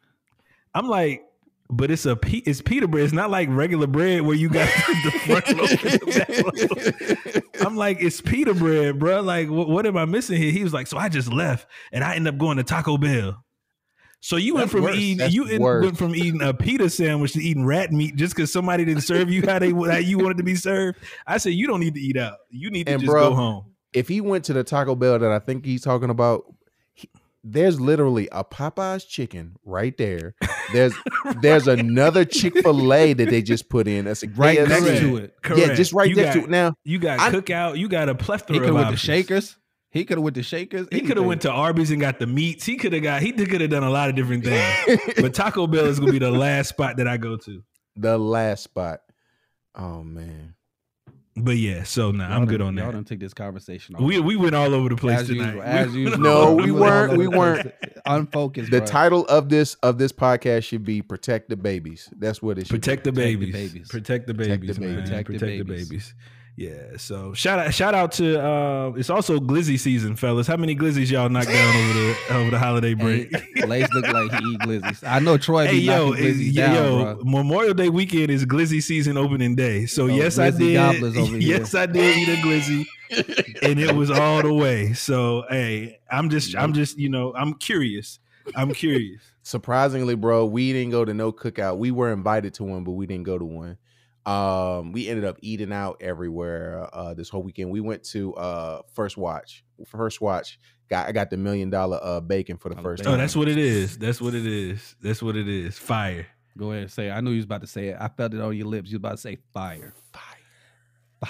[0.74, 1.22] I'm like,
[1.70, 3.04] but it's a it's pita bread.
[3.04, 4.68] It's not like regular bread where you got
[5.04, 7.66] the front loaf and the back loaf.
[7.66, 9.20] I'm like, it's pita bread, bro.
[9.20, 10.50] Like, what, what am I missing here?
[10.52, 13.44] He was like, so I just left and I ended up going to Taco Bell.
[14.20, 14.96] So you went from worse.
[14.96, 15.84] eating That's you worse.
[15.84, 19.30] went from eating a pita sandwich to eating rat meat just because somebody didn't serve
[19.30, 20.98] you how they how you wanted to be served.
[21.26, 22.38] I said you don't need to eat out.
[22.50, 23.64] You need to And just bro, go home.
[23.92, 26.42] if he went to the Taco Bell that I think he's talking about,
[27.44, 30.34] there's literally a Popeye's chicken right there.
[30.72, 30.92] There's
[31.40, 34.04] there's another Chick Fil A that they just put in.
[34.04, 35.00] That's right next Correct.
[35.00, 35.34] to it.
[35.42, 35.66] Correct.
[35.66, 36.50] Yeah, just right you next got, to it.
[36.50, 37.78] Now You got I- cookout.
[37.78, 38.52] You got a plethora.
[38.54, 39.06] He plethora could of have went to.
[39.06, 39.56] Shakers.
[39.90, 40.86] He could have went to Shakers.
[40.92, 42.66] He could have went to Arby's and got the meats.
[42.66, 43.22] He could have got.
[43.22, 45.00] He could have done a lot of different things.
[45.16, 47.62] but Taco Bell is gonna be the last spot that I go to.
[47.96, 49.00] the last spot.
[49.74, 50.54] Oh man.
[51.44, 52.92] But yeah, so nah, I'm good on Y'all that.
[52.92, 53.96] done take this conversation.
[53.98, 55.46] We we went all over the place as tonight.
[55.46, 55.62] usual.
[55.62, 56.18] As We- usual.
[56.18, 57.72] No, we went weren't- we weren't.
[58.06, 58.70] Unfocused.
[58.70, 58.86] The bro.
[58.86, 62.80] title of this of this podcast should be "Protect the Babies." That's what it should.
[62.80, 63.52] Protect the Protect the babies.
[63.72, 63.88] babies.
[63.88, 64.48] Protect the babies.
[64.48, 64.78] Protect the babies.
[64.80, 64.94] man.
[64.94, 65.10] babies.
[65.10, 66.14] Protect, Protect the the babies.
[66.58, 66.90] Babies.
[66.92, 66.96] Yeah.
[66.98, 70.46] So shout out shout out to uh it's also glizzy season, fellas.
[70.46, 73.34] How many glizzies y'all knocked down over the over the holiday break?
[73.54, 75.06] Hey, Lace look like he eat glizzies.
[75.06, 77.24] I know Troy Hey be yo, knocking is- glizzies yo, bro.
[77.24, 79.86] Memorial Day weekend is glizzy season opening day.
[79.86, 80.74] So Oh, yes, I did.
[80.74, 81.36] gobblers here.
[81.38, 82.86] yes, I did eat a glizzy,
[83.62, 84.92] and it was all the way.
[84.94, 88.18] So hey, I'm just, I'm just, you know, I'm curious.
[88.56, 89.20] I'm curious.
[89.42, 91.78] Surprisingly, bro, we didn't go to no cookout.
[91.78, 93.78] We were invited to one, but we didn't go to one.
[94.28, 97.70] Um, we ended up eating out everywhere uh this whole weekend.
[97.70, 99.64] We went to uh First Watch.
[99.86, 100.58] First Watch
[100.90, 103.12] got I got the million dollar uh bacon for the Oh, first bacon.
[103.12, 103.20] Oh, time.
[103.20, 103.96] that's what it is.
[103.98, 104.96] That's what it is.
[105.00, 105.78] That's what it is.
[105.78, 106.26] Fire.
[106.56, 107.08] Go ahead and say.
[107.08, 107.12] it.
[107.12, 107.96] I knew you was about to say it.
[108.00, 108.90] I felt it on your lips.
[108.90, 109.94] You was about to say fire.
[110.12, 110.22] fire.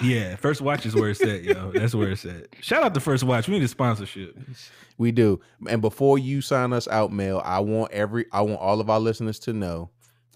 [0.03, 1.71] Yeah, first watch is where it's at, yo.
[1.71, 2.47] That's where it's at.
[2.61, 3.47] Shout out to First Watch.
[3.47, 4.37] We need a sponsorship.
[4.99, 5.39] We do.
[5.67, 8.99] And before you sign us out, Mel, I want every I want all of our
[8.99, 9.89] listeners to know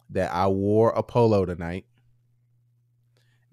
[0.10, 1.86] that I wore a polo tonight.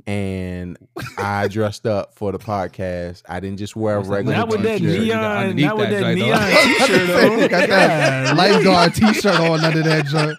[0.06, 0.78] And
[1.18, 3.22] I dressed up for the podcast.
[3.28, 4.14] I didn't just wear a What's that?
[4.16, 5.00] regular Not with that t-shirt.
[5.02, 7.08] You got neon, underneath not with that that joint, neon I was about to t-shirt
[7.08, 7.38] say, on.
[7.38, 10.38] you got that Lifeguard t-shirt on under that joint.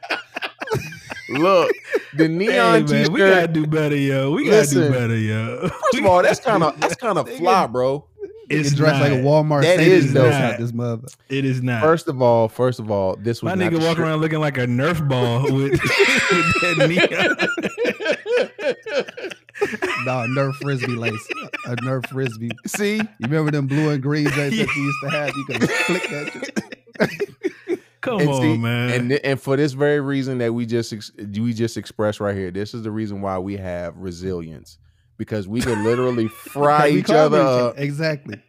[1.29, 1.71] Look,
[2.17, 3.09] the Hey, neon man, t-shirt.
[3.09, 4.31] we gotta do better, yo.
[4.31, 5.67] We gotta Listen, do better, yo.
[5.69, 8.05] First of all, that's kind of that's kind of fly, bro.
[8.49, 9.23] It's It's dressed like a.
[9.23, 9.61] Walmart.
[9.61, 10.57] That is Sadie's is dope.
[10.59, 11.07] This mother.
[11.29, 11.81] It is not.
[11.81, 14.19] First of all, first of all, this was My not nigga the walking shirt- around
[14.19, 17.37] looking like a Nerf ball with, with that neon.
[20.05, 21.27] No, Nerf frisbee lace.
[21.67, 22.49] A Nerf frisbee.
[22.65, 25.35] See, You remember them blue and green joints that you used to have?
[25.35, 27.79] You could flick that.
[28.01, 28.89] Come and on, see, man.
[28.89, 32.49] and and for this very reason that we just ex- we just expressed right here,
[32.49, 34.79] this is the reason why we have resilience
[35.17, 37.77] because we could literally fry each other each up.
[37.79, 38.41] Exactly.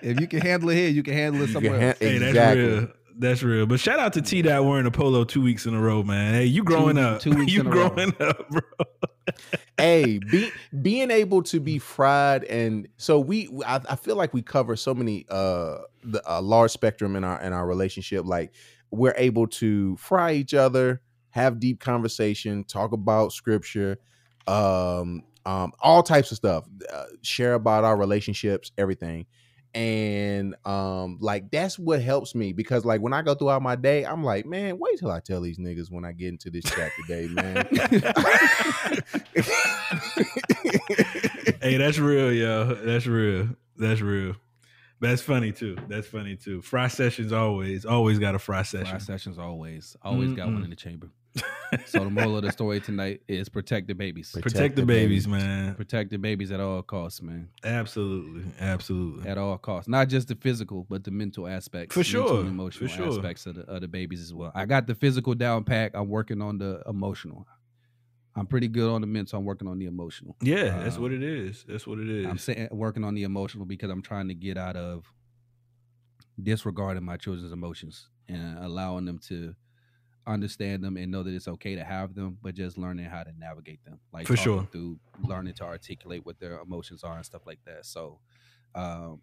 [0.00, 1.98] If you can handle it here, you can handle it You somewhere can else.
[1.98, 2.62] ha- hey, that's exactly.
[2.64, 2.88] real.
[3.20, 3.66] That's real.
[3.66, 6.32] But shout out to T Dot wearing a polo two weeks in a row, man.
[6.32, 7.20] Hey, you growing Two- up.
[7.20, 7.88] two weeks you in a row.
[7.90, 8.60] growing up, bro.
[9.78, 14.42] hey, be, being able to be fried and so we I, I feel like we
[14.42, 18.52] cover so many uh the a large spectrum in our in our relationship like
[18.90, 23.98] we're able to fry each other have deep conversation talk about scripture
[24.48, 29.26] um um all types of stuff uh, share about our relationships everything
[29.74, 34.04] and um like that's what helps me because like when i go throughout my day
[34.04, 36.90] i'm like man wait till i tell these niggas when i get into this chat
[37.06, 37.68] today man
[41.60, 42.74] hey, that's real, yo.
[42.74, 43.48] That's real.
[43.76, 44.34] That's real.
[45.00, 45.76] That's funny too.
[45.88, 46.60] That's funny too.
[46.60, 48.86] Fry sessions always, always got a fry session.
[48.86, 49.96] Fry sessions always.
[50.02, 51.08] Always got one in the chamber.
[51.86, 54.32] So the moral of the story tonight is protect the babies.
[54.32, 55.44] Protect Protect the the babies, babies.
[55.44, 55.74] man.
[55.76, 57.48] Protect the babies at all costs, man.
[57.62, 59.28] Absolutely, absolutely.
[59.28, 59.88] At all costs.
[59.88, 61.94] Not just the physical, but the mental aspects.
[61.94, 63.08] For mental sure, and emotional for sure.
[63.12, 64.50] aspects of the, of the babies as well.
[64.54, 65.92] I got the physical down pack.
[65.94, 67.46] I'm working on the emotional.
[68.34, 69.38] I'm pretty good on the mental.
[69.38, 70.36] I'm working on the emotional.
[70.42, 71.64] Yeah, that's Um, what it is.
[71.68, 72.26] That's what it is.
[72.26, 75.04] I'm saying working on the emotional because I'm trying to get out of
[76.42, 79.54] disregarding my children's emotions and allowing them to
[80.26, 83.32] understand them and know that it's okay to have them, but just learning how to
[83.38, 83.98] navigate them.
[84.12, 84.68] Like For sure.
[84.70, 87.86] through learning to articulate what their emotions are and stuff like that.
[87.86, 88.20] So
[88.74, 89.20] um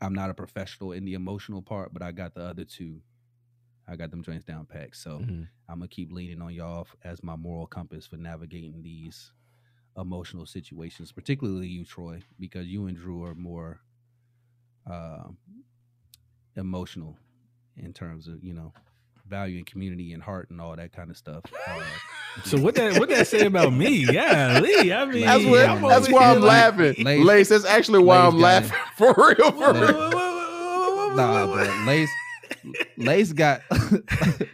[0.00, 3.00] I'm not a professional in the emotional part, but I got the other two.
[3.86, 4.96] I got them joints down packed.
[4.96, 5.48] So Mhm.
[5.68, 9.32] I'm gonna keep leaning on y'all as my moral compass for navigating these
[9.96, 13.80] emotional situations, particularly you, Troy, because you and Drew are more
[14.86, 15.36] um
[16.56, 17.16] emotional
[17.76, 18.72] in terms of you know
[19.28, 21.42] valuing community and heart and all that kind of stuff.
[21.68, 21.80] Uh,
[22.44, 24.06] so what that what that say about me?
[24.12, 24.90] Yeah, Lee.
[24.92, 27.04] I mean, That's, Yeah, what, I'm that's why I'm like- laughing.
[27.04, 28.70] Lace- Lace, that's actually why Lace I'm got it.
[28.70, 28.78] laughing.
[28.96, 31.14] For real, for Lace- real.
[31.16, 32.10] nah, but Lace,
[32.96, 33.60] Lace got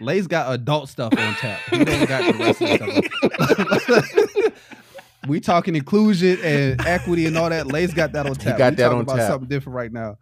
[0.01, 1.61] Lace got adult stuff on tap.
[1.70, 3.81] He don't got the rest of the
[4.43, 4.53] stuff.
[5.28, 7.66] we talking inclusion and equity and all that.
[7.69, 8.59] Lace got that on tap.
[8.59, 9.28] got we that talking on about tap.
[9.31, 10.16] something different right now.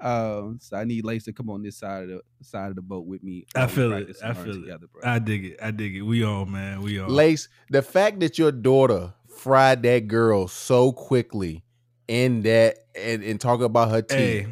[0.00, 2.82] Um, so I need Lace to come on this side of the side of the
[2.82, 3.46] boat with me.
[3.56, 4.16] I feel it.
[4.22, 4.80] I learn feel it.
[4.92, 5.02] bro.
[5.04, 5.58] I dig it.
[5.60, 6.02] I dig it.
[6.02, 6.82] We all man.
[6.82, 11.64] We all Lace, the fact that your daughter fried that girl so quickly
[12.06, 14.46] in that and, and talk about her teeth, Hey,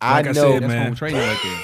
[0.00, 0.86] I like I know said, That's man.
[0.86, 1.60] home training right there.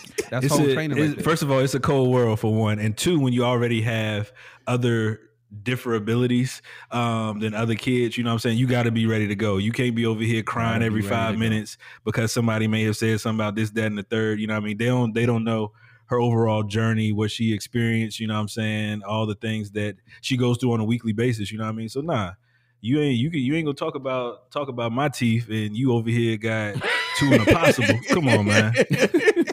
[0.30, 1.24] That's it's home a- training right there.
[1.24, 4.32] First of all, it's a cold world for one, and two, when you already have
[4.66, 5.20] other
[5.62, 8.58] different abilities um, than other kids, you know what I'm saying?
[8.58, 9.56] You got to be ready to go.
[9.56, 11.38] You can't be over here crying every five go.
[11.38, 14.40] minutes because somebody may have said something about this, that, and the third.
[14.40, 14.78] You know what I mean?
[14.78, 15.14] They don't.
[15.14, 15.72] They don't know
[16.06, 18.18] her overall journey, what she experienced.
[18.20, 19.02] You know what I'm saying?
[19.02, 21.50] All the things that she goes through on a weekly basis.
[21.52, 21.88] You know what I mean?
[21.88, 22.32] So nah.
[22.80, 25.92] You ain't you can you ain't gonna talk about talk about my teeth and you
[25.92, 26.76] over here got
[27.16, 27.98] two and a possible.
[28.08, 28.72] Come on, man.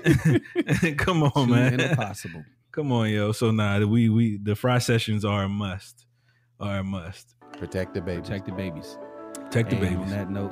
[0.97, 1.79] Come on, Two man.
[1.79, 2.43] impossible.
[2.75, 3.31] Come on, yo.
[3.31, 6.05] So nah, we we the fry sessions are a must.
[6.59, 7.33] Are a must.
[7.57, 8.27] protect the babies.
[8.27, 8.97] Protect the babies.
[9.49, 10.51] Take the And On that note,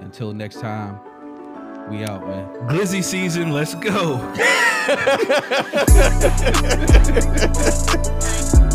[0.00, 0.98] until next time,
[1.90, 2.48] we out, man.
[2.66, 4.20] Glizzy season, let's go.